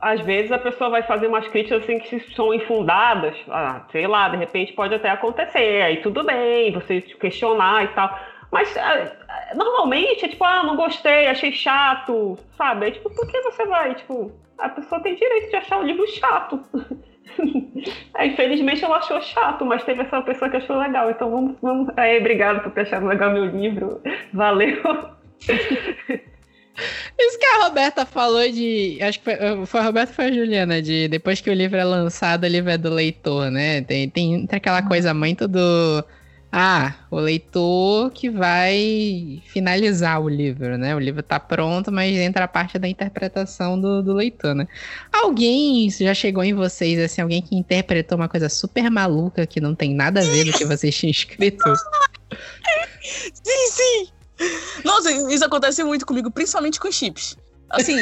às 0.00 0.20
vezes 0.20 0.50
a 0.50 0.58
pessoa 0.58 0.90
vai 0.90 1.02
fazer 1.02 1.26
umas 1.26 1.46
críticas 1.48 1.82
assim 1.82 1.98
que 1.98 2.20
são 2.34 2.54
infundadas. 2.54 3.36
Ah, 3.48 3.82
sei 3.92 4.06
lá, 4.06 4.28
de 4.28 4.36
repente 4.36 4.72
pode 4.72 4.94
até 4.94 5.10
acontecer. 5.10 5.82
Aí 5.82 5.98
tudo 5.98 6.24
bem, 6.24 6.72
você 6.72 7.00
questionar 7.00 7.84
e 7.84 7.88
tal. 7.88 8.18
Mas 8.50 8.74
é, 8.76 9.16
normalmente 9.54 10.24
é 10.24 10.28
tipo, 10.28 10.42
ah, 10.44 10.62
não 10.64 10.76
gostei, 10.76 11.28
achei 11.28 11.52
chato, 11.52 12.38
sabe? 12.56 12.88
É 12.88 12.90
tipo, 12.90 13.10
por 13.10 13.26
que 13.26 13.40
você 13.42 13.64
vai, 13.66 13.94
tipo, 13.94 14.32
a 14.58 14.68
pessoa 14.68 15.00
tem 15.00 15.14
direito 15.14 15.50
de 15.50 15.56
achar 15.56 15.78
o 15.78 15.84
livro 15.84 16.06
chato. 16.08 16.64
é, 18.16 18.26
infelizmente 18.26 18.84
ela 18.84 18.96
achou 18.96 19.20
chato, 19.20 19.64
mas 19.64 19.84
teve 19.84 20.02
essa 20.02 20.20
pessoa 20.22 20.50
que 20.50 20.56
achou 20.56 20.76
legal. 20.76 21.10
Então 21.10 21.30
vamos. 21.30 21.56
vamos... 21.60 21.88
Aí, 21.96 22.18
obrigado 22.18 22.62
por 22.62 22.72
ter 22.72 22.82
achado 22.82 23.06
legal 23.06 23.30
meu 23.32 23.44
livro. 23.44 24.00
Valeu. 24.32 24.80
Isso 27.18 27.38
que 27.38 27.46
a 27.46 27.64
Roberta 27.64 28.06
falou 28.06 28.50
de. 28.50 28.98
Acho 29.02 29.18
que 29.18 29.24
foi, 29.24 29.66
foi 29.66 29.80
a 29.80 29.84
Roberta 29.84 30.12
foi 30.12 30.26
a 30.26 30.32
Juliana, 30.32 30.80
de 30.80 31.08
depois 31.08 31.40
que 31.40 31.50
o 31.50 31.54
livro 31.54 31.76
é 31.76 31.84
lançado, 31.84 32.44
o 32.44 32.48
livro 32.48 32.70
é 32.70 32.78
do 32.78 32.90
leitor, 32.90 33.50
né? 33.50 33.82
Tem, 33.82 34.08
tem, 34.08 34.46
tem 34.46 34.56
aquela 34.56 34.82
coisa 34.82 35.12
muito 35.14 35.46
do 35.46 36.04
ah, 36.52 36.94
o 37.12 37.20
leitor 37.20 38.10
que 38.10 38.28
vai 38.28 39.40
finalizar 39.46 40.20
o 40.20 40.28
livro, 40.28 40.76
né? 40.76 40.96
O 40.96 40.98
livro 40.98 41.22
tá 41.22 41.38
pronto, 41.38 41.92
mas 41.92 42.16
entra 42.16 42.44
a 42.44 42.48
parte 42.48 42.76
da 42.76 42.88
interpretação 42.88 43.80
do, 43.80 44.02
do 44.02 44.12
leitor, 44.12 44.54
né? 44.54 44.66
Alguém 45.12 45.88
já 45.88 46.12
chegou 46.12 46.42
em 46.42 46.52
vocês, 46.52 46.98
assim, 46.98 47.20
alguém 47.20 47.40
que 47.40 47.54
interpretou 47.54 48.18
uma 48.18 48.28
coisa 48.28 48.48
super 48.48 48.90
maluca 48.90 49.46
que 49.46 49.60
não 49.60 49.76
tem 49.76 49.94
nada 49.94 50.20
a 50.20 50.24
ver 50.24 50.44
do 50.44 50.52
que 50.52 50.64
vocês 50.64 50.96
tinham 50.96 51.12
escrito? 51.12 51.72
Sim, 53.00 53.70
sim! 53.70 54.19
Nossa, 54.84 55.10
isso 55.32 55.44
acontece 55.44 55.82
muito 55.84 56.06
comigo, 56.06 56.30
principalmente 56.30 56.80
com 56.80 56.90
chips. 56.90 57.36
Assim, 57.68 58.00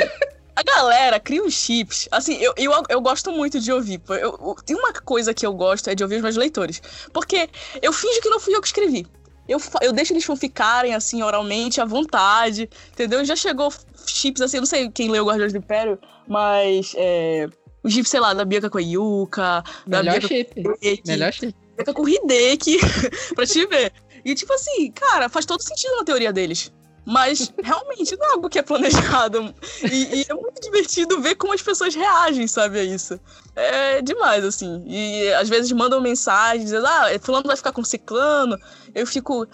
a 0.54 0.62
galera 0.62 1.20
cria 1.20 1.42
uns 1.42 1.54
chips. 1.54 2.08
Assim, 2.10 2.36
eu, 2.36 2.52
eu, 2.56 2.72
eu 2.88 3.00
gosto 3.00 3.30
muito 3.30 3.60
de 3.60 3.72
ouvir. 3.72 4.00
Eu, 4.08 4.16
eu, 4.16 4.56
tem 4.64 4.76
uma 4.76 4.92
coisa 4.92 5.32
que 5.32 5.46
eu 5.46 5.52
gosto 5.52 5.88
é 5.88 5.94
de 5.94 6.02
ouvir 6.02 6.16
os 6.16 6.22
meus 6.22 6.36
leitores. 6.36 6.82
Porque 7.12 7.48
eu 7.82 7.92
finjo 7.92 8.20
que 8.20 8.28
não 8.28 8.40
fui 8.40 8.54
eu 8.54 8.60
que 8.60 8.66
escrevi. 8.66 9.06
Eu, 9.48 9.58
eu 9.80 9.92
deixo 9.92 10.12
eles 10.12 10.26
ficarem, 10.38 10.94
assim, 10.94 11.22
oralmente, 11.22 11.80
à 11.80 11.84
vontade. 11.84 12.68
Entendeu? 12.92 13.24
Já 13.24 13.36
chegou 13.36 13.72
chips, 14.06 14.42
assim, 14.42 14.58
eu 14.58 14.62
não 14.62 14.66
sei 14.66 14.90
quem 14.90 15.10
leu 15.10 15.26
Guardiões 15.26 15.52
do 15.52 15.58
Império, 15.58 15.98
mas. 16.26 16.92
É, 16.96 17.48
o 17.82 17.88
chip, 17.88 18.08
sei 18.08 18.20
lá, 18.20 18.34
da 18.34 18.44
Bianca 18.44 18.68
com 18.68 18.78
a 18.78 18.82
Yuka. 18.82 19.62
Da 19.86 20.02
Melhor 20.02 20.20
Bianca 20.20 20.28
chip. 20.28 20.62
Com 20.62 20.74
Melhor 21.06 21.32
chip. 21.32 21.54
Bianca 21.76 21.94
com 21.94 22.02
o 22.02 22.08
Hideki, 22.08 22.78
pra 23.34 23.46
te 23.46 23.64
ver. 23.66 23.92
E, 24.28 24.34
tipo 24.34 24.52
assim, 24.52 24.90
cara, 24.92 25.30
faz 25.30 25.46
todo 25.46 25.62
sentido 25.62 25.96
na 25.96 26.04
teoria 26.04 26.30
deles. 26.30 26.70
Mas 27.06 27.50
realmente 27.64 28.14
não 28.18 28.26
é 28.26 28.32
algo 28.32 28.50
que 28.50 28.58
é 28.58 28.62
planejado. 28.62 29.54
E, 29.90 30.20
e, 30.20 30.26
é 30.28 30.34
muito 30.34 30.60
divertido 30.60 31.18
ver 31.22 31.34
como 31.36 31.54
as 31.54 31.62
pessoas 31.62 31.94
reagem, 31.94 32.46
sabe, 32.46 32.78
a 32.78 32.84
isso. 32.84 33.18
É 33.56 34.02
demais, 34.02 34.44
assim. 34.44 34.84
E 34.86 35.32
às 35.32 35.48
vezes 35.48 35.72
mandam 35.72 35.98
mensagens 35.98 36.64
dizendo, 36.64 36.86
ah, 36.86 37.06
fulano 37.22 37.46
vai 37.46 37.56
ficar 37.56 37.72
com 37.72 37.82
ciclano. 37.82 38.58
Eu 38.94 39.06
fico, 39.06 39.46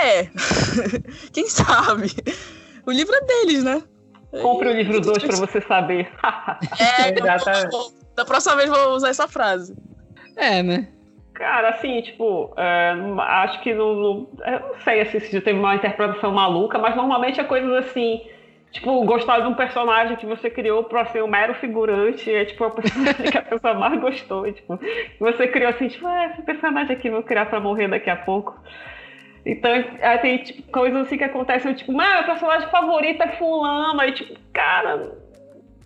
é, 0.00 0.30
quem 1.30 1.46
sabe? 1.46 2.10
O 2.86 2.90
livro 2.90 3.14
é 3.14 3.20
deles, 3.20 3.62
né? 3.62 3.82
Compre 4.40 4.70
o 4.70 4.72
livro 4.72 4.98
2 4.98 5.24
para 5.24 5.36
você 5.46 5.60
saber. 5.60 6.10
é, 6.78 7.10
Exatamente. 7.18 7.92
Da 8.16 8.24
próxima 8.24 8.56
vez 8.56 8.70
vou 8.70 8.94
usar 8.94 9.10
essa 9.10 9.28
frase. 9.28 9.76
É, 10.36 10.62
né? 10.62 10.88
Cara, 11.34 11.70
assim, 11.70 12.00
tipo, 12.02 12.52
é, 12.56 12.94
acho 13.18 13.60
que 13.62 13.72
não, 13.72 13.94
não, 13.94 14.28
não 14.38 14.80
sei 14.84 15.00
assim, 15.00 15.18
se 15.18 15.40
teve 15.40 15.58
uma 15.58 15.74
interpretação 15.74 16.30
maluca, 16.30 16.78
mas 16.78 16.94
normalmente 16.94 17.40
é 17.40 17.44
coisas 17.44 17.72
assim, 17.72 18.20
tipo, 18.70 19.02
gostar 19.04 19.40
de 19.40 19.46
um 19.46 19.54
personagem 19.54 20.16
que 20.16 20.26
você 20.26 20.50
criou 20.50 20.84
pra 20.84 21.06
ser 21.06 21.22
um 21.22 21.28
mero 21.28 21.54
figurante, 21.54 22.30
é 22.30 22.44
tipo 22.44 22.64
a 22.64 22.70
personagem 22.70 23.24
que 23.32 23.38
a 23.38 23.42
pessoa 23.42 23.74
mais 23.74 23.98
gostou, 23.98 24.50
tipo, 24.52 24.78
você 25.18 25.48
criou 25.48 25.70
assim, 25.70 25.88
tipo, 25.88 26.06
ah, 26.06 26.26
esse 26.26 26.42
personagem 26.42 26.94
aqui 26.94 27.08
vou 27.08 27.22
criar 27.22 27.46
pra 27.46 27.60
morrer 27.60 27.88
daqui 27.88 28.10
a 28.10 28.16
pouco. 28.16 28.60
Então, 29.44 29.72
é, 29.72 30.18
tem 30.18 30.38
tipo, 30.38 30.70
coisas 30.70 31.06
assim 31.06 31.16
que 31.16 31.24
acontecem, 31.24 31.74
tipo, 31.74 31.92
mas 31.92 32.14
meu 32.14 32.24
personagem 32.24 32.68
favorito 32.68 33.22
é 33.22 33.28
fulano, 33.32 34.00
aí 34.00 34.12
tipo, 34.12 34.38
cara, 34.52 35.12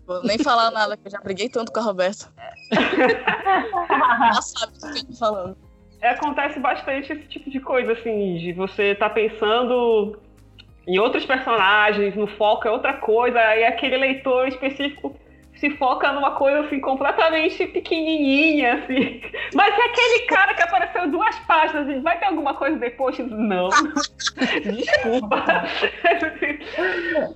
Vou 0.06 0.22
nem 0.22 0.38
falar 0.38 0.70
nada, 0.70 0.96
que 0.96 1.06
eu 1.06 1.10
já 1.10 1.20
briguei 1.20 1.48
tanto 1.48 1.72
com 1.72 1.80
a 1.80 1.82
Roberta. 1.82 2.32
Ela 2.70 4.42
sabe 4.42 4.72
do 4.78 4.92
que 4.92 4.98
eu 5.00 5.06
tô 5.06 5.12
falando. 5.14 5.56
É, 6.00 6.10
acontece 6.10 6.60
bastante 6.60 7.12
esse 7.12 7.22
tipo 7.28 7.50
de 7.50 7.58
coisa, 7.58 7.92
assim, 7.92 8.36
de 8.38 8.52
você 8.52 8.94
tá 8.94 9.10
pensando 9.10 10.18
em 10.86 10.98
outros 10.98 11.24
personagens, 11.26 12.14
no 12.14 12.26
foco 12.26 12.68
é 12.68 12.70
outra 12.70 12.94
coisa, 12.94 13.38
aí 13.38 13.64
aquele 13.64 13.96
leitor 13.96 14.46
específico 14.46 15.16
se 15.56 15.70
foca 15.76 16.12
numa 16.12 16.32
coisa 16.32 16.60
assim 16.60 16.80
completamente 16.80 17.66
pequenininha, 17.66 18.74
assim. 18.74 19.20
Mas 19.54 19.76
é 19.76 19.82
aquele 19.84 20.26
cara 20.26 20.54
que 20.54 20.62
apareceu 20.62 21.10
duas 21.10 21.36
páginas, 21.40 22.02
vai 22.02 22.18
ter 22.18 22.26
alguma 22.26 22.54
coisa 22.54 22.76
depois? 22.78 23.18
Não. 23.18 23.68
Desculpa. 24.62 25.44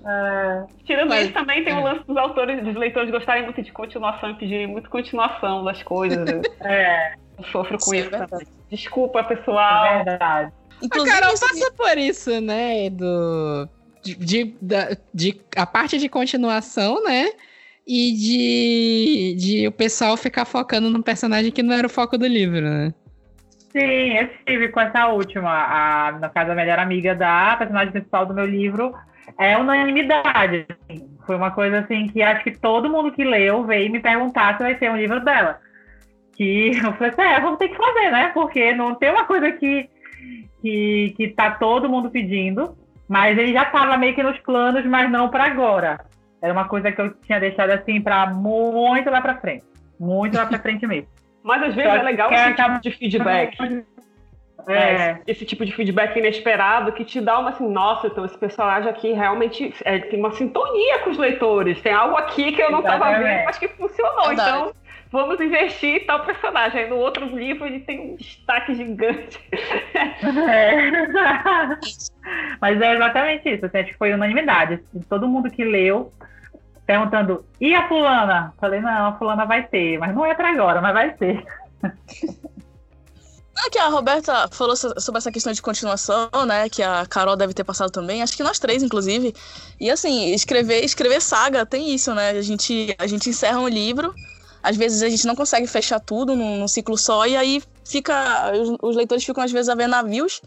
é, 0.07 0.65
tirando 0.85 1.09
Mas, 1.09 1.25
isso, 1.25 1.33
também 1.33 1.65
tem 1.65 1.75
o 1.75 1.83
lance 1.83 2.07
dos 2.07 2.17
autores, 2.17 2.63
dos 2.63 2.75
leitores 2.75 3.11
gostarem 3.11 3.45
muito 3.45 3.63
de 3.63 3.73
continuação 3.73 4.31
e 4.31 4.35
pedirem 4.35 4.67
muito 4.67 4.91
continuação 4.91 5.65
das 5.65 5.83
coisas. 5.83 6.25
Né? 6.25 6.43
É. 6.61 7.15
Eu 7.39 7.45
sofro 7.45 7.79
com 7.79 7.95
isso, 7.95 8.07
isso 8.07 8.15
é 8.17 8.27
também. 8.27 8.47
Desculpa, 8.71 9.25
pessoal. 9.25 9.87
É 9.87 10.05
verdade. 10.05 10.53
Inclusive, 10.83 11.11
a 11.11 11.21
Carol 11.21 11.39
passa 11.39 11.73
por 11.73 11.99
isso, 11.99 12.41
né? 12.41 12.91
Do, 12.91 13.69
de, 14.03 14.15
de, 14.15 14.57
de, 15.13 15.41
a 15.57 15.67
parte 15.67 15.99
de 15.99 16.09
continuação, 16.09 17.03
né? 17.05 17.31
E 17.93 18.13
de, 18.13 19.35
de 19.37 19.67
o 19.67 19.73
pessoal 19.73 20.17
ficar 20.17 20.45
focando 20.45 20.89
num 20.89 21.03
personagem 21.03 21.51
que 21.51 21.61
não 21.61 21.75
era 21.75 21.89
o 21.89 21.91
foco 21.91 22.17
do 22.17 22.25
livro, 22.25 22.61
né? 22.61 22.95
Sim, 23.73 24.17
eu 24.17 24.29
tive 24.47 24.69
com 24.69 24.79
essa 24.79 25.09
última, 25.09 25.51
a, 25.51 26.13
no 26.13 26.31
caso, 26.31 26.53
a 26.53 26.55
melhor 26.55 26.79
amiga 26.79 27.17
da 27.17 27.57
personagem 27.57 27.91
principal 27.91 28.25
do 28.27 28.33
meu 28.35 28.47
livro, 28.47 28.95
é 29.37 29.59
unanimidade. 29.59 30.67
Assim. 30.71 31.11
Foi 31.27 31.35
uma 31.35 31.51
coisa 31.51 31.81
assim 31.81 32.07
que 32.07 32.23
acho 32.23 32.45
que 32.45 32.53
todo 32.53 32.89
mundo 32.89 33.11
que 33.11 33.25
leu 33.25 33.65
veio 33.65 33.91
me 33.91 33.99
perguntar 33.99 34.57
se 34.57 34.63
vai 34.63 34.77
ter 34.77 34.89
um 34.89 34.97
livro 34.97 35.25
dela. 35.25 35.59
Que 36.37 36.71
eu 36.79 36.93
falei 36.93 37.11
assim, 37.11 37.23
é, 37.23 37.41
vamos 37.41 37.59
ter 37.59 37.71
que 37.71 37.77
fazer, 37.77 38.13
né? 38.13 38.31
Porque 38.33 38.73
não 38.73 38.95
tem 38.95 39.11
uma 39.11 39.25
coisa 39.25 39.51
que, 39.51 39.91
que, 40.63 41.13
que 41.17 41.29
tá 41.29 41.51
todo 41.51 41.91
mundo 41.91 42.09
pedindo, 42.09 42.77
mas 43.09 43.37
ele 43.37 43.53
já 43.53 43.65
estava 43.65 43.97
meio 43.97 44.15
que 44.15 44.23
nos 44.23 44.39
planos, 44.39 44.87
mas 44.87 45.11
não 45.11 45.29
para 45.29 45.47
agora. 45.47 45.99
Era 46.43 46.53
uma 46.53 46.67
coisa 46.67 46.91
que 46.91 47.01
eu 47.01 47.13
tinha 47.23 47.39
deixado 47.39 47.71
assim 47.71 48.01
para 48.01 48.27
muito 48.27 49.11
lá 49.11 49.21
para 49.21 49.37
frente. 49.37 49.65
Muito 49.99 50.37
lá 50.37 50.47
para 50.47 50.59
frente 50.61 50.87
mesmo. 50.87 51.09
Mas 51.43 51.63
às 51.63 51.75
vezes 51.75 51.93
é 51.93 52.03
legal 52.03 52.33
esse 52.33 52.55
tipo 52.55 52.81
de 52.81 52.91
feedback. 52.91 53.57
É. 54.69 54.75
é. 54.75 55.21
Esse 55.27 55.45
tipo 55.45 55.65
de 55.65 55.73
feedback 55.73 56.17
inesperado 56.19 56.93
que 56.93 57.03
te 57.05 57.19
dá 57.19 57.39
uma 57.39 57.49
assim, 57.49 57.67
nossa, 57.67 58.09
então 58.09 58.25
esse 58.25 58.37
personagem 58.37 58.91
aqui 58.91 59.13
realmente 59.13 59.75
é, 59.85 59.99
tem 59.99 60.19
uma 60.19 60.33
sintonia 60.33 60.99
com 61.01 61.11
os 61.11 61.19
leitores. 61.19 61.81
Tem 61.81 61.93
algo 61.93 62.17
aqui 62.17 62.53
que 62.53 62.63
eu 62.63 62.71
não 62.71 62.81
estava 62.81 63.19
vendo, 63.19 63.45
mas 63.45 63.59
que 63.59 63.69
funcionou. 63.69 64.29
Verdade. 64.29 64.51
Então, 64.51 64.75
vamos 65.11 65.41
investir 65.41 66.03
em 66.03 66.07
tal 66.07 66.25
personagem. 66.25 66.83
Aí 66.83 66.91
no 66.91 66.97
outro 66.97 67.25
livro 67.27 67.67
ele 67.67 67.81
tem 67.81 68.13
um 68.13 68.17
destaque 68.17 68.75
gigante. 68.75 69.39
É. 70.23 70.91
Mas 72.61 72.81
é 72.81 72.95
exatamente 72.95 73.49
isso. 73.49 73.67
Assim, 73.67 73.79
acho 73.79 73.91
que 73.91 73.99
foi 73.99 74.13
unanimidade. 74.13 74.81
Todo 75.09 75.29
mundo 75.29 75.51
que 75.51 75.65
leu 75.65 76.13
perguntando, 76.87 77.45
e 77.61 77.73
a 77.73 77.87
fulana? 77.87 78.53
Falei, 78.59 78.81
não, 78.81 79.07
a 79.07 79.13
fulana 79.17 79.47
vai 79.47 79.63
ter, 79.63 79.97
mas 79.99 80.13
não 80.13 80.27
é 80.27 80.35
pra 80.35 80.51
agora, 80.51 80.81
mas 80.81 80.93
vai 80.93 81.13
ter. 81.15 81.45
Ah, 83.57 83.71
que 83.71 83.79
a 83.79 83.89
Roberta 83.89 84.49
falou 84.51 84.75
sobre 84.75 85.19
essa 85.19 85.31
questão 85.31 85.53
de 85.53 85.61
continuação, 85.61 86.31
né? 86.47 86.69
Que 86.69 86.83
a 86.83 87.05
Carol 87.07 87.37
deve 87.37 87.53
ter 87.53 87.63
passado 87.63 87.91
também. 87.91 88.23
Acho 88.23 88.37
que 88.37 88.43
nós 88.43 88.59
três, 88.59 88.83
inclusive. 88.83 89.35
E 89.79 89.91
assim, 89.91 90.33
escrever, 90.33 90.83
escrever 90.83 91.21
saga 91.21 91.67
tem 91.67 91.95
isso, 91.95 92.15
né? 92.15 92.31
A 92.31 92.43
gente, 92.43 92.95
a 92.99 93.07
gente 93.07 93.29
encerra 93.29 93.61
um 93.61 93.69
livro, 93.69 94.15
às 94.63 94.77
vezes 94.77 95.03
a 95.03 95.09
gente 95.09 95.27
não 95.27 95.35
consegue 95.35 95.67
fechar 95.67 96.01
tudo 96.01 96.37
num, 96.37 96.59
num 96.59 96.69
ciclo 96.69 96.97
só, 96.97 97.27
e 97.27 97.37
aí 97.37 97.63
fica. 97.85 98.53
Os, 98.53 98.77
os, 98.83 98.97
leitores 98.97 99.25
ficam, 99.25 99.43
às 99.43 99.53
vezes, 99.53 99.69
a 99.69 99.75
ver 99.75 99.89
navios 99.89 100.41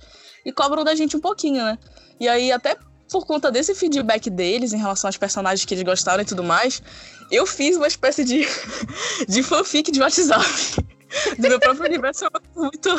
e 0.46 0.52
cobram 0.52 0.84
da 0.84 0.96
gente 0.96 1.16
um 1.16 1.20
pouquinho, 1.20 1.64
né? 1.64 1.78
E 2.20 2.28
aí, 2.28 2.52
até 2.52 2.78
por 3.10 3.26
conta 3.26 3.52
desse 3.52 3.76
feedback 3.76 4.30
deles 4.30 4.74
em 4.74 4.78
relação 4.78 5.08
aos 5.08 5.18
personagens 5.18 5.66
que 5.66 5.74
eles 5.74 5.84
gostaram 5.84 6.24
e 6.24 6.26
tudo 6.26 6.44
mais, 6.44 6.82
eu 7.32 7.46
fiz 7.46 7.78
uma 7.78 7.88
espécie 7.88 8.24
de, 8.24 8.48
de 9.28 9.44
fanfic 9.44 9.92
de 9.92 10.02
WhatsApp 10.02 10.44
do 11.38 11.48
meu 11.48 11.60
próprio 11.60 11.86
universo 11.86 12.26
muito, 12.56 12.90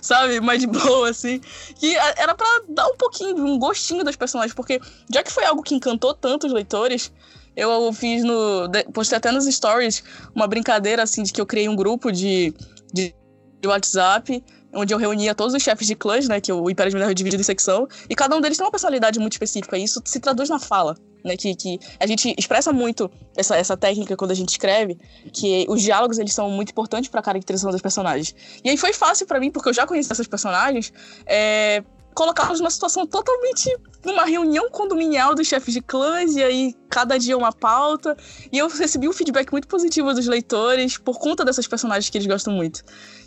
sabe, 0.00 0.40
mais 0.40 0.60
de 0.60 0.66
boa, 0.66 1.10
assim. 1.10 1.40
Que 1.78 1.94
era 1.96 2.34
para 2.34 2.46
dar 2.68 2.86
um 2.88 2.96
pouquinho, 2.96 3.36
um 3.44 3.58
gostinho 3.58 4.04
dos 4.04 4.16
personagens, 4.16 4.54
porque 4.54 4.80
já 5.12 5.22
que 5.22 5.32
foi 5.32 5.44
algo 5.44 5.62
que 5.62 5.74
encantou 5.74 6.14
tanto 6.14 6.46
os 6.46 6.52
leitores, 6.52 7.12
eu 7.56 7.92
fiz 7.92 8.22
no. 8.24 8.68
Postei 8.92 9.18
até 9.18 9.30
nos 9.30 9.44
stories 9.46 10.02
uma 10.34 10.46
brincadeira, 10.46 11.02
assim, 11.02 11.22
de 11.22 11.32
que 11.32 11.40
eu 11.40 11.46
criei 11.46 11.68
um 11.68 11.76
grupo 11.76 12.10
de, 12.12 12.54
de, 12.92 13.14
de 13.60 13.68
WhatsApp 13.68 14.42
onde 14.70 14.92
eu 14.92 14.98
reunia 14.98 15.34
todos 15.34 15.54
os 15.54 15.62
chefes 15.62 15.86
de 15.86 15.94
clãs, 15.94 16.28
né, 16.28 16.42
que 16.42 16.52
o 16.52 16.68
Império 16.68 16.90
de 16.90 16.94
Minerva 16.94 17.12
é 17.12 17.14
dividido 17.14 17.40
em 17.40 17.44
secção, 17.44 17.88
e 18.08 18.14
cada 18.14 18.36
um 18.36 18.40
deles 18.40 18.58
tem 18.58 18.66
uma 18.66 18.70
personalidade 18.70 19.18
muito 19.18 19.32
específica, 19.32 19.78
e 19.78 19.84
isso 19.84 20.02
se 20.04 20.20
traduz 20.20 20.50
na 20.50 20.58
fala 20.58 20.94
né? 21.24 21.36
Que, 21.36 21.54
que 21.54 21.78
a 21.98 22.06
gente 22.06 22.34
expressa 22.38 22.72
muito 22.72 23.10
essa, 23.36 23.56
essa 23.56 23.76
técnica 23.76 24.16
quando 24.16 24.30
a 24.30 24.34
gente 24.34 24.50
escreve, 24.50 24.98
que 25.32 25.66
os 25.68 25.82
diálogos 25.82 26.18
eles 26.18 26.32
são 26.32 26.50
muito 26.50 26.70
importantes 26.70 27.10
para 27.10 27.20
a 27.20 27.22
caracterização 27.22 27.70
dos 27.70 27.82
personagens. 27.82 28.34
E 28.64 28.70
aí 28.70 28.76
foi 28.76 28.92
fácil 28.92 29.26
para 29.26 29.40
mim, 29.40 29.50
porque 29.50 29.68
eu 29.68 29.74
já 29.74 29.86
conhecia 29.86 30.12
esses 30.12 30.26
personagens, 30.26 30.92
é, 31.26 31.82
colocá-los 32.18 32.58
numa 32.58 32.70
situação 32.70 33.06
totalmente 33.06 33.72
numa 34.04 34.24
reunião 34.24 34.68
condominial 34.70 35.36
dos 35.36 35.46
chefes 35.46 35.72
de 35.72 35.80
clãs, 35.80 36.34
e 36.34 36.42
aí 36.42 36.74
cada 36.90 37.16
dia 37.16 37.38
uma 37.38 37.52
pauta. 37.52 38.16
E 38.50 38.58
eu 38.58 38.66
recebi 38.66 39.08
um 39.08 39.12
feedback 39.12 39.52
muito 39.52 39.68
positivo 39.68 40.12
dos 40.12 40.26
leitores 40.26 40.98
por 40.98 41.16
conta 41.20 41.44
dessas 41.44 41.68
personagens 41.68 42.10
que 42.10 42.18
eles 42.18 42.26
gostam 42.26 42.52
muito. 42.52 42.82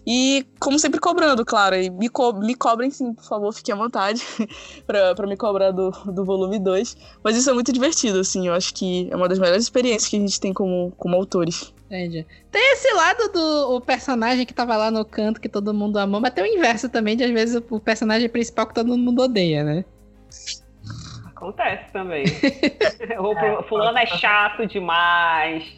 E, 0.06 0.46
como 0.60 0.78
sempre, 0.78 1.00
cobrando, 1.00 1.46
claro. 1.46 1.78
E 1.78 1.90
me, 1.90 2.10
co 2.10 2.34
me 2.34 2.54
cobrem 2.54 2.92
sim, 2.92 3.14
por 3.14 3.24
favor, 3.24 3.54
fiquem 3.54 3.74
à 3.74 3.78
vontade 3.78 4.22
pra 4.86 5.26
me 5.26 5.38
cobrar 5.38 5.72
do, 5.72 5.92
do 5.92 6.26
volume 6.26 6.60
2. 6.60 6.98
Mas 7.24 7.38
isso 7.38 7.50
é 7.50 7.54
muito 7.54 7.72
divertido, 7.72 8.20
assim. 8.20 8.50
Eu 8.50 8.54
acho 8.54 8.74
que 8.74 9.08
é 9.10 9.16
uma 9.16 9.30
das 9.30 9.40
melhores 9.40 9.64
experiências 9.64 10.10
que 10.10 10.18
a 10.18 10.20
gente 10.20 10.38
tem 10.38 10.52
como, 10.52 10.92
como 10.98 11.16
autores. 11.16 11.74
Entendi. 11.92 12.26
Tem 12.50 12.72
esse 12.72 12.94
lado 12.94 13.34
do 13.34 13.76
o 13.76 13.82
personagem 13.82 14.46
que 14.46 14.54
tava 14.54 14.78
lá 14.78 14.90
no 14.90 15.04
canto 15.04 15.42
que 15.42 15.50
todo 15.50 15.74
mundo 15.74 16.00
amou, 16.00 16.22
mas 16.22 16.32
tem 16.32 16.46
o 16.46 16.48
inverso 16.48 16.88
também, 16.88 17.18
de 17.18 17.26
às 17.26 17.32
vezes 17.32 17.62
o 17.70 17.80
personagem 17.82 18.30
principal 18.30 18.66
que 18.66 18.74
todo 18.74 18.98
mundo 18.98 19.24
odeia, 19.24 19.62
né? 19.62 19.84
Acontece 21.28 21.92
também. 21.92 22.24
o 23.20 23.64
fulano 23.64 23.98
é 23.98 24.06
chato 24.06 24.66
demais. 24.66 25.70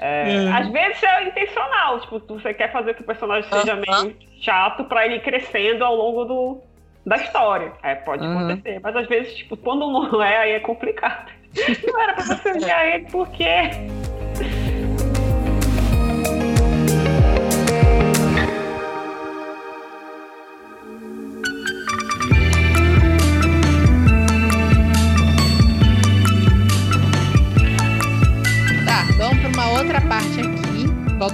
É, 0.00 0.24
hum. 0.30 0.56
Às 0.56 0.68
vezes 0.70 1.02
é 1.02 1.28
intencional, 1.28 2.00
tipo, 2.00 2.18
você 2.20 2.54
quer 2.54 2.72
fazer 2.72 2.94
que 2.94 3.02
o 3.02 3.06
personagem 3.06 3.48
seja 3.50 3.74
meio 3.74 4.16
chato 4.40 4.84
para 4.84 5.04
ele 5.04 5.16
ir 5.16 5.22
crescendo 5.22 5.84
ao 5.84 5.94
longo 5.94 6.24
do, 6.24 6.62
da 7.04 7.16
história. 7.16 7.70
É, 7.82 7.94
pode 7.96 8.24
uhum. 8.24 8.38
acontecer. 8.38 8.80
Mas 8.82 8.96
às 8.96 9.06
vezes, 9.08 9.34
tipo, 9.34 9.58
quando 9.58 9.90
não 9.90 10.22
é, 10.22 10.38
aí 10.38 10.52
é 10.52 10.60
complicado. 10.60 11.30
Não 11.86 12.02
era 12.02 12.14
pra 12.14 12.24
você 12.24 12.50
odiar 12.56 12.84
ele 12.86 13.06
porque. 13.12 13.44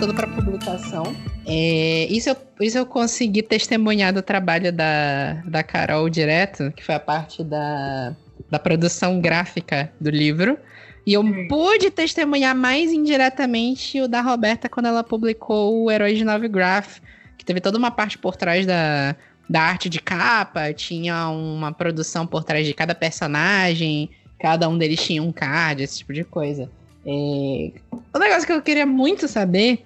Voltando 0.01 0.15
para 0.15 0.27
publicação. 0.29 1.15
É, 1.47 2.07
isso, 2.09 2.31
eu, 2.31 2.37
isso 2.61 2.79
eu 2.79 2.87
consegui 2.87 3.43
testemunhar 3.43 4.15
do 4.15 4.23
trabalho 4.23 4.73
da, 4.73 5.35
da 5.45 5.63
Carol 5.63 6.09
direto, 6.09 6.73
que 6.75 6.83
foi 6.83 6.95
a 6.95 7.01
parte 7.01 7.45
da, 7.45 8.17
da 8.51 8.59
produção 8.59 9.21
gráfica 9.21 9.93
do 10.01 10.09
livro. 10.09 10.59
E 11.07 11.13
eu 11.13 11.23
pude 11.49 11.91
testemunhar 11.91 12.55
mais 12.55 12.93
indiretamente 12.93 14.01
o 14.01 14.09
da 14.09 14.23
Roberta 14.23 14.69
quando 14.69 14.87
ela 14.87 15.05
publicou 15.05 15.85
o 15.85 15.91
Herói 15.91 16.15
de 16.15 16.25
Nove 16.25 16.49
Graph, 16.49 16.99
que 17.37 17.45
teve 17.45 17.61
toda 17.61 17.77
uma 17.77 17.91
parte 17.91 18.17
por 18.17 18.37
trás 18.37 18.65
da, 18.65 19.15
da 19.49 19.61
arte 19.61 19.89
de 19.89 20.01
capa, 20.01 20.73
tinha 20.73 21.29
uma 21.29 21.73
produção 21.73 22.27
por 22.27 22.45
trás 22.45 22.67
de 22.67 22.73
cada 22.73 22.95
personagem, 22.95 24.11
cada 24.39 24.69
um 24.69 24.79
deles 24.79 25.03
tinha 25.03 25.23
um 25.23 25.33
card, 25.33 25.83
esse 25.83 25.99
tipo 25.99 26.13
de 26.15 26.25
coisa. 26.25 26.71
É... 27.07 27.73
O 28.15 28.19
negócio 28.19 28.47
que 28.47 28.53
eu 28.53 28.63
queria 28.63 28.87
muito 28.87 29.29
saber 29.29 29.85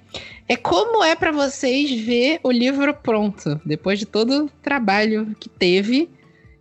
é 0.49 0.57
como 0.57 1.03
é 1.03 1.15
para 1.15 1.33
vocês 1.33 1.91
ver 1.91 2.41
o 2.43 2.51
livro 2.51 2.93
pronto, 2.95 3.61
depois 3.65 3.99
de 3.99 4.07
todo 4.07 4.45
o 4.45 4.49
trabalho 4.63 5.35
que 5.39 5.49
teve. 5.49 6.09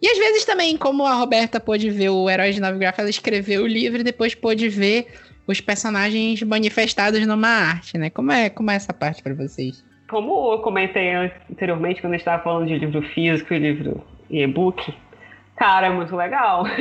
E 0.01 0.07
às 0.07 0.17
vezes 0.17 0.45
também, 0.45 0.77
como 0.77 1.05
a 1.05 1.13
Roberta 1.13 1.59
pôde 1.59 1.89
ver 1.89 2.09
o 2.09 2.29
Herói 2.29 2.51
de 2.51 2.59
Navigraph, 2.59 2.99
ela 2.99 3.09
escreveu 3.09 3.63
o 3.63 3.67
livro 3.67 4.01
e 4.01 4.03
depois 4.03 4.35
pôde 4.35 4.67
ver 4.67 5.07
os 5.47 5.59
personagens 5.59 6.41
manifestados 6.43 7.25
numa 7.25 7.47
arte, 7.47 7.97
né? 7.97 8.09
Como 8.09 8.31
é, 8.31 8.49
como 8.49 8.71
é 8.71 8.75
essa 8.75 8.93
parte 8.93 9.21
para 9.21 9.33
vocês? 9.33 9.83
Como 10.09 10.53
eu 10.53 10.59
comentei 10.59 11.13
anteriormente, 11.49 12.01
quando 12.01 12.13
a 12.13 12.17
gente 12.17 12.21
estava 12.21 12.43
falando 12.43 12.67
de 12.67 12.77
livro 12.77 13.01
físico 13.13 13.53
e 13.53 13.59
livro 13.59 14.03
e-book, 14.29 14.93
Cara, 15.55 15.87
é 15.87 15.89
muito 15.89 16.15
legal. 16.15 16.63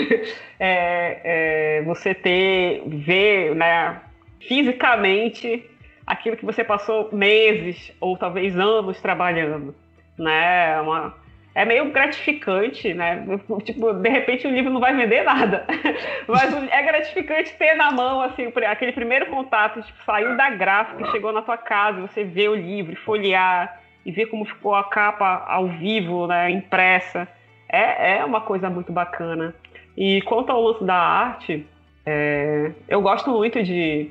É, 0.65 1.81
é, 1.81 1.83
você 1.83 2.15
ter, 2.15 2.85
ver, 2.87 3.53
né, 3.57 4.01
fisicamente 4.47 5.69
aquilo 6.07 6.37
que 6.37 6.45
você 6.45 6.63
passou 6.63 7.09
meses 7.13 7.93
ou 8.01 8.17
talvez 8.17 8.57
anos 8.57 9.01
trabalhando, 9.01 9.75
né? 10.17 10.75
É 10.75 10.81
uma, 10.81 11.17
é 11.53 11.65
meio 11.65 11.91
gratificante, 11.91 12.95
né? 12.95 13.27
Tipo, 13.65 13.93
de 13.93 14.09
repente 14.09 14.47
o 14.47 14.51
livro 14.51 14.73
não 14.73 14.81
vai 14.81 14.95
vender 14.95 15.25
nada, 15.25 15.67
mas 16.29 16.55
é 16.71 16.83
gratificante 16.83 17.53
ter 17.55 17.75
na 17.75 17.91
mão 17.91 18.23
assim 18.23 18.53
aquele 18.67 18.93
primeiro 18.93 19.27
contato, 19.27 19.83
tipo, 19.83 19.99
saiu 20.05 20.37
da 20.37 20.51
gráfica, 20.51 21.11
chegou 21.11 21.33
na 21.33 21.43
tua 21.43 21.57
casa, 21.57 22.01
você 22.01 22.23
vê 22.23 22.49
o 22.49 22.55
livro, 22.55 22.95
folhear 23.05 23.81
e 24.07 24.13
ver 24.13 24.27
como 24.27 24.45
ficou 24.45 24.77
a 24.77 24.85
capa 24.85 25.45
ao 25.47 25.67
vivo, 25.67 26.27
né, 26.27 26.51
impressa 26.51 27.29
é, 27.73 28.19
é 28.19 28.25
uma 28.25 28.43
coisa 28.43 28.69
muito 28.69 28.93
bacana. 28.93 29.55
E 29.97 30.21
quanto 30.23 30.51
ao 30.51 30.63
lance 30.63 30.85
da 30.85 30.95
arte, 30.95 31.67
é, 32.05 32.73
eu 32.87 33.01
gosto 33.01 33.31
muito 33.31 33.63
de, 33.63 34.11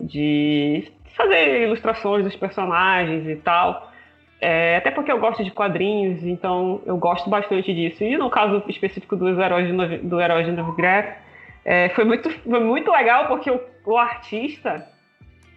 de 0.00 0.90
fazer 1.14 1.62
ilustrações 1.62 2.24
dos 2.24 2.34
personagens 2.34 3.28
e 3.28 3.36
tal. 3.36 3.92
É, 4.40 4.76
até 4.76 4.90
porque 4.90 5.12
eu 5.12 5.20
gosto 5.20 5.44
de 5.44 5.52
quadrinhos, 5.52 6.24
então 6.24 6.82
eu 6.84 6.96
gosto 6.96 7.30
bastante 7.30 7.72
disso. 7.72 8.02
E 8.02 8.16
no 8.16 8.28
caso 8.28 8.62
específico 8.66 9.14
dos 9.14 9.38
heróis 9.38 9.66
de 9.66 9.72
Novi, 9.72 9.98
do 9.98 10.20
Herói 10.20 10.44
de 10.44 10.52
Novigrad, 10.52 11.14
é, 11.64 11.90
foi, 11.90 12.04
muito, 12.04 12.28
foi 12.30 12.60
muito 12.60 12.90
legal 12.90 13.28
porque 13.28 13.50
o, 13.50 13.60
o 13.86 13.96
artista 13.96 14.88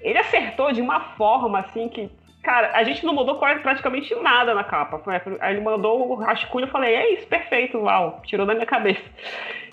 ele 0.01 0.19
acertou 0.19 0.71
de 0.71 0.81
uma 0.81 0.99
forma 0.99 1.59
assim 1.59 1.89
que 1.89 2.11
Cara, 2.45 2.69
a 2.75 2.83
gente 2.83 3.03
não 3.03 3.15
mudou 3.15 3.39
praticamente 3.39 4.13
nada 4.21 4.53
na 4.53 4.63
capa. 4.63 5.01
Aí 5.41 5.55
ele 5.55 5.61
mandou 5.61 6.11
o 6.11 6.13
rascunho, 6.13 6.65
eu 6.65 6.69
falei, 6.69 6.93
é 6.93 7.13
isso, 7.13 7.25
perfeito, 7.25 7.79
uau, 7.79 8.21
tirou 8.23 8.45
da 8.45 8.53
minha 8.53 8.67
cabeça. 8.67 9.01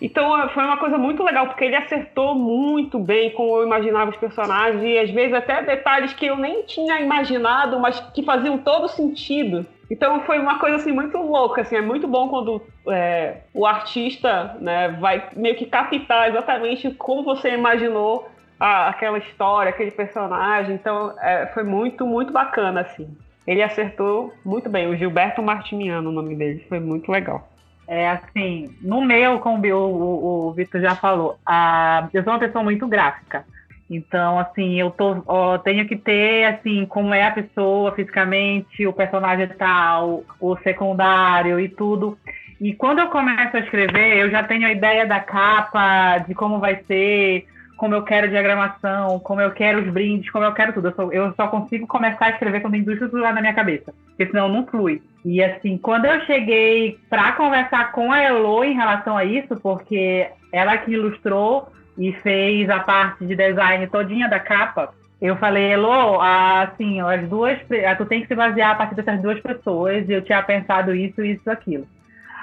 Então 0.00 0.42
é, 0.42 0.48
foi 0.48 0.64
uma 0.64 0.78
coisa 0.78 0.96
muito 0.96 1.22
legal, 1.22 1.48
porque 1.48 1.66
ele 1.66 1.76
acertou 1.76 2.34
muito 2.34 2.98
bem 2.98 3.30
como 3.32 3.58
eu 3.58 3.66
imaginava 3.66 4.10
os 4.10 4.16
personagens, 4.16 4.82
e 4.82 4.98
às 4.98 5.10
vezes 5.10 5.34
até 5.34 5.62
detalhes 5.62 6.14
que 6.14 6.24
eu 6.24 6.34
nem 6.34 6.62
tinha 6.62 6.98
imaginado, 6.98 7.78
mas 7.78 8.00
que 8.14 8.22
faziam 8.22 8.56
todo 8.56 8.88
sentido. 8.88 9.66
Então 9.90 10.20
foi 10.22 10.38
uma 10.38 10.58
coisa 10.58 10.76
assim 10.76 10.92
muito 10.92 11.18
louca, 11.18 11.60
assim, 11.60 11.76
é 11.76 11.82
muito 11.82 12.08
bom 12.08 12.26
quando 12.28 12.62
é, 12.88 13.42
o 13.52 13.66
artista 13.66 14.56
né, 14.58 14.96
vai 14.98 15.28
meio 15.36 15.56
que 15.56 15.66
captar 15.66 16.30
exatamente 16.30 16.90
como 16.92 17.22
você 17.22 17.52
imaginou 17.52 18.31
a, 18.62 18.90
aquela 18.90 19.18
história, 19.18 19.70
aquele 19.70 19.90
personagem. 19.90 20.76
Então, 20.76 21.12
é, 21.20 21.46
foi 21.46 21.64
muito, 21.64 22.06
muito 22.06 22.32
bacana, 22.32 22.82
assim. 22.82 23.08
Ele 23.44 23.60
acertou 23.60 24.32
muito 24.44 24.70
bem. 24.70 24.86
O 24.86 24.96
Gilberto 24.96 25.42
Martimiano, 25.42 26.10
o 26.10 26.12
nome 26.12 26.36
dele, 26.36 26.64
foi 26.68 26.78
muito 26.78 27.10
legal. 27.10 27.48
É 27.88 28.08
assim, 28.08 28.72
no 28.80 29.04
meu, 29.04 29.40
como 29.40 29.66
o, 29.66 29.74
o, 29.74 30.48
o 30.48 30.52
Vitor 30.52 30.80
já 30.80 30.94
falou, 30.94 31.36
a, 31.44 32.08
eu 32.14 32.22
sou 32.22 32.32
uma 32.32 32.38
pessoa 32.38 32.62
muito 32.62 32.86
gráfica. 32.86 33.44
Então, 33.90 34.38
assim, 34.38 34.80
eu 34.80 34.92
tô, 34.92 35.22
ó, 35.26 35.58
tenho 35.58 35.86
que 35.86 35.96
ter, 35.96 36.44
assim, 36.44 36.86
como 36.86 37.12
é 37.12 37.24
a 37.24 37.32
pessoa 37.32 37.92
fisicamente, 37.92 38.86
o 38.86 38.92
personagem 38.92 39.48
tal, 39.48 40.22
o 40.40 40.56
secundário 40.58 41.58
e 41.58 41.68
tudo. 41.68 42.16
E 42.60 42.72
quando 42.72 43.00
eu 43.00 43.08
começo 43.08 43.56
a 43.56 43.60
escrever, 43.60 44.18
eu 44.18 44.30
já 44.30 44.44
tenho 44.44 44.68
a 44.68 44.72
ideia 44.72 45.04
da 45.04 45.18
capa, 45.18 46.18
de 46.18 46.32
como 46.32 46.60
vai 46.60 46.76
ser, 46.86 47.44
como 47.82 47.96
eu 47.96 48.04
quero 48.04 48.28
diagramação, 48.28 49.18
como 49.18 49.40
eu 49.40 49.50
quero 49.50 49.82
os 49.82 49.92
brindes, 49.92 50.30
como 50.30 50.44
eu 50.44 50.52
quero 50.52 50.72
tudo. 50.72 50.86
Eu 50.86 50.94
só, 50.94 51.10
eu 51.10 51.34
só 51.34 51.48
consigo 51.48 51.84
começar 51.84 52.26
a 52.26 52.30
escrever 52.30 52.60
quando 52.60 52.74
tem 52.74 52.84
tudo 52.84 53.16
lá 53.16 53.32
na 53.32 53.40
minha 53.40 53.54
cabeça, 53.54 53.92
porque 54.06 54.26
senão 54.26 54.48
não 54.48 54.64
flui. 54.68 55.02
E 55.24 55.42
assim, 55.42 55.76
quando 55.78 56.04
eu 56.04 56.20
cheguei 56.20 56.96
para 57.10 57.32
conversar 57.32 57.90
com 57.90 58.12
a 58.12 58.22
Elo 58.22 58.62
em 58.62 58.74
relação 58.74 59.16
a 59.16 59.24
isso, 59.24 59.56
porque 59.56 60.28
ela 60.52 60.78
que 60.78 60.92
ilustrou 60.92 61.72
e 61.98 62.12
fez 62.22 62.70
a 62.70 62.78
parte 62.78 63.26
de 63.26 63.34
design 63.34 63.84
todinha 63.88 64.28
da 64.28 64.38
capa, 64.38 64.94
eu 65.20 65.34
falei, 65.38 65.72
Elo, 65.72 66.20
assim, 66.20 67.00
as 67.00 67.28
duas, 67.28 67.58
tu 67.98 68.06
tem 68.06 68.20
que 68.20 68.28
se 68.28 68.34
basear 68.36 68.70
a 68.70 68.74
partir 68.76 68.94
dessas 68.94 69.20
duas 69.20 69.40
pessoas, 69.40 70.08
e 70.08 70.12
eu 70.12 70.22
tinha 70.22 70.40
pensado 70.44 70.94
isso, 70.94 71.20
isso, 71.24 71.50
aquilo. 71.50 71.88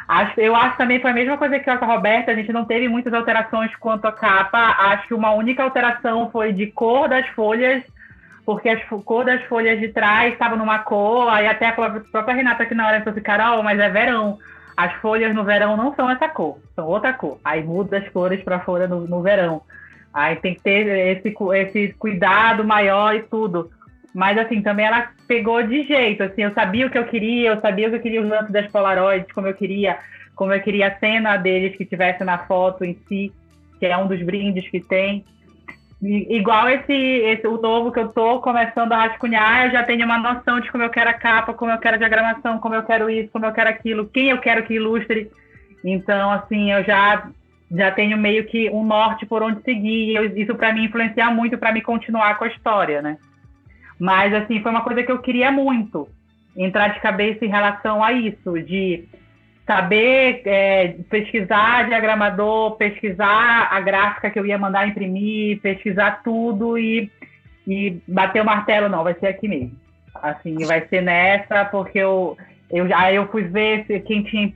Acho, 0.09 0.41
eu 0.41 0.55
acho 0.55 0.75
também 0.75 0.99
foi 0.99 1.11
a 1.11 1.13
mesma 1.13 1.37
coisa 1.37 1.59
que 1.59 1.69
a 1.69 1.75
Roberta, 1.75 2.31
a 2.31 2.35
gente 2.35 2.51
não 2.51 2.65
teve 2.65 2.87
muitas 2.87 3.13
alterações 3.13 3.75
quanto 3.75 4.05
à 4.05 4.11
capa. 4.11 4.57
Acho 4.57 5.07
que 5.07 5.13
uma 5.13 5.29
única 5.29 5.61
alteração 5.61 6.31
foi 6.31 6.51
de 6.51 6.65
cor 6.65 7.07
das 7.07 7.27
folhas, 7.27 7.83
porque 8.43 8.69
a 8.69 8.83
cor 9.05 9.23
das 9.23 9.43
folhas 9.43 9.79
de 9.79 9.89
trás 9.89 10.33
estava 10.33 10.55
numa 10.55 10.79
cor, 10.79 11.29
aí 11.29 11.47
até 11.47 11.67
a 11.67 11.73
própria 11.73 12.33
Renata 12.33 12.63
aqui 12.63 12.73
na 12.73 12.87
hora 12.87 12.97
falou 13.01 13.11
assim, 13.11 13.21
Carol, 13.21 13.61
mas 13.61 13.79
é 13.79 13.87
verão. 13.87 14.39
As 14.75 14.91
folhas 14.93 15.35
no 15.35 15.43
verão 15.43 15.77
não 15.77 15.93
são 15.93 16.09
essa 16.09 16.27
cor, 16.27 16.57
são 16.75 16.87
outra 16.87 17.13
cor. 17.13 17.39
Aí 17.45 17.63
muda 17.63 17.99
as 17.99 18.09
cores 18.09 18.43
para 18.43 18.61
fora 18.61 18.87
no, 18.87 19.01
no 19.01 19.21
verão. 19.21 19.61
Aí 20.11 20.37
tem 20.37 20.55
que 20.55 20.61
ter 20.61 20.87
esse, 20.87 21.35
esse 21.53 21.93
cuidado 21.93 22.65
maior 22.65 23.13
e 23.13 23.21
tudo. 23.21 23.69
Mas, 24.11 24.39
assim, 24.39 24.63
também 24.63 24.87
ela 24.87 25.09
pegou 25.29 25.61
de 25.61 25.83
jeito, 25.83 26.23
assim, 26.23 26.41
eu 26.41 26.51
sabia 26.55 26.87
o 26.87 26.89
que 26.89 26.97
eu 26.97 27.05
queria, 27.05 27.51
eu 27.51 27.61
sabia 27.61 27.85
o 27.85 27.91
que 27.91 27.97
eu 27.97 28.01
queria 28.01 28.21
os 28.23 28.27
lances 28.27 28.51
das 28.51 28.65
Polaroids, 28.71 29.31
como 29.31 29.45
eu 29.45 29.53
queria, 29.53 29.99
como 30.35 30.51
eu 30.51 30.59
queria 30.59 30.87
a 30.87 30.95
cena 30.97 31.37
deles 31.37 31.77
que 31.77 31.85
tivesse 31.85 32.23
na 32.23 32.39
foto 32.39 32.83
em 32.83 32.97
si, 33.07 33.31
que 33.77 33.85
é 33.85 33.95
um 33.95 34.07
dos 34.07 34.19
brindes 34.23 34.67
que 34.71 34.79
tem. 34.79 35.23
E, 36.01 36.35
igual 36.35 36.67
esse, 36.67 36.91
esse, 36.91 37.45
o 37.45 37.61
novo 37.61 37.91
que 37.91 37.99
eu 37.99 38.07
tô 38.09 38.39
começando 38.39 38.91
a 38.91 39.05
rascunhar, 39.05 39.67
eu 39.67 39.71
já 39.73 39.83
tenho 39.83 40.03
uma 40.03 40.17
noção 40.17 40.59
de 40.59 40.71
como 40.71 40.83
eu 40.83 40.89
quero 40.89 41.11
a 41.11 41.13
capa, 41.13 41.53
como 41.53 41.69
eu 41.69 41.77
quero 41.77 41.93
a 41.93 41.99
diagramação, 41.99 42.57
como 42.57 42.73
eu 42.73 42.81
quero 42.81 43.07
isso, 43.07 43.29
como 43.31 43.45
eu 43.45 43.51
quero 43.51 43.69
aquilo, 43.69 44.09
quem 44.09 44.31
eu 44.31 44.39
quero 44.39 44.63
que 44.63 44.73
ilustre. 44.73 45.29
Então, 45.85 46.31
assim, 46.31 46.71
eu 46.71 46.83
já 46.83 47.29
já 47.71 47.91
tenho 47.91 48.17
meio 48.17 48.45
que 48.45 48.67
um 48.71 48.83
norte 48.83 49.27
por 49.27 49.43
onde 49.43 49.61
seguir. 49.61 50.17
E 50.17 50.41
isso 50.41 50.55
para 50.55 50.73
mim 50.73 50.85
influenciar 50.85 51.29
muito 51.29 51.55
para 51.55 51.71
me 51.71 51.83
continuar 51.83 52.35
com 52.39 52.45
a 52.45 52.47
história, 52.47 52.99
né? 52.99 53.15
Mas, 53.99 54.33
assim, 54.33 54.61
foi 54.61 54.71
uma 54.71 54.83
coisa 54.83 55.03
que 55.03 55.11
eu 55.11 55.19
queria 55.19 55.51
muito, 55.51 56.07
entrar 56.55 56.89
de 56.89 57.01
cabeça 57.01 57.43
em 57.43 57.49
relação 57.49 58.03
a 58.03 58.13
isso, 58.13 58.53
de 58.63 59.07
saber 59.67 60.41
é, 60.45 60.95
pesquisar 61.09 61.87
diagramador, 61.87 62.75
pesquisar 62.77 63.67
a 63.71 63.79
gráfica 63.81 64.31
que 64.31 64.39
eu 64.39 64.45
ia 64.45 64.57
mandar 64.57 64.87
imprimir, 64.87 65.61
pesquisar 65.61 66.23
tudo 66.23 66.75
e, 66.75 67.11
e 67.67 68.01
bater 68.07 68.41
o 68.41 68.45
martelo, 68.45 68.89
não, 68.89 69.03
vai 69.03 69.13
ser 69.19 69.27
aqui 69.27 69.47
mesmo. 69.47 69.77
Assim, 70.15 70.55
vai 70.65 70.87
ser 70.87 71.01
nessa, 71.01 71.65
porque 71.65 71.99
eu, 71.99 72.35
eu, 72.71 72.87
aí 72.95 73.15
eu 73.15 73.27
fui 73.27 73.43
ver 73.43 73.85
se, 73.85 73.99
quem 73.99 74.23
tinha 74.23 74.51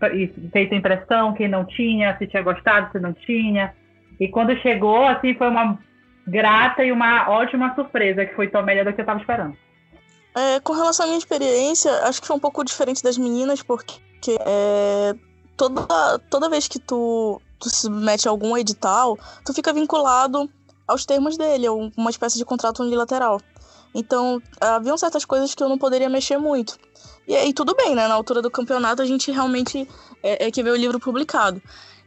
feito 0.51 0.73
a 0.73 0.77
impressão, 0.77 1.33
quem 1.33 1.47
não 1.47 1.63
tinha, 1.63 2.17
se 2.17 2.25
tinha 2.25 2.41
gostado, 2.41 2.91
se 2.91 2.99
não 2.99 3.13
tinha. 3.13 3.71
E 4.19 4.27
quando 4.27 4.57
chegou, 4.61 5.05
assim, 5.05 5.35
foi 5.35 5.47
uma 5.47 5.77
grata 6.27 6.83
e 6.83 6.91
uma 6.91 7.29
ótima 7.29 7.73
surpresa, 7.75 8.25
que 8.25 8.35
foi 8.35 8.47
tão 8.47 8.63
melhor 8.63 8.85
do 8.85 8.93
que 8.93 9.01
eu 9.01 9.03
estava 9.03 9.19
esperando. 9.19 9.57
É, 10.35 10.59
com 10.61 10.73
relação 10.73 11.05
à 11.05 11.07
minha 11.07 11.19
experiência, 11.19 11.91
acho 12.07 12.21
que 12.21 12.27
foi 12.27 12.35
um 12.35 12.39
pouco 12.39 12.63
diferente 12.63 13.03
das 13.03 13.17
meninas, 13.17 13.61
porque 13.61 13.99
é, 14.39 15.13
toda, 15.55 15.85
toda 16.29 16.49
vez 16.49 16.67
que 16.67 16.79
tu, 16.79 17.39
tu 17.59 17.69
se 17.69 17.81
submete 17.81 18.27
a 18.27 18.31
algum 18.31 18.57
edital, 18.57 19.17
tu 19.45 19.53
fica 19.53 19.71
vinculado 19.71 20.49
aos 20.87 21.05
termos 21.05 21.37
dele, 21.37 21.69
uma 21.69 22.09
espécie 22.09 22.37
de 22.37 22.45
contrato 22.45 22.81
unilateral. 22.81 23.39
Então, 23.95 24.41
haviam 24.59 24.97
certas 24.97 25.23
coisas 25.23 25.53
que 25.53 25.61
eu 25.61 25.69
não 25.69 25.77
poderia 25.77 26.09
mexer 26.09 26.37
muito. 26.37 26.77
E 27.27 27.35
aí, 27.35 27.53
tudo 27.53 27.75
bem, 27.75 27.95
né? 27.95 28.07
Na 28.07 28.15
altura 28.15 28.41
do 28.41 28.49
campeonato, 28.49 29.01
a 29.01 29.05
gente 29.05 29.31
realmente 29.31 29.87
é, 30.21 30.47
é 30.47 30.51
que 30.51 30.63
vê 30.63 30.71
o 30.71 30.75
livro 30.75 30.99
publicado. 30.99 31.61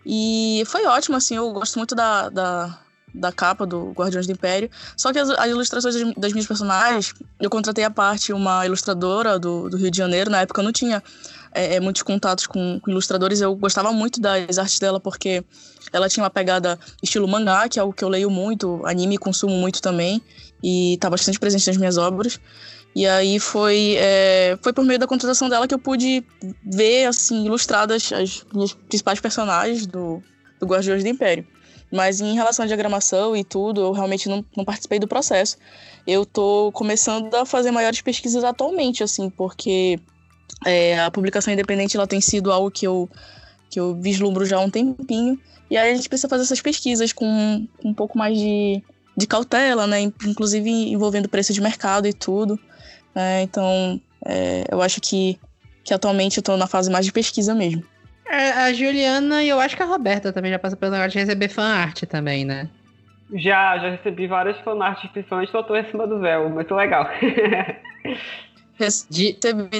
E 0.05 0.63
foi 0.67 0.85
ótimo, 0.85 1.17
assim, 1.17 1.37
eu 1.37 1.51
gosto 1.53 1.79
muito 1.79 1.95
da, 1.95 2.29
da, 2.29 2.79
da 3.17 3.33
capa 3.33 3.67
do 3.67 3.93
Guardiões 3.93 4.27
do 4.27 4.33
Império. 4.33 4.71
Só 4.97 5.13
que 5.13 5.19
as, 5.19 5.31
as 5.31 5.49
ilustrações 5.49 5.95
das, 5.95 6.15
das, 6.15 6.33
minhas 6.33 6.47
personagens, 6.47 7.15
eu 7.41 7.49
contratei 7.49 7.85
a 7.85 7.91
parte 7.91 8.33
uma 8.33 8.65
ilustradora 8.67 9.39
do, 9.39 9.69
do 9.69 9.77
Rio 9.77 9.91
de 9.91 9.97
Janeiro. 9.97 10.31
Na 10.31 10.43
época 10.43 10.61
eu 10.61 10.65
não 10.65 10.73
tinha 10.73 11.03
é, 11.53 11.77
é, 11.77 11.81
muitos 11.81 12.03
contatos 12.03 12.47
com, 12.47 12.79
com, 12.81 12.91
ilustradores. 12.91 13.41
Eu 13.41 13.55
gostava 13.57 13.93
muito 13.93 14.21
das 14.21 14.59
artes 14.59 14.79
dela 14.79 15.01
porque 15.01 15.43
ela 15.93 16.09
tinha 16.09 16.23
uma 16.23 16.31
pegada 16.31 16.79
estilo 17.03 17.27
mangá, 17.27 17.69
que 17.69 17.79
é 17.79 17.83
algo 17.83 17.95
que 17.95 18.05
eu 18.05 18.09
leio 18.09 18.31
muito, 18.31 18.85
anime 18.85 19.17
consumo 19.17 19.57
muito 19.57 19.81
também. 19.81 20.21
E 20.63 20.95
está 20.95 21.09
bastante 21.09 21.39
presente 21.39 21.67
nas 21.67 21.77
minhas 21.77 21.97
obras. 21.97 22.39
E 22.95 23.07
aí 23.07 23.39
foi, 23.39 23.97
é, 23.99 24.59
foi 24.63 24.73
por 24.73 24.83
meio 24.83 24.99
da 24.99 25.07
contratação 25.07 25.51
dela 25.51 25.69
que 25.69 25.75
eu 25.75 25.79
pude 25.79 26.25
ver, 26.65 27.05
assim, 27.05 27.45
ilustradas 27.45 28.11
as 28.11 28.43
minhas 28.55 28.73
principais 28.73 29.21
personagens 29.21 29.87
do, 29.87 30.23
do 30.59 30.67
Guardiões 30.67 31.03
do 31.03 31.09
Império. 31.09 31.47
Mas 31.93 32.21
em 32.21 32.35
relação 32.35 32.65
à 32.65 32.67
diagramação 32.67 33.37
e 33.37 33.45
tudo, 33.45 33.81
eu 33.81 33.93
realmente 33.93 34.29
não, 34.29 34.45
não 34.57 34.65
participei 34.65 34.99
do 34.99 35.07
processo. 35.07 35.57
Eu 36.07 36.27
tô 36.27 36.71
começando 36.73 37.33
a 37.35 37.47
fazer 37.47 37.71
maiores 37.71 38.01
pesquisas 38.01 38.43
atualmente, 38.43 39.03
assim, 39.03 39.31
porque 39.31 39.99
é, 40.65 40.99
a 41.01 41.11
publicação 41.11 41.53
independente 41.53 41.97
ela 41.97 42.07
tem 42.07 42.21
sido 42.21 42.53
algo 42.53 42.71
que 42.71 42.87
eu, 42.87 43.09
que 43.71 43.79
eu 43.79 43.95
vislumbro 43.95 44.45
já 44.45 44.57
há 44.57 44.61
um 44.61 44.71
tempinho. 44.71 45.39
E 45.71 45.77
aí 45.77 45.93
a 45.93 45.95
gente 45.95 46.09
precisa 46.09 46.29
fazer 46.29 46.43
essas 46.45 46.61
pesquisas 46.61 47.13
com, 47.13 47.67
com 47.81 47.89
um 47.89 47.95
pouco 47.95 48.17
mais 48.17 48.39
de, 48.39 48.83
de 49.17 49.27
cautela, 49.27 49.87
né? 49.87 50.01
Inclusive 50.01 50.71
envolvendo 50.71 51.29
preço 51.29 51.53
de 51.53 51.61
mercado 51.61 52.07
e 52.07 52.13
tudo. 52.13 52.59
É, 53.15 53.43
então, 53.43 54.01
é, 54.25 54.65
eu 54.71 54.83
acho 54.83 55.01
que, 55.01 55.39
que 55.83 55.95
atualmente 55.95 56.39
eu 56.39 56.41
estou 56.41 56.57
na 56.57 56.67
fase 56.67 56.91
mais 56.91 57.05
de 57.05 57.13
pesquisa 57.13 57.55
mesmo. 57.55 57.83
É, 58.29 58.51
a 58.51 58.73
Juliana 58.73 59.43
e 59.43 59.49
eu 59.49 59.61
acho 59.61 59.77
que 59.77 59.83
a 59.83 59.87
Roberta 59.87 60.33
também 60.33 60.51
já 60.51 60.59
passou 60.59 60.79
pelo 60.79 60.93
negócio 60.93 61.13
de 61.13 61.19
receber 61.19 61.49
fanart 61.49 62.03
também, 62.05 62.45
né? 62.45 62.69
Já, 63.35 63.79
já 63.79 63.91
recebi 63.91 64.27
várias 64.27 64.59
fanarts, 64.61 65.11
principalmente 65.11 65.51
do 65.51 65.59
Autor 65.59 65.79
em 65.79 65.91
Cima 65.91 66.07
do 66.07 66.21
Véu. 66.21 66.49
Muito 66.49 66.75
legal. 66.75 67.09
Recebi 68.79 69.33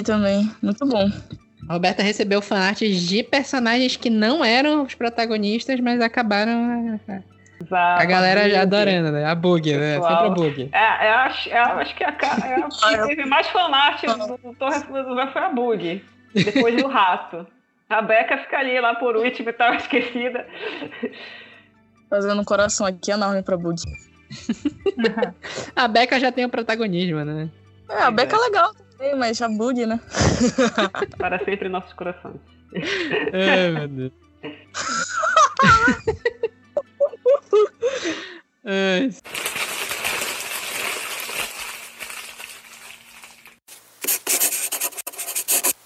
também. 0.03 0.51
Muito 0.61 0.85
bom. 0.85 1.07
A 1.69 1.73
Roberta 1.73 2.01
recebeu 2.01 2.41
fanarts 2.41 3.01
de 3.01 3.23
personagens 3.23 3.95
que 3.95 4.09
não 4.09 4.43
eram 4.43 4.83
os 4.83 4.95
protagonistas, 4.95 5.79
mas 5.79 6.01
acabaram 6.01 6.99
a, 7.71 8.01
a 8.01 8.05
galera 8.05 8.49
já 8.49 8.61
adorando, 8.61 9.11
né? 9.11 9.25
A 9.25 9.35
Bug, 9.35 9.71
né? 9.75 9.93
Sempre 9.93 10.13
a 10.13 10.29
Bug. 10.29 10.69
É, 10.71 11.09
eu 11.09 11.15
acho, 11.15 11.49
eu 11.49 11.57
acho 11.57 11.95
que 11.95 12.03
a, 12.03 12.09
a 12.09 12.13
que 12.13 13.07
teve 13.07 13.25
mais 13.25 13.47
fanart 13.47 14.01
do 14.03 14.55
Torre 14.55 14.79
do 14.79 15.15
Véu 15.15 15.31
foi 15.31 15.41
a 15.41 15.49
Bug. 15.49 16.03
Depois 16.33 16.81
do 16.81 16.87
Rato. 16.87 17.45
A 17.89 18.01
Beca 18.01 18.37
fica 18.39 18.57
ali 18.57 18.79
lá 18.79 18.95
por 18.95 19.15
último 19.15 19.49
e 19.49 19.53
tava 19.53 19.75
esquecida. 19.81 20.45
Fazendo 22.09 22.41
um 22.41 22.45
coração 22.45 22.85
aqui 22.85 23.11
enorme 23.11 23.41
pra 23.41 23.57
Bug. 23.57 23.81
a 25.75 25.87
Beca 25.87 26.19
já 26.19 26.31
tem 26.31 26.45
o 26.45 26.49
protagonismo, 26.49 27.23
né? 27.23 27.49
É, 27.89 28.01
a 28.03 28.11
Beca 28.11 28.35
é 28.35 28.39
legal 28.39 28.73
também, 28.73 29.15
mas 29.15 29.41
a 29.41 29.47
Bug, 29.47 29.85
né? 29.85 29.99
Para 31.17 31.39
sempre 31.45 31.67
em 31.67 31.71
nossos 31.71 31.93
corações. 31.93 32.35
Ai, 33.33 33.71
meu 33.71 33.87
Deus. 33.87 34.11
Ai. 38.65 39.09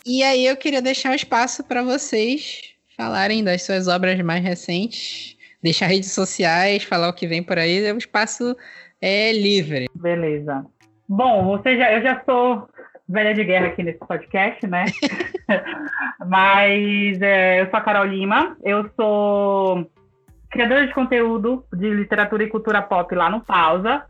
E 0.06 0.24
aí 0.24 0.48
eu 0.48 0.58
queria 0.58 0.82
deixar 0.82 1.12
um 1.12 1.16
espaço 1.16 1.64
para 1.64 1.84
vocês 1.84 2.76
falarem 2.98 3.44
das 3.44 3.64
suas 3.64 3.88
obras 3.88 4.20
mais 4.22 4.44
recentes, 4.44 5.38
deixar 5.62 5.88
redes 5.88 6.12
sociais, 6.12 6.84
falar 6.84 7.10
o 7.10 7.14
que 7.14 7.28
vem 7.28 7.44
por 7.44 7.58
aí, 7.58 7.92
o 7.92 7.98
espaço 7.98 8.56
é 9.02 9.32
livre. 9.32 9.88
Beleza. 9.96 10.66
Bom, 11.08 11.46
você 11.46 11.78
já, 11.78 11.92
eu 11.94 12.02
já 12.02 12.22
sou 12.26 12.68
velha 13.08 13.34
de 13.34 13.44
guerra 13.44 13.68
aqui 13.68 13.84
nesse 13.84 14.00
podcast, 14.00 14.66
né? 14.68 14.86
Mas 16.26 17.22
é, 17.22 17.62
eu 17.62 17.70
sou 17.70 17.78
a 17.78 17.82
Carol 17.82 18.06
Lima, 18.06 18.56
eu 18.64 18.90
sou 18.96 19.90
criadora 20.50 20.88
de 20.88 20.94
conteúdo 20.94 21.66
de 21.74 21.90
literatura 21.90 22.44
e 22.44 22.50
cultura 22.50 22.82
pop 22.82 23.14
lá 23.16 23.30
no 23.30 23.42
Pausa. 23.42 24.06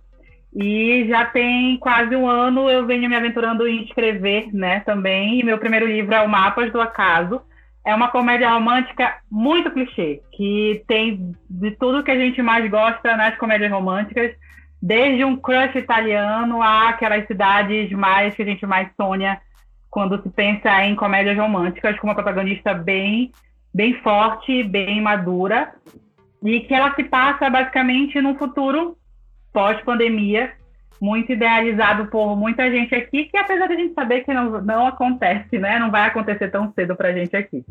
E 0.53 1.05
já 1.07 1.25
tem 1.25 1.77
quase 1.77 2.15
um 2.15 2.27
ano 2.27 2.69
eu 2.69 2.85
venho 2.85 3.09
me 3.09 3.15
aventurando 3.15 3.67
em 3.67 3.83
escrever, 3.83 4.53
né, 4.53 4.81
também. 4.81 5.39
E 5.39 5.43
meu 5.43 5.57
primeiro 5.57 5.87
livro 5.87 6.13
é 6.13 6.21
o 6.21 6.29
Mapas 6.29 6.71
do 6.71 6.81
Acaso. 6.81 7.41
É 7.85 7.95
uma 7.95 8.09
comédia 8.09 8.51
romântica 8.51 9.17
muito 9.29 9.71
clichê, 9.71 10.21
que 10.33 10.83
tem 10.87 11.33
de 11.49 11.71
tudo 11.71 12.03
que 12.03 12.11
a 12.11 12.17
gente 12.17 12.41
mais 12.41 12.69
gosta 12.69 13.15
nas 13.17 13.35
comédias 13.37 13.71
românticas, 13.71 14.35
desde 14.79 15.23
um 15.25 15.35
crush 15.35 15.75
italiano 15.77 16.61
a 16.61 16.89
aquelas 16.89 17.25
cidades 17.25 17.91
mais 17.91 18.35
que 18.35 18.43
a 18.43 18.45
gente 18.45 18.65
mais 18.65 18.89
sonha 18.95 19.39
quando 19.89 20.21
se 20.21 20.29
pensa 20.29 20.85
em 20.85 20.95
comédias 20.95 21.37
românticas, 21.37 21.97
com 21.99 22.07
uma 22.07 22.13
protagonista 22.13 22.73
bem, 22.73 23.31
bem 23.73 23.93
forte, 24.01 24.63
bem 24.63 25.01
madura. 25.01 25.73
e 26.43 26.59
que 26.61 26.73
ela 26.73 26.93
se 26.95 27.03
passa 27.03 27.49
basicamente 27.49 28.19
num 28.21 28.35
futuro 28.35 28.97
pós-pandemia, 29.51 30.51
muito 31.01 31.31
idealizado 31.31 32.07
por 32.07 32.35
muita 32.35 32.69
gente 32.69 32.93
aqui, 32.93 33.25
que 33.25 33.37
apesar 33.37 33.67
de 33.67 33.73
a 33.73 33.77
gente 33.77 33.93
saber 33.93 34.21
que 34.21 34.33
não, 34.33 34.61
não 34.61 34.85
acontece, 34.85 35.57
né? 35.57 35.79
Não 35.79 35.89
vai 35.89 36.07
acontecer 36.07 36.49
tão 36.49 36.71
cedo 36.73 36.95
para 36.95 37.09
a 37.09 37.13
gente 37.13 37.35
aqui. 37.35 37.65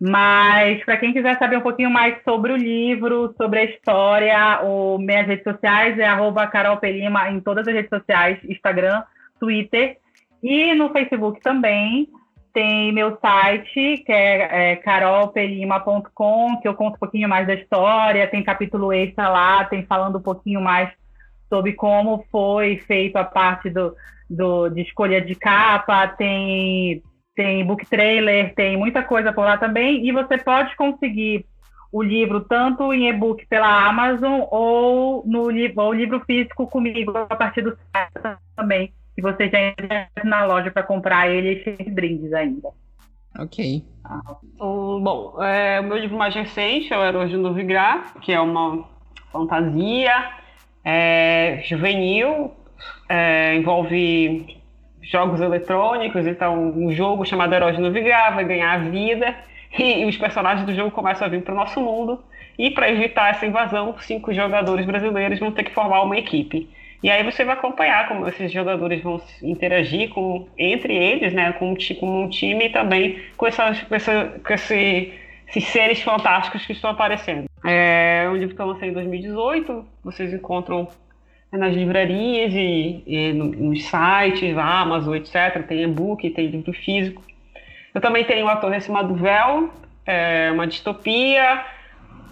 Mas 0.00 0.84
para 0.84 0.98
quem 0.98 1.12
quiser 1.12 1.38
saber 1.38 1.56
um 1.56 1.62
pouquinho 1.62 1.90
mais 1.90 2.22
sobre 2.22 2.52
o 2.52 2.56
livro, 2.56 3.34
sobre 3.36 3.60
a 3.60 3.64
história, 3.64 4.60
o 4.62 4.98
minhas 4.98 5.26
redes 5.26 5.44
sociais 5.44 5.98
é 5.98 6.06
arroba 6.06 6.46
Carol 6.46 6.76
Pelima 6.76 7.30
em 7.30 7.40
todas 7.40 7.66
as 7.66 7.74
redes 7.74 7.88
sociais, 7.88 8.38
Instagram, 8.44 9.02
Twitter 9.40 9.96
e 10.42 10.74
no 10.74 10.90
Facebook 10.90 11.40
também. 11.40 12.08
Tem 12.56 12.90
meu 12.90 13.18
site, 13.20 13.98
que 13.98 14.10
é, 14.10 14.70
é 14.70 14.76
carolpelima.com, 14.76 16.58
que 16.58 16.66
eu 16.66 16.74
conto 16.74 16.94
um 16.94 16.98
pouquinho 16.98 17.28
mais 17.28 17.46
da 17.46 17.52
história, 17.52 18.26
tem 18.26 18.42
capítulo 18.42 18.94
extra 18.94 19.28
lá, 19.28 19.62
tem 19.66 19.84
falando 19.84 20.16
um 20.16 20.22
pouquinho 20.22 20.62
mais 20.62 20.90
sobre 21.50 21.74
como 21.74 22.24
foi 22.32 22.78
feito 22.78 23.16
a 23.16 23.24
parte 23.24 23.68
do, 23.68 23.94
do, 24.30 24.70
de 24.70 24.80
escolha 24.80 25.20
de 25.20 25.34
capa, 25.34 26.08
tem, 26.08 27.02
tem 27.34 27.62
book 27.62 27.84
trailer, 27.84 28.54
tem 28.54 28.74
muita 28.74 29.02
coisa 29.02 29.34
por 29.34 29.44
lá 29.44 29.58
também, 29.58 30.08
e 30.08 30.10
você 30.10 30.38
pode 30.38 30.74
conseguir 30.76 31.44
o 31.92 32.02
livro 32.02 32.40
tanto 32.40 32.90
em 32.90 33.10
e-book 33.10 33.44
pela 33.48 33.86
Amazon 33.86 34.40
ou 34.50 35.22
no 35.26 35.50
ou 35.76 35.92
livro 35.92 36.20
físico 36.20 36.66
comigo 36.66 37.18
a 37.18 37.36
partir 37.36 37.60
do 37.60 37.76
site 37.92 38.38
também, 38.56 38.94
se 39.16 39.22
você 39.22 39.48
já 39.48 39.60
entra 39.60 40.08
na 40.22 40.44
loja 40.44 40.70
para 40.70 40.82
comprar 40.82 41.28
ele 41.28 41.56
de 41.56 41.90
brindes 41.90 42.32
ainda. 42.34 42.68
Ok. 43.38 43.82
Um, 44.60 45.00
bom, 45.02 45.42
é, 45.42 45.80
o 45.80 45.84
meu 45.84 45.96
livro 45.96 46.16
mais 46.16 46.34
recente 46.34 46.92
é 46.92 46.98
o 46.98 47.04
Herói 47.04 47.28
de 47.28 47.36
Novigrad, 47.36 48.04
que 48.20 48.32
é 48.32 48.40
uma 48.40 48.86
fantasia 49.32 50.32
é, 50.84 51.62
juvenil, 51.64 52.52
é, 53.08 53.56
envolve 53.56 54.60
jogos 55.02 55.40
eletrônicos, 55.40 56.26
então 56.26 56.70
um 56.76 56.92
jogo 56.92 57.24
chamado 57.24 57.54
Herói 57.54 57.72
de 57.72 57.80
Novigrad 57.80 58.34
vai 58.34 58.44
ganhar 58.44 58.72
a 58.72 58.78
vida 58.78 59.34
e, 59.78 60.02
e 60.04 60.04
os 60.04 60.16
personagens 60.18 60.66
do 60.66 60.74
jogo 60.74 60.90
começam 60.90 61.26
a 61.26 61.30
vir 61.30 61.42
para 61.42 61.54
o 61.54 61.56
nosso 61.56 61.80
mundo 61.80 62.22
e 62.58 62.70
para 62.70 62.90
evitar 62.90 63.30
essa 63.30 63.46
invasão, 63.46 63.94
cinco 63.98 64.32
jogadores 64.32 64.84
brasileiros 64.84 65.38
vão 65.38 65.52
ter 65.52 65.64
que 65.64 65.74
formar 65.74 66.02
uma 66.02 66.18
equipe. 66.18 66.68
E 67.06 67.10
aí 67.10 67.22
você 67.22 67.44
vai 67.44 67.54
acompanhar 67.54 68.08
como 68.08 68.26
esses 68.26 68.50
jogadores 68.50 69.00
vão 69.00 69.22
interagir 69.40 70.08
com, 70.08 70.48
entre 70.58 70.92
eles, 70.92 71.32
né, 71.32 71.52
com, 71.52 71.72
um 72.02 72.28
time 72.28 72.64
e 72.64 72.68
também 72.68 73.22
com, 73.36 73.46
essas, 73.46 73.80
com, 73.82 73.94
essa, 73.94 74.40
com 74.44 74.52
esse, 74.52 75.12
esses 75.46 75.68
seres 75.68 76.02
fantásticos 76.02 76.66
que 76.66 76.72
estão 76.72 76.90
aparecendo. 76.90 77.44
É 77.64 78.26
um 78.28 78.34
livro 78.34 78.56
que 78.56 78.60
eu 78.60 78.66
lancei 78.66 78.88
em 78.88 78.92
2018, 78.92 79.86
vocês 80.02 80.34
encontram 80.34 80.88
nas 81.52 81.72
livrarias 81.76 82.52
e, 82.52 83.04
e 83.06 83.32
nos 83.32 83.84
sites, 83.84 84.58
Amazon, 84.58 85.14
etc. 85.14 85.64
Tem 85.64 85.84
e-book, 85.84 86.28
tem 86.30 86.48
livro 86.48 86.72
físico. 86.72 87.22
Eu 87.94 88.00
também 88.00 88.24
tenho 88.24 88.48
a 88.48 88.56
Torre 88.56 88.78
Acima 88.78 89.04
do 89.04 89.14
Véu, 89.14 89.70
é 90.04 90.50
uma 90.50 90.66
distopia, 90.66 91.64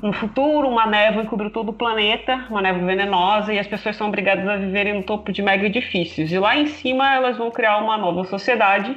um 0.05 0.13
futuro, 0.13 0.69
uma 0.69 0.87
névoa 0.87 1.23
encobriu 1.23 1.51
todo 1.51 1.71
o 1.71 1.73
planeta, 1.73 2.47
uma 2.51 2.61
névoa 2.61 2.85
venenosa, 2.85 3.55
e 3.55 3.59
as 3.59 3.67
pessoas 3.67 3.97
são 3.97 4.09
obrigadas 4.09 4.47
a 4.47 4.57
viverem 4.57 4.93
no 4.93 5.03
topo 5.03 5.33
de 5.33 5.43
mega 5.43 5.65
edifícios. 5.65 6.31
E 6.31 6.39
lá 6.39 6.55
em 6.57 6.67
cima 6.67 7.15
elas 7.15 7.39
vão 7.39 7.51
criar 7.51 7.79
uma 7.79 7.97
nova 7.97 8.23
sociedade. 8.25 8.95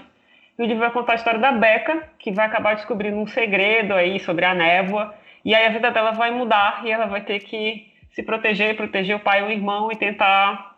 E 0.60 0.62
o 0.62 0.66
livro 0.66 0.82
vai 0.82 0.92
contar 0.92 1.14
a 1.14 1.16
história 1.16 1.40
da 1.40 1.54
Becca, 1.54 2.10
que 2.20 2.30
vai 2.30 2.46
acabar 2.46 2.76
descobrindo 2.76 3.16
um 3.16 3.26
segredo 3.26 3.94
aí 3.94 4.20
sobre 4.20 4.44
a 4.44 4.54
névoa 4.54 5.16
e 5.46 5.56
aí 5.56 5.66
a 5.66 5.70
vida 5.70 5.90
dela 5.92 6.12
vai 6.12 6.30
mudar 6.30 6.82
e 6.84 6.92
ela 6.92 7.06
vai 7.06 7.22
ter 7.22 7.40
que 7.40 7.88
se 8.12 8.22
proteger, 8.22 8.76
proteger 8.76 9.16
o 9.16 9.20
pai 9.22 9.40
e 9.40 9.44
o 9.44 9.52
irmão 9.52 9.90
e 9.90 9.96
tentar 9.96 10.76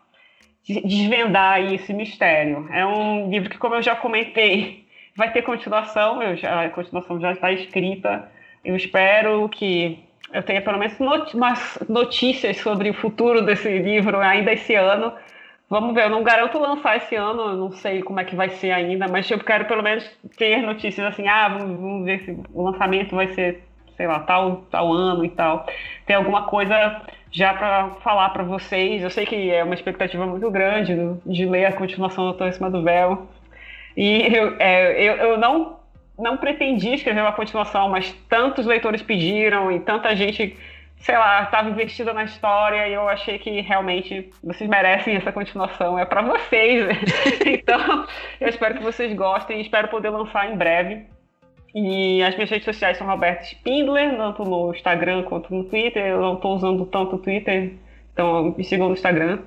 desvendar 0.84 1.60
esse 1.72 1.92
mistério. 1.92 2.68
É 2.70 2.86
um 2.86 3.28
livro 3.28 3.50
que, 3.50 3.58
como 3.58 3.74
eu 3.74 3.82
já 3.82 3.96
comentei, 3.96 4.86
vai 5.16 5.32
ter 5.32 5.42
continuação, 5.42 6.36
já, 6.36 6.66
a 6.66 6.70
continuação 6.70 7.18
já 7.20 7.32
está 7.32 7.50
escrita. 7.50 8.30
Eu 8.64 8.76
espero 8.76 9.48
que 9.48 9.98
eu 10.32 10.42
tenha 10.42 10.62
pelo 10.62 10.78
menos 10.78 10.98
not 10.98 11.36
umas 11.36 11.78
notícias 11.88 12.56
sobre 12.58 12.90
o 12.90 12.94
futuro 12.94 13.42
desse 13.42 13.68
livro 13.78 14.18
ainda 14.18 14.52
esse 14.52 14.74
ano. 14.74 15.12
Vamos 15.68 15.94
ver, 15.94 16.04
eu 16.04 16.10
não 16.10 16.24
garanto 16.24 16.58
lançar 16.58 16.96
esse 16.96 17.14
ano, 17.14 17.56
não 17.56 17.70
sei 17.70 18.02
como 18.02 18.18
é 18.18 18.24
que 18.24 18.34
vai 18.34 18.48
ser 18.50 18.72
ainda, 18.72 19.06
mas 19.06 19.30
eu 19.30 19.38
quero 19.38 19.66
pelo 19.66 19.82
menos 19.82 20.04
ter 20.36 20.62
notícias 20.62 21.06
assim, 21.06 21.28
ah, 21.28 21.48
vamos, 21.48 21.78
vamos 21.78 22.04
ver 22.04 22.24
se 22.24 22.36
o 22.52 22.62
lançamento 22.62 23.14
vai 23.14 23.28
ser 23.28 23.62
sei 24.00 24.06
lá, 24.06 24.20
tal, 24.20 24.64
tal 24.70 24.90
ano 24.94 25.22
e 25.26 25.28
tal. 25.28 25.66
Tem 26.06 26.16
alguma 26.16 26.44
coisa 26.44 27.02
já 27.30 27.52
para 27.52 27.90
falar 28.02 28.30
para 28.30 28.42
vocês. 28.42 29.02
Eu 29.02 29.10
sei 29.10 29.26
que 29.26 29.50
é 29.50 29.62
uma 29.62 29.74
expectativa 29.74 30.24
muito 30.24 30.50
grande 30.50 30.94
de 31.26 31.44
ler 31.44 31.66
a 31.66 31.72
continuação 31.72 32.26
do 32.28 32.32
Torre 32.32 32.52
Cima 32.52 32.70
do 32.70 32.82
Véu. 32.82 33.28
E 33.94 34.34
eu, 34.34 34.56
é, 34.58 35.02
eu, 35.02 35.16
eu 35.16 35.38
não, 35.38 35.79
não 36.20 36.36
pretendi 36.36 36.94
escrever 36.94 37.20
uma 37.20 37.32
continuação, 37.32 37.88
mas 37.88 38.12
tantos 38.28 38.66
leitores 38.66 39.02
pediram 39.02 39.72
e 39.72 39.80
tanta 39.80 40.14
gente, 40.14 40.56
sei 40.98 41.16
lá, 41.16 41.42
estava 41.42 41.70
investida 41.70 42.12
na 42.12 42.24
história 42.24 42.86
e 42.88 42.92
eu 42.92 43.08
achei 43.08 43.38
que 43.38 43.60
realmente 43.60 44.30
vocês 44.42 44.68
merecem 44.68 45.16
essa 45.16 45.32
continuação. 45.32 45.98
É 45.98 46.04
para 46.04 46.22
vocês. 46.22 46.86
então, 47.46 48.06
eu 48.40 48.48
espero 48.48 48.74
que 48.76 48.82
vocês 48.82 49.12
gostem 49.14 49.58
e 49.58 49.62
espero 49.62 49.88
poder 49.88 50.10
lançar 50.10 50.50
em 50.50 50.56
breve. 50.56 51.06
E 51.74 52.22
as 52.22 52.34
minhas 52.34 52.50
redes 52.50 52.64
sociais 52.64 52.98
são 52.98 53.06
Roberto 53.06 53.44
Spindler, 53.44 54.16
tanto 54.16 54.44
no 54.44 54.74
Instagram 54.74 55.22
quanto 55.22 55.54
no 55.54 55.64
Twitter. 55.64 56.04
Eu 56.04 56.20
não 56.20 56.34
estou 56.34 56.56
usando 56.56 56.84
tanto 56.86 57.16
o 57.16 57.18
Twitter, 57.18 57.74
então 58.12 58.54
me 58.56 58.64
sigam 58.64 58.88
no 58.88 58.94
Instagram. 58.94 59.38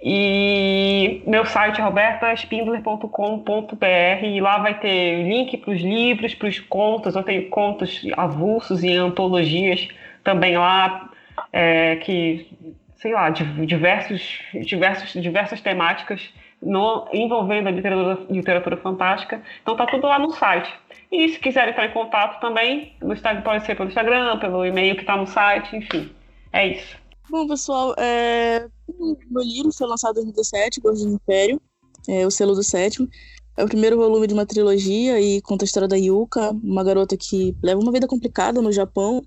E 0.00 1.22
meu 1.26 1.44
site 1.44 1.80
é 1.80 1.84
robertaspindler.com.br 1.84 4.24
e 4.24 4.40
lá 4.40 4.58
vai 4.58 4.78
ter 4.78 5.24
link 5.24 5.56
para 5.56 5.72
os 5.72 5.80
livros, 5.80 6.34
para 6.34 6.48
os 6.48 6.60
contos. 6.60 7.16
Eu 7.16 7.24
tenho 7.24 7.48
contos 7.48 8.06
avulsos 8.16 8.84
e 8.84 8.94
antologias 8.94 9.88
também 10.22 10.56
lá, 10.56 11.10
é, 11.52 11.96
que, 11.96 12.48
sei 12.96 13.12
lá, 13.12 13.28
diversos, 13.30 14.40
diversos, 14.64 15.20
diversas 15.20 15.60
temáticas 15.60 16.32
no, 16.62 17.08
envolvendo 17.12 17.68
a 17.68 17.70
literatura, 17.70 18.18
literatura 18.30 18.76
fantástica. 18.76 19.42
Então 19.62 19.76
tá 19.76 19.86
tudo 19.86 20.06
lá 20.06 20.18
no 20.18 20.30
site. 20.30 20.72
E 21.10 21.28
se 21.28 21.40
quiser 21.40 21.68
entrar 21.68 21.86
em 21.86 21.92
contato 21.92 22.40
também, 22.40 22.92
no 23.00 23.12
Instagram, 23.12 23.42
pode 23.42 23.64
ser 23.64 23.74
pelo 23.74 23.88
Instagram, 23.88 24.38
pelo 24.38 24.64
e-mail 24.64 24.94
que 24.94 25.00
está 25.00 25.16
no 25.16 25.26
site, 25.26 25.74
enfim. 25.74 26.10
É 26.52 26.66
isso. 26.66 27.07
Bom, 27.30 27.46
pessoal, 27.46 27.94
é... 27.98 28.66
meu 29.30 29.42
livro 29.42 29.70
foi 29.72 29.86
lançado 29.86 30.18
em 30.18 30.24
2017, 30.24 30.80
Gordo 30.80 31.04
do 31.04 31.12
Império, 31.12 31.60
é 32.08 32.26
o 32.26 32.30
selo 32.30 32.54
do 32.54 32.62
sétimo. 32.62 33.08
É 33.54 33.64
o 33.64 33.68
primeiro 33.68 33.96
volume 33.96 34.26
de 34.26 34.32
uma 34.32 34.46
trilogia 34.46 35.20
e 35.20 35.42
conta 35.42 35.64
a 35.64 35.66
história 35.66 35.88
da 35.88 35.96
Yuka, 35.96 36.52
uma 36.62 36.82
garota 36.84 37.16
que 37.16 37.56
leva 37.62 37.80
uma 37.80 37.92
vida 37.92 38.06
complicada 38.06 38.62
no 38.62 38.72
Japão, 38.72 39.22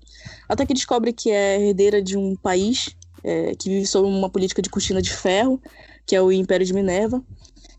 até 0.48 0.64
que 0.64 0.72
descobre 0.72 1.12
que 1.12 1.30
é 1.30 1.68
herdeira 1.68 2.02
de 2.02 2.16
um 2.16 2.34
país 2.34 2.96
é, 3.22 3.54
que 3.54 3.68
vive 3.68 3.86
sob 3.86 4.08
uma 4.08 4.30
política 4.30 4.62
de 4.62 4.70
cortina 4.70 5.00
de 5.00 5.12
ferro, 5.12 5.60
que 6.06 6.16
é 6.16 6.22
o 6.22 6.32
Império 6.32 6.66
de 6.66 6.72
Minerva. 6.72 7.22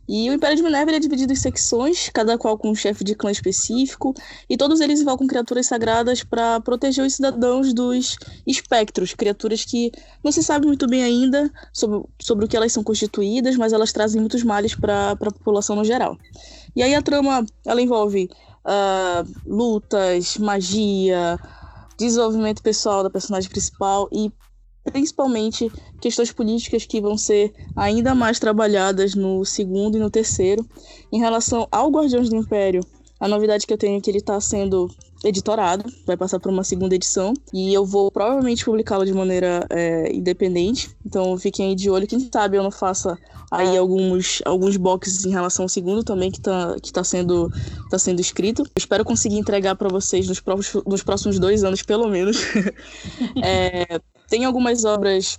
E 0.08 0.30
o 0.30 0.34
Império 0.34 0.58
de 0.58 0.64
Minerva 0.64 0.91
é 0.91 0.99
dividido 0.99 1.32
em 1.32 1.36
secções, 1.36 2.10
cada 2.14 2.38
qual 2.38 2.58
com 2.58 2.70
um 2.70 2.76
chefe 2.76 3.04
de 3.04 3.16
clã 3.16 3.32
específico, 3.32 4.14
e 4.49 4.58
todos 4.58 4.82
eles 4.82 4.99
invocam 4.99 5.26
criaturas 5.26 5.68
sagradas 5.68 6.24
para 6.24 6.60
proteger 6.60 7.06
os 7.06 7.16
cidadãos 7.16 7.74
dos 7.74 8.18
espectros, 8.45 9.14
criaturas 9.14 9.64
que 9.64 9.91
não 10.24 10.32
se 10.32 10.43
sabe 10.43 10.68
muito 10.68 10.88
bem 10.88 11.04
ainda 11.04 11.49
sobre, 11.72 12.04
sobre 12.20 12.45
o 12.45 12.47
que 12.47 12.58
elas 12.58 12.74
são 12.74 12.84
constituídas, 12.84 13.56
mas 13.56 13.72
elas 13.72 13.93
trazem 13.93 14.20
muitos 14.20 14.43
males 14.43 14.76
para 14.76 15.12
a 15.12 15.16
população 15.16 15.76
no 15.76 15.86
geral. 15.86 16.18
E 16.76 16.84
aí 16.84 16.93
a 16.93 17.01
trama 17.01 17.45
ela 17.66 17.82
envolve 17.82 18.30
uh, 18.66 19.28
lutas, 19.45 20.38
magia, 20.38 21.39
desenvolvimento 21.97 22.62
pessoal 22.62 23.04
da 23.04 23.10
personagem 23.10 23.49
principal 23.49 24.10
e 24.12 24.32
principalmente 24.84 25.72
questões 26.02 26.32
políticas 26.32 26.86
que 26.86 27.02
vão 27.02 27.18
ser 27.18 27.54
ainda 27.76 28.14
mais 28.14 28.40
trabalhadas 28.40 29.16
no 29.16 29.46
segundo 29.46 29.98
e 29.98 30.00
no 30.00 30.10
terceiro. 30.10 30.66
Em 31.12 31.20
relação 31.20 31.68
ao 31.72 31.90
Guardiões 31.90 32.30
do 32.30 32.36
Império, 32.36 32.82
a 33.20 33.28
novidade 33.28 33.66
que 33.66 33.74
eu 33.74 33.78
tenho 33.78 33.98
é 33.98 34.02
que 34.02 34.10
ele 34.10 34.18
está 34.18 34.40
sendo 34.42 34.90
editorado, 35.24 35.90
vai 36.06 36.18
passar 36.18 36.40
por 36.40 36.52
uma 36.52 36.64
segunda 36.64 36.96
edição, 36.96 37.34
e 37.54 37.74
eu 37.74 37.86
vou 37.86 38.12
provavelmente 38.12 38.66
publicá-lo 38.66 39.06
de 39.06 39.14
maneira 39.14 39.66
é, 39.70 40.14
independente. 40.14 40.90
Então 41.06 41.38
fiquem 41.38 41.70
aí 41.70 41.76
de 41.76 41.90
olho, 41.90 42.06
quem 42.06 42.20
sabe 42.32 42.58
eu 42.58 42.64
não 42.64 42.72
faça 42.72 43.18
aí 43.50 43.78
alguns, 43.78 44.42
alguns 44.46 44.76
boxes 44.76 45.26
em 45.26 45.30
relação 45.30 45.66
ao 45.66 45.70
segundo 45.70 46.04
também 46.04 46.32
que 46.32 46.40
está 46.40 46.76
que 46.82 46.92
tá 46.92 47.04
sendo, 47.04 47.50
tá 47.90 47.98
sendo 47.98 48.20
escrito. 48.20 48.64
Eu 48.64 48.68
espero 48.76 49.06
conseguir 49.06 49.38
entregar 49.38 49.76
para 49.76 49.88
vocês 49.88 50.28
nos 50.28 50.40
próximos, 50.40 50.84
nos 50.86 51.04
próximos 51.04 51.40
dois 51.40 51.64
anos, 51.64 51.82
pelo 51.84 52.10
menos. 52.10 52.38
é, 53.42 54.02
tem 54.34 54.46
algumas 54.46 54.84
obras 54.84 55.38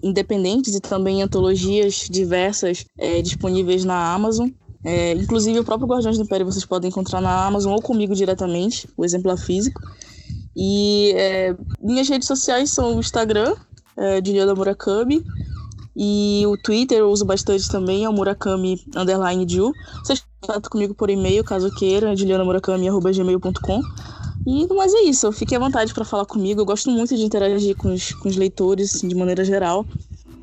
independentes 0.00 0.76
e 0.76 0.80
também 0.80 1.22
antologias 1.22 2.06
diversas 2.08 2.86
é, 2.96 3.20
disponíveis 3.20 3.84
na 3.84 4.14
Amazon. 4.14 4.48
É, 4.84 5.12
inclusive 5.14 5.58
o 5.58 5.64
próprio 5.64 5.88
Guardiões 5.88 6.16
do 6.16 6.22
Império 6.22 6.46
vocês 6.46 6.64
podem 6.64 6.88
encontrar 6.88 7.20
na 7.20 7.46
Amazon 7.46 7.72
ou 7.72 7.82
comigo 7.82 8.14
diretamente, 8.14 8.88
o 8.96 9.04
exemplar 9.04 9.36
físico. 9.36 9.82
E 10.56 11.12
é, 11.16 11.56
minhas 11.82 12.08
redes 12.08 12.28
sociais 12.28 12.70
são 12.70 12.94
o 12.94 13.00
Instagram, 13.00 13.56
é, 13.96 14.24
Juliana 14.24 14.54
Murakami, 14.54 15.24
e 15.96 16.44
o 16.46 16.56
Twitter 16.56 16.98
eu 16.98 17.10
uso 17.10 17.24
bastante 17.24 17.68
também, 17.68 18.04
é 18.04 18.08
o 18.08 18.12
Murakami 18.12 18.78
Ju. 19.48 19.72
Vocês 20.04 20.24
contato 20.40 20.68
comigo 20.68 20.94
por 20.94 21.08
e-mail, 21.10 21.42
caso 21.42 21.74
queira, 21.74 22.14
julianamurakami.gmail.com. 22.14 23.82
E 24.46 24.66
mais 24.74 24.92
é 24.92 25.02
isso, 25.02 25.32
fiquem 25.32 25.56
à 25.56 25.60
vontade 25.60 25.94
para 25.94 26.04
falar 26.04 26.26
comigo. 26.26 26.60
Eu 26.60 26.66
gosto 26.66 26.90
muito 26.90 27.16
de 27.16 27.22
interagir 27.22 27.76
com 27.76 27.92
os, 27.92 28.12
com 28.12 28.28
os 28.28 28.36
leitores, 28.36 28.94
assim, 28.94 29.08
de 29.08 29.14
maneira 29.14 29.44
geral. 29.44 29.86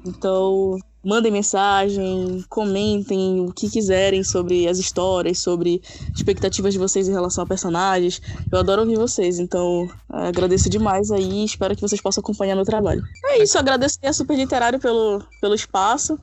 Então, 0.06 0.80
mandem 1.04 1.32
mensagem, 1.32 2.44
comentem 2.50 3.42
o 3.42 3.52
que 3.52 3.70
quiserem 3.70 4.24
sobre 4.24 4.68
as 4.68 4.78
histórias, 4.78 5.40
sobre 5.40 5.82
expectativas 6.16 6.74
de 6.74 6.80
vocês 6.80 7.08
em 7.08 7.12
relação 7.12 7.44
a 7.44 7.48
personagens. 7.48 8.22
Eu 8.52 8.60
adoro 8.60 8.82
ouvir 8.82 8.98
vocês, 8.98 9.40
então 9.40 9.88
agradeço 10.10 10.70
demais 10.70 11.12
aí 11.12 11.46
espero 11.46 11.76
que 11.76 11.82
vocês 11.82 12.02
possam 12.02 12.22
acompanhar 12.22 12.56
meu 12.56 12.66
trabalho. 12.66 13.04
É 13.26 13.44
isso, 13.44 13.58
agradecer 13.58 14.06
a 14.06 14.14
Super 14.14 14.38
Literário 14.38 14.80
pelo, 14.80 15.24
pelo 15.40 15.56
espaço. 15.56 16.20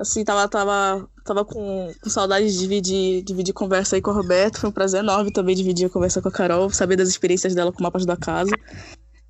Assim, 0.00 0.24
tava, 0.24 0.46
tava, 0.48 1.08
tava 1.24 1.44
com, 1.44 1.92
com 2.02 2.10
saudade 2.10 2.50
de 2.50 2.58
dividir, 2.58 3.22
dividir 3.22 3.54
conversa 3.54 3.96
aí 3.96 4.02
com 4.02 4.10
o 4.10 4.14
Roberto. 4.14 4.60
Foi 4.60 4.68
um 4.68 4.72
prazer 4.72 5.00
enorme 5.00 5.30
também 5.30 5.54
dividir 5.54 5.86
a 5.86 5.90
conversa 5.90 6.20
com 6.20 6.28
a 6.28 6.32
Carol, 6.32 6.70
saber 6.70 6.96
das 6.96 7.08
experiências 7.08 7.54
dela 7.54 7.72
com 7.72 7.82
mapas 7.82 8.04
da 8.04 8.16
casa. 8.16 8.54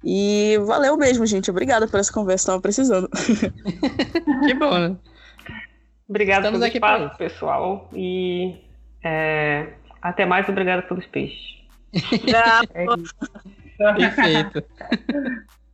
E 0.05 0.59
valeu 0.67 0.97
mesmo, 0.97 1.27
gente. 1.27 1.51
Obrigada 1.51 1.87
por 1.89 2.01
essa 2.01 2.13
conversa, 2.13 2.47
tava 2.47 2.61
precisando. 2.61 3.09
que 4.47 4.55
bom, 4.55 4.79
né? 4.79 4.97
Obrigada 6.09 6.51
pelo 6.51 6.65
aqui 6.65 6.77
espaço, 6.77 7.09
pra... 7.09 7.17
pessoal. 7.17 7.91
E 7.93 8.57
é, 9.03 9.73
até 10.01 10.25
mais, 10.25 10.49
obrigada 10.49 10.83
pelos 10.83 11.07
peixes. 11.07 11.57
Perfeito. 13.77 14.65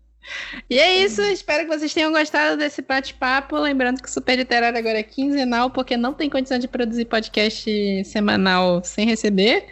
E 0.68 0.78
é 0.78 0.96
isso, 0.98 1.20
espero 1.22 1.64
que 1.64 1.76
vocês 1.76 1.92
tenham 1.92 2.12
gostado 2.12 2.56
desse 2.56 2.82
bate-papo. 2.82 3.56
Lembrando 3.56 4.00
que 4.00 4.08
o 4.08 4.10
Super 4.10 4.36
Literário 4.36 4.78
agora 4.78 4.98
é 4.98 5.02
quinzenal, 5.02 5.70
porque 5.70 5.96
não 5.96 6.14
tem 6.14 6.30
condição 6.30 6.58
de 6.58 6.68
produzir 6.68 7.04
podcast 7.06 8.04
semanal 8.04 8.82
sem 8.84 9.06
receber. 9.06 9.66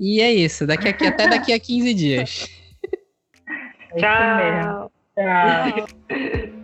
E 0.00 0.20
é 0.20 0.32
isso, 0.32 0.66
daqui 0.66 0.88
a, 0.88 0.90
até 0.90 1.28
daqui 1.28 1.52
a 1.52 1.60
15 1.60 1.94
dias. 1.94 2.48
Tchau. 3.98 4.90
Tchau. 5.14 6.52